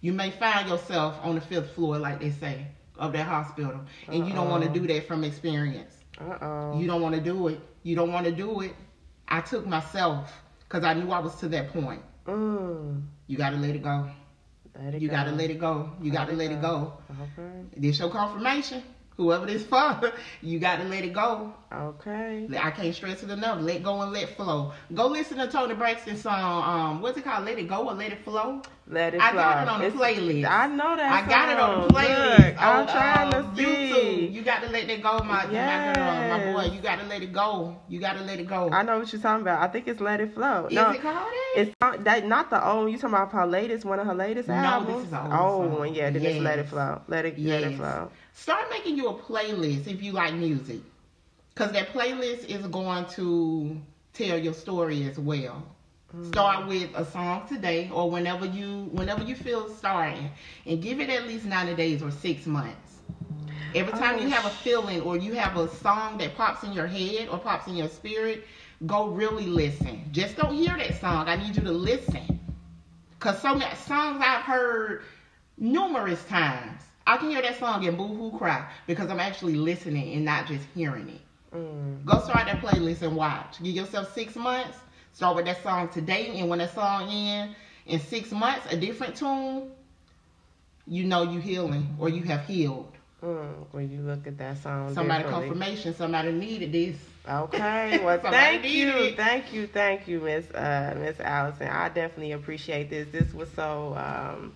you 0.00 0.12
may 0.12 0.30
find 0.30 0.68
yourself 0.68 1.18
on 1.22 1.34
the 1.34 1.40
fifth 1.40 1.70
floor, 1.70 1.98
like 1.98 2.20
they 2.20 2.30
say, 2.30 2.66
of 2.96 3.12
that 3.12 3.26
hospital, 3.26 3.80
and 4.10 4.26
you 4.26 4.32
don't 4.32 4.48
want 4.48 4.62
to 4.62 4.68
do 4.68 4.86
that 4.86 5.06
from 5.06 5.24
experience. 5.24 6.04
Uh 6.20 6.36
oh. 6.40 6.78
You 6.78 6.86
don't 6.86 7.00
want 7.02 7.14
to 7.14 7.20
do 7.20 7.48
it. 7.48 7.60
You 7.82 7.94
don't 7.96 8.12
want 8.12 8.26
to 8.26 8.32
do 8.32 8.60
it. 8.60 8.74
I 9.28 9.40
took 9.40 9.66
myself 9.66 10.42
because 10.60 10.84
I 10.84 10.94
knew 10.94 11.10
I 11.10 11.18
was 11.18 11.34
to 11.36 11.48
that 11.48 11.68
point. 11.72 12.02
Mm. 12.26 13.02
You 13.26 13.36
gotta 13.36 13.56
let 13.56 13.74
it 13.74 13.82
go. 13.82 14.08
Let 14.84 15.00
You 15.00 15.08
go. 15.08 15.14
gotta 15.14 15.32
let 15.32 15.50
it 15.50 15.58
go. 15.58 15.90
You 16.02 16.10
gotta 16.12 16.32
let 16.32 16.50
it 16.52 16.60
go. 16.60 16.92
Okay. 17.10 17.20
Uh-huh. 17.22 17.42
This 17.76 17.98
your 17.98 18.10
confirmation. 18.10 18.82
Whoever 19.16 19.46
this 19.46 19.64
for, 19.64 20.12
you 20.42 20.58
gotta 20.58 20.84
let 20.84 21.04
it 21.04 21.12
go. 21.14 21.54
Okay. 21.72 22.48
I 22.60 22.70
can't 22.70 22.94
stress 22.94 23.22
it 23.24 23.30
enough. 23.30 23.60
Let 23.60 23.82
go 23.82 24.00
and 24.02 24.12
let 24.12 24.36
flow. 24.36 24.72
Go 24.94 25.08
listen 25.08 25.38
to 25.38 25.48
Toni 25.48 25.74
Braxton's 25.74 26.22
song. 26.22 26.62
Um, 26.62 27.00
what's 27.00 27.18
it 27.18 27.24
called? 27.24 27.44
Let 27.44 27.58
it 27.58 27.68
go 27.68 27.88
or 27.88 27.94
let 27.94 28.12
it 28.12 28.22
flow. 28.24 28.62
Let 28.88 29.14
it 29.14 29.20
I 29.20 29.32
flow. 29.32 29.42
got 29.42 29.62
it 29.62 29.68
on 29.68 29.80
the 29.80 29.86
It's- 29.86 30.00
playlist. 30.00 30.48
I 30.48 30.66
know 30.68 30.94
that. 30.96 31.24
I 31.24 31.28
got 31.28 31.48
it 31.50 31.58
on 31.58 31.88
the 31.88 31.94
playlist. 31.94 32.46
Look, 32.46 32.62
I'm 32.62 32.76
on, 32.80 32.86
trying 32.86 33.34
um, 33.34 33.56
to 33.56 33.56
see. 33.56 33.64
YouTube. 33.64 34.32
You 34.32 34.42
got 34.42 34.62
to 34.62 34.68
let 34.70 34.86
that 34.86 35.02
go, 35.02 35.18
my, 35.18 35.46
my 35.46 35.92
girl, 35.92 36.38
my 36.38 36.52
boy. 36.52 36.72
You 36.74 36.80
got 36.80 37.00
to 37.00 37.06
let 37.06 37.22
it 37.22 37.32
go. 37.32 37.76
You 37.88 37.98
got 37.98 38.12
to 38.16 38.22
let 38.22 38.38
it 38.38 38.46
go. 38.46 38.70
I 38.70 38.82
know 38.84 38.98
what 39.00 39.12
you're 39.12 39.20
talking 39.20 39.42
about. 39.42 39.60
I 39.60 39.66
think 39.72 39.88
it's 39.88 40.00
Let 40.00 40.20
It 40.20 40.34
Flow. 40.34 40.66
Is 40.66 40.72
no, 40.74 40.90
it 40.92 41.02
called 41.02 41.16
that? 41.16 41.52
it's 41.56 41.74
not 41.80 42.04
that 42.04 42.26
not 42.26 42.48
the 42.50 42.64
old. 42.64 42.90
You 42.92 42.96
talking 42.96 43.14
about 43.14 43.32
her 43.32 43.46
latest, 43.46 43.84
one 43.84 43.98
of 43.98 44.06
her 44.06 44.14
latest 44.14 44.48
No, 44.48 44.84
this 44.86 45.06
is 45.08 45.12
old 45.12 45.28
oh, 45.32 45.62
song. 45.68 45.78
one, 45.78 45.94
yeah. 45.94 46.10
Then 46.10 46.24
it's 46.24 46.38
Let 46.40 46.60
It 46.60 46.68
Flow. 46.68 47.02
Let 47.08 47.24
it 47.26 47.36
yes. 47.38 47.62
Let 47.62 47.72
It 47.72 47.76
Flow. 47.76 48.10
Start 48.34 48.70
making 48.70 48.96
you 48.96 49.08
a 49.08 49.14
playlist 49.14 49.88
if 49.88 50.00
you 50.00 50.12
like 50.12 50.32
music. 50.34 50.78
Because 51.56 51.72
that 51.72 51.94
playlist 51.94 52.50
is 52.50 52.66
going 52.66 53.06
to 53.06 53.80
tell 54.12 54.36
your 54.36 54.52
story 54.52 55.08
as 55.08 55.18
well. 55.18 55.66
Mm. 56.14 56.28
Start 56.28 56.66
with 56.66 56.90
a 56.94 57.02
song 57.06 57.48
today 57.48 57.90
or 57.94 58.10
whenever 58.10 58.44
you 58.44 58.90
whenever 58.92 59.24
you 59.24 59.34
feel 59.34 59.70
starting 59.70 60.30
and 60.66 60.82
give 60.82 61.00
it 61.00 61.08
at 61.08 61.26
least 61.26 61.46
90 61.46 61.74
days 61.74 62.02
or 62.02 62.10
6 62.10 62.46
months. 62.46 62.98
Every 63.74 63.94
time 63.94 64.16
Oh, 64.16 64.20
you 64.20 64.28
have 64.28 64.44
a 64.44 64.50
feeling 64.50 65.00
or 65.00 65.16
you 65.16 65.32
have 65.32 65.56
a 65.56 65.66
song 65.76 66.18
that 66.18 66.36
pops 66.36 66.62
in 66.62 66.74
your 66.74 66.86
head 66.86 67.30
or 67.30 67.38
pops 67.38 67.66
in 67.68 67.76
your 67.76 67.88
spirit, 67.88 68.44
go 68.84 69.06
really 69.06 69.46
listen. 69.46 70.04
Just 70.12 70.36
don't 70.36 70.54
hear 70.54 70.76
that 70.76 71.00
song. 71.00 71.26
I 71.26 71.36
need 71.36 71.56
you 71.56 71.62
to 71.62 71.72
listen. 71.72 72.38
Cause 73.18 73.40
so 73.40 73.54
many 73.54 73.74
songs 73.76 74.22
I've 74.22 74.42
heard 74.42 75.04
numerous 75.56 76.22
times. 76.24 76.82
I 77.06 77.16
can 77.16 77.30
hear 77.30 77.40
that 77.40 77.58
song 77.58 77.86
and 77.86 77.96
boo 77.96 78.08
hoo 78.08 78.36
cry 78.36 78.68
because 78.86 79.08
I'm 79.08 79.20
actually 79.20 79.54
listening 79.54 80.12
and 80.12 80.26
not 80.26 80.46
just 80.46 80.66
hearing 80.74 81.08
it. 81.08 81.20
Mm. 81.56 82.04
Go 82.04 82.20
start 82.20 82.46
that 82.46 82.60
playlist 82.60 83.02
and 83.02 83.16
watch. 83.16 83.62
Give 83.62 83.74
yourself 83.74 84.12
six 84.14 84.36
months. 84.36 84.78
Start 85.12 85.36
with 85.36 85.46
that 85.46 85.62
song 85.62 85.88
today, 85.88 86.38
and 86.38 86.50
when 86.50 86.58
that 86.58 86.74
song 86.74 87.08
ends 87.10 87.56
in 87.86 87.98
six 88.00 88.30
months, 88.32 88.66
a 88.70 88.76
different 88.76 89.16
tune, 89.16 89.70
you 90.86 91.04
know 91.04 91.22
you 91.22 91.40
healing 91.40 91.96
or 91.98 92.08
you 92.10 92.22
have 92.24 92.44
healed. 92.44 92.92
Mm. 93.22 93.66
When 93.72 93.90
you 93.90 94.00
look 94.02 94.26
at 94.26 94.36
that 94.38 94.58
song, 94.58 94.92
Somebody 94.92 95.24
confirmation. 95.24 95.94
Somebody 95.94 96.32
needed 96.32 96.72
this. 96.72 96.96
Okay. 97.28 98.00
Well, 98.04 98.20
thank 98.20 98.68
you, 98.68 98.90
it. 98.90 99.16
thank 99.16 99.52
you, 99.52 99.66
thank 99.66 100.06
you, 100.06 100.20
Miss 100.20 100.48
uh, 100.50 100.94
Miss 101.00 101.18
Allison. 101.18 101.68
I 101.68 101.88
definitely 101.88 102.32
appreciate 102.32 102.90
this. 102.90 103.08
This 103.10 103.32
was 103.32 103.50
so 103.52 103.96
um, 103.96 104.54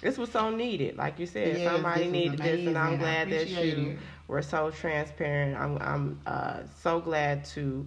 this 0.00 0.16
was 0.16 0.30
so 0.30 0.50
needed. 0.50 0.96
Like 0.96 1.18
you 1.18 1.26
said, 1.26 1.58
Yes, 1.58 1.72
somebody 1.72 2.08
needed 2.08 2.38
this, 2.38 2.66
and 2.66 2.78
I'm 2.78 2.98
glad 2.98 3.28
that 3.30 3.48
you. 3.48 3.98
Were 4.28 4.42
so 4.42 4.70
transparent. 4.70 5.56
I'm 5.56 5.78
I'm 5.78 6.20
uh, 6.26 6.60
so 6.82 7.00
glad 7.00 7.44
to. 7.46 7.86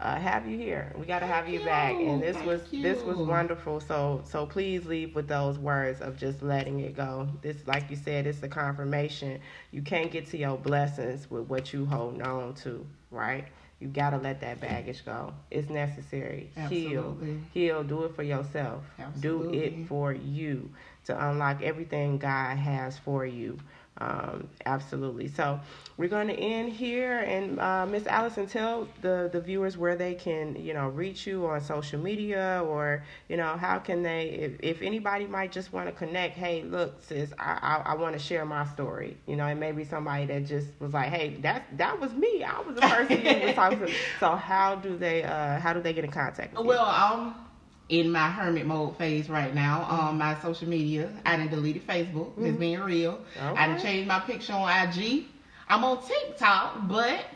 Uh, 0.00 0.18
have 0.18 0.48
you 0.48 0.58
here? 0.58 0.92
We 0.98 1.06
got 1.06 1.20
to 1.20 1.26
have 1.26 1.48
you, 1.48 1.60
Thank 1.60 1.70
back, 1.70 1.94
and 1.94 2.20
this 2.20 2.34
thank 2.34 2.46
was 2.48 2.62
this 2.72 3.04
was 3.04 3.18
wonderful. 3.18 3.78
So 3.78 4.22
so 4.24 4.46
please 4.46 4.84
leave 4.84 5.14
with 5.14 5.28
those 5.28 5.58
words 5.58 6.00
of 6.00 6.16
just 6.16 6.42
letting 6.42 6.80
it 6.80 6.96
go. 6.96 7.28
This, 7.40 7.56
like 7.66 7.88
you 7.88 7.96
said, 7.96 8.26
it's 8.26 8.42
a 8.42 8.48
confirmation. 8.48 9.40
You 9.70 9.82
can't 9.82 10.10
get 10.10 10.26
to 10.28 10.36
your 10.36 10.56
blessings 10.56 11.30
with 11.30 11.44
what 11.44 11.72
you 11.72 11.86
hold 11.86 12.20
on 12.20 12.54
to, 12.56 12.84
right? 13.12 13.44
You 13.78 13.88
gotta 13.88 14.18
let 14.18 14.40
that 14.40 14.60
baggage 14.60 15.04
go. 15.04 15.34
It's 15.50 15.68
necessary. 15.68 16.50
Heal, 16.54 16.64
Absolutely. 16.64 17.26
heal. 17.26 17.40
Heal. 17.52 17.84
Do 17.84 18.04
it 18.04 18.14
for 18.14 18.22
yourself. 18.22 18.84
Absolutely. 18.98 19.58
Do 19.58 19.64
it 19.64 19.88
for 19.88 20.12
you 20.12 20.70
to 21.04 21.28
unlock 21.28 21.62
everything 21.62 22.18
God 22.18 22.56
has 22.58 22.98
for 22.98 23.26
you. 23.26 23.58
Um, 23.98 24.48
absolutely. 24.64 25.28
So 25.28 25.60
we're 25.98 26.08
going 26.08 26.28
to 26.28 26.34
end 26.34 26.72
here, 26.72 27.18
and 27.18 27.60
uh, 27.60 27.84
Miss 27.86 28.06
Allison, 28.06 28.46
tell 28.46 28.88
the 29.02 29.28
the 29.30 29.40
viewers 29.40 29.76
where 29.76 29.96
they 29.96 30.14
can, 30.14 30.56
you 30.56 30.72
know, 30.72 30.88
reach 30.88 31.26
you 31.26 31.46
on 31.46 31.60
social 31.60 32.00
media, 32.00 32.64
or 32.66 33.04
you 33.28 33.36
know, 33.36 33.56
how 33.56 33.78
can 33.78 34.02
they, 34.02 34.30
if, 34.30 34.52
if 34.60 34.82
anybody 34.82 35.26
might 35.26 35.52
just 35.52 35.72
want 35.72 35.88
to 35.88 35.92
connect. 35.92 36.36
Hey, 36.36 36.62
look, 36.62 37.02
sis, 37.04 37.32
I 37.38 37.58
I, 37.84 37.92
I 37.92 37.94
want 37.94 38.14
to 38.14 38.18
share 38.18 38.46
my 38.46 38.64
story. 38.66 39.18
You 39.26 39.36
know, 39.36 39.46
and 39.46 39.60
maybe 39.60 39.84
somebody 39.84 40.24
that 40.26 40.46
just 40.46 40.68
was 40.80 40.94
like, 40.94 41.10
hey, 41.10 41.36
that 41.42 41.66
that 41.76 42.00
was 42.00 42.12
me. 42.14 42.42
I 42.42 42.60
was 42.60 42.74
the 42.74 42.80
person 42.80 43.24
you 43.24 43.46
was 43.46 43.54
talking 43.54 43.78
to. 43.78 43.92
So 44.20 44.36
how 44.36 44.76
do 44.76 44.96
they 44.96 45.22
uh 45.22 45.60
how 45.60 45.72
do 45.74 45.80
they 45.82 45.92
get 45.92 46.04
in 46.04 46.10
contact 46.10 46.54
with 46.54 46.62
you? 46.62 46.68
Well, 46.68 46.84
I'm 46.86 47.34
in 47.92 48.10
my 48.10 48.28
hermit 48.30 48.66
mode 48.66 48.96
phase 48.96 49.28
right 49.28 49.54
now 49.54 49.82
on 49.82 50.16
my 50.16 50.34
social 50.40 50.66
media. 50.66 51.12
I 51.26 51.36
done 51.36 51.48
deleted 51.48 51.86
Facebook, 51.86 52.34
just 52.36 52.46
mm-hmm. 52.48 52.56
being 52.58 52.80
real. 52.80 53.20
I 53.38 53.66
done 53.66 53.76
Okay. 53.76 53.82
changed 53.82 54.08
my 54.08 54.18
picture 54.20 54.54
on 54.54 54.88
IG. 54.88 55.26
I'm 55.68 55.84
on 55.84 56.02
TikTok, 56.02 56.88
but 56.88 57.26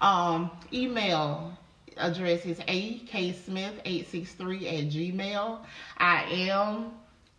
um, 0.00 0.50
email 0.72 1.56
address 1.96 2.44
is 2.46 2.58
aksmith863 2.58 4.66
at 4.66 4.88
gmail. 4.90 5.60
I 5.98 6.24
am 6.24 6.90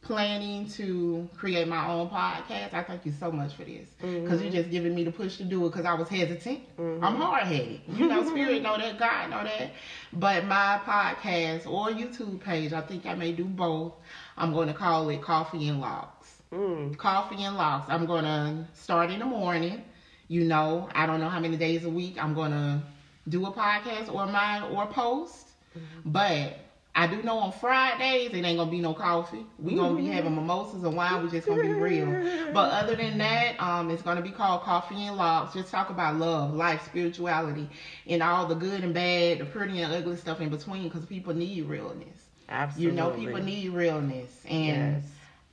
planning 0.03 0.67
to 0.67 1.29
create 1.35 1.67
my 1.67 1.87
own 1.87 2.09
podcast. 2.09 2.73
I 2.73 2.83
thank 2.83 3.05
you 3.05 3.13
so 3.17 3.31
much 3.31 3.53
for 3.53 3.63
this 3.63 3.87
mm-hmm. 4.01 4.23
because 4.23 4.41
you're 4.41 4.51
just 4.51 4.69
giving 4.69 4.93
me 4.93 5.03
the 5.03 5.11
push 5.11 5.37
to 5.37 5.43
do 5.43 5.65
it 5.65 5.69
because 5.69 5.85
I 5.85 5.93
was 5.93 6.09
hesitant. 6.09 6.61
Mm-hmm. 6.77 7.03
I'm 7.03 7.15
hard 7.15 7.47
headed. 7.47 7.81
You 7.87 8.07
know, 8.07 8.27
spirit 8.29 8.61
know 8.61 8.77
that, 8.77 8.99
God 8.99 9.29
know 9.29 9.43
that. 9.43 9.71
But 10.11 10.45
my 10.45 10.79
podcast 10.85 11.65
or 11.65 11.87
YouTube 11.87 12.41
page, 12.41 12.73
I 12.73 12.81
think 12.81 13.05
I 13.05 13.13
may 13.13 13.31
do 13.31 13.45
both. 13.45 13.93
I'm 14.37 14.53
going 14.53 14.67
to 14.67 14.73
call 14.73 15.09
it 15.09 15.21
Coffee 15.21 15.69
and 15.69 15.79
Locks. 15.79 16.41
Mm, 16.51 16.97
Coffee 16.97 17.43
and 17.43 17.55
Locks. 17.55 17.89
I'm 17.89 18.05
going 18.05 18.25
to 18.25 18.67
start 18.73 19.09
in 19.09 19.19
the 19.19 19.25
morning. 19.25 19.83
You 20.27 20.43
know, 20.43 20.89
I 20.93 21.05
don't 21.05 21.19
know 21.19 21.29
how 21.29 21.39
many 21.39 21.57
days 21.57 21.85
a 21.85 21.89
week 21.89 22.21
I'm 22.21 22.33
going 22.33 22.51
to 22.51 22.81
do 23.29 23.45
a 23.45 23.51
podcast 23.51 24.13
or 24.13 24.25
my 24.25 24.67
or 24.69 24.85
post. 24.87 25.49
Mm-hmm. 25.77 26.11
But 26.11 26.59
I 26.95 27.07
do 27.07 27.21
know 27.21 27.37
on 27.39 27.51
Fridays 27.51 28.33
it 28.33 28.43
ain't 28.43 28.57
gonna 28.57 28.69
be 28.69 28.79
no 28.79 28.93
coffee. 28.93 29.45
We 29.57 29.75
gonna 29.75 29.95
be 29.95 30.05
having 30.07 30.35
mimosas 30.35 30.83
and 30.83 30.95
wine. 30.95 31.21
We 31.21 31.29
just 31.29 31.47
gonna 31.47 31.61
be 31.61 31.73
real. 31.73 32.15
But 32.51 32.71
other 32.71 32.95
than 32.95 33.17
that, 33.17 33.59
um, 33.59 33.89
it's 33.89 34.01
gonna 34.01 34.21
be 34.21 34.31
called 34.31 34.61
Coffee 34.61 35.05
and 35.05 35.15
Locks. 35.17 35.53
Just 35.53 35.69
talk 35.71 35.89
about 35.89 36.17
love, 36.17 36.53
life, 36.53 36.81
spirituality, 36.81 37.69
and 38.07 38.21
all 38.21 38.45
the 38.45 38.55
good 38.55 38.83
and 38.83 38.93
bad, 38.93 39.39
the 39.39 39.45
pretty 39.45 39.79
and 39.79 39.91
ugly 39.93 40.15
stuff 40.15 40.39
in 40.41 40.49
between. 40.49 40.83
Because 40.83 41.05
people 41.05 41.33
need 41.33 41.63
realness. 41.65 42.29
absolutely. 42.49 42.89
You 42.89 42.91
know, 42.95 43.09
people 43.09 43.39
need 43.39 43.69
realness, 43.69 44.45
and 44.45 44.95
Yes. 44.95 45.03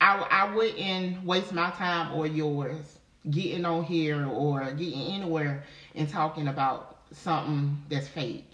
I 0.01 0.17
I 0.31 0.45
wouldn't 0.45 1.25
waste 1.25 1.53
my 1.53 1.71
time 1.71 2.13
or 2.13 2.27
yours 2.27 2.99
getting 3.31 3.65
on 3.65 3.85
here 3.85 4.27
or 4.27 4.71
getting 4.73 5.01
anywhere 5.15 5.63
and 5.95 6.09
talking 6.09 6.49
about 6.49 6.97
something 7.13 7.79
that's 7.89 8.09
fake. 8.09 8.47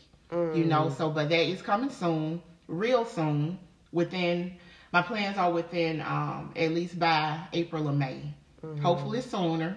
You 0.53 0.65
know, 0.65 0.89
so 0.89 1.11
but 1.11 1.29
that 1.29 1.45
is 1.47 1.63
coming 1.63 1.91
soon, 1.91 2.41
real 2.69 3.05
soon. 3.05 3.59
Within 3.93 4.53
my 4.93 5.03
plans 5.03 5.39
are 5.39 5.53
within 5.53 6.01
um 6.03 6.53
at 6.57 6.73
least 6.73 6.99
by 6.99 7.41
April 7.53 7.89
or 7.89 7.93
May. 7.93 8.21
Hopefully 8.83 9.21
sooner. 9.21 9.77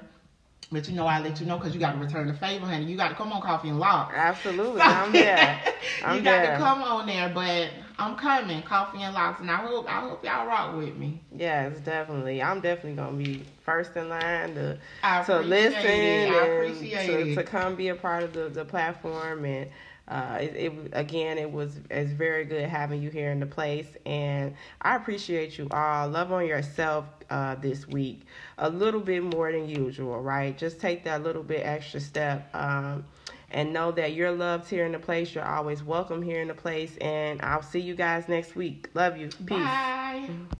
But 0.71 0.87
you 0.87 0.95
know, 0.95 1.07
I 1.07 1.19
let 1.19 1.39
you 1.39 1.47
know 1.47 1.57
because 1.57 1.73
you 1.73 1.79
got 1.79 1.93
to 1.93 1.97
return 1.97 2.27
the 2.27 2.33
favor, 2.33 2.65
honey. 2.65 2.85
You 2.85 2.95
got 2.95 3.09
to 3.09 3.15
come 3.15 3.31
on 3.33 3.41
Coffee 3.41 3.69
and 3.69 3.79
Locks. 3.79 4.13
Absolutely. 4.15 4.81
I'm 4.81 5.11
there. 5.13 5.59
I'm 6.03 6.17
you 6.17 6.23
got 6.23 6.43
there. 6.43 6.51
to 6.51 6.57
come 6.57 6.83
on 6.83 7.07
there, 7.07 7.29
but 7.33 7.69
I'm 7.97 8.15
coming, 8.15 8.61
Coffee 8.61 9.01
and 9.01 9.13
Locks, 9.15 9.41
and 9.41 9.49
I 9.49 9.55
hope 9.55 9.89
I 9.89 10.01
hope 10.01 10.23
y'all 10.23 10.47
rock 10.47 10.75
with 10.75 10.95
me. 10.95 11.21
Yes, 11.35 11.79
definitely. 11.79 12.41
I'm 12.41 12.61
definitely 12.61 12.93
gonna 12.93 13.17
be 13.17 13.43
first 13.65 13.95
in 13.95 14.09
line 14.09 14.53
to 14.55 14.77
I 15.03 15.23
to 15.23 15.39
listen 15.39 15.85
it. 15.85 16.29
I 16.29 16.45
and 16.45 16.67
appreciate 16.67 17.35
to, 17.35 17.35
to 17.35 17.43
come 17.43 17.75
be 17.75 17.89
a 17.89 17.95
part 17.95 18.23
of 18.23 18.33
the, 18.33 18.49
the 18.49 18.63
platform 18.63 19.45
and 19.45 19.69
uh, 20.09 20.39
it, 20.41 20.55
it 20.55 20.73
again 20.93 21.37
it 21.37 21.51
was 21.51 21.79
it's 21.89 22.11
very 22.11 22.45
good 22.45 22.67
having 22.67 23.01
you 23.01 23.09
here 23.09 23.31
in 23.31 23.39
the 23.39 23.45
place 23.45 23.87
and 24.05 24.55
I 24.81 24.95
appreciate 24.95 25.57
you 25.57 25.67
all. 25.71 26.09
Love 26.09 26.31
on 26.31 26.47
yourself 26.47 27.05
uh, 27.29 27.55
this 27.55 27.87
week. 27.87 28.21
A 28.57 28.69
little 28.69 29.01
bit 29.01 29.23
more 29.23 29.51
than 29.51 29.69
usual 29.69 30.19
right? 30.21 30.57
Just 30.57 30.79
take 30.79 31.03
that 31.03 31.23
little 31.23 31.43
bit 31.43 31.65
extra 31.65 31.99
step 31.99 32.53
um, 32.55 33.05
and 33.51 33.71
know 33.71 33.91
that 33.91 34.13
you're 34.13 34.31
loved 34.31 34.69
here 34.69 34.85
in 34.85 34.91
the 34.93 34.99
place. 34.99 35.35
You're 35.35 35.47
always 35.47 35.83
welcome 35.83 36.21
here 36.21 36.41
in 36.41 36.47
the 36.47 36.55
place 36.55 36.97
and 36.97 37.41
I'll 37.41 37.61
see 37.61 37.79
you 37.79 37.95
guys 37.95 38.27
next 38.27 38.55
week. 38.55 38.89
Love 38.93 39.17
you. 39.17 39.27
Peace. 39.27 39.59
Bye. 39.59 40.29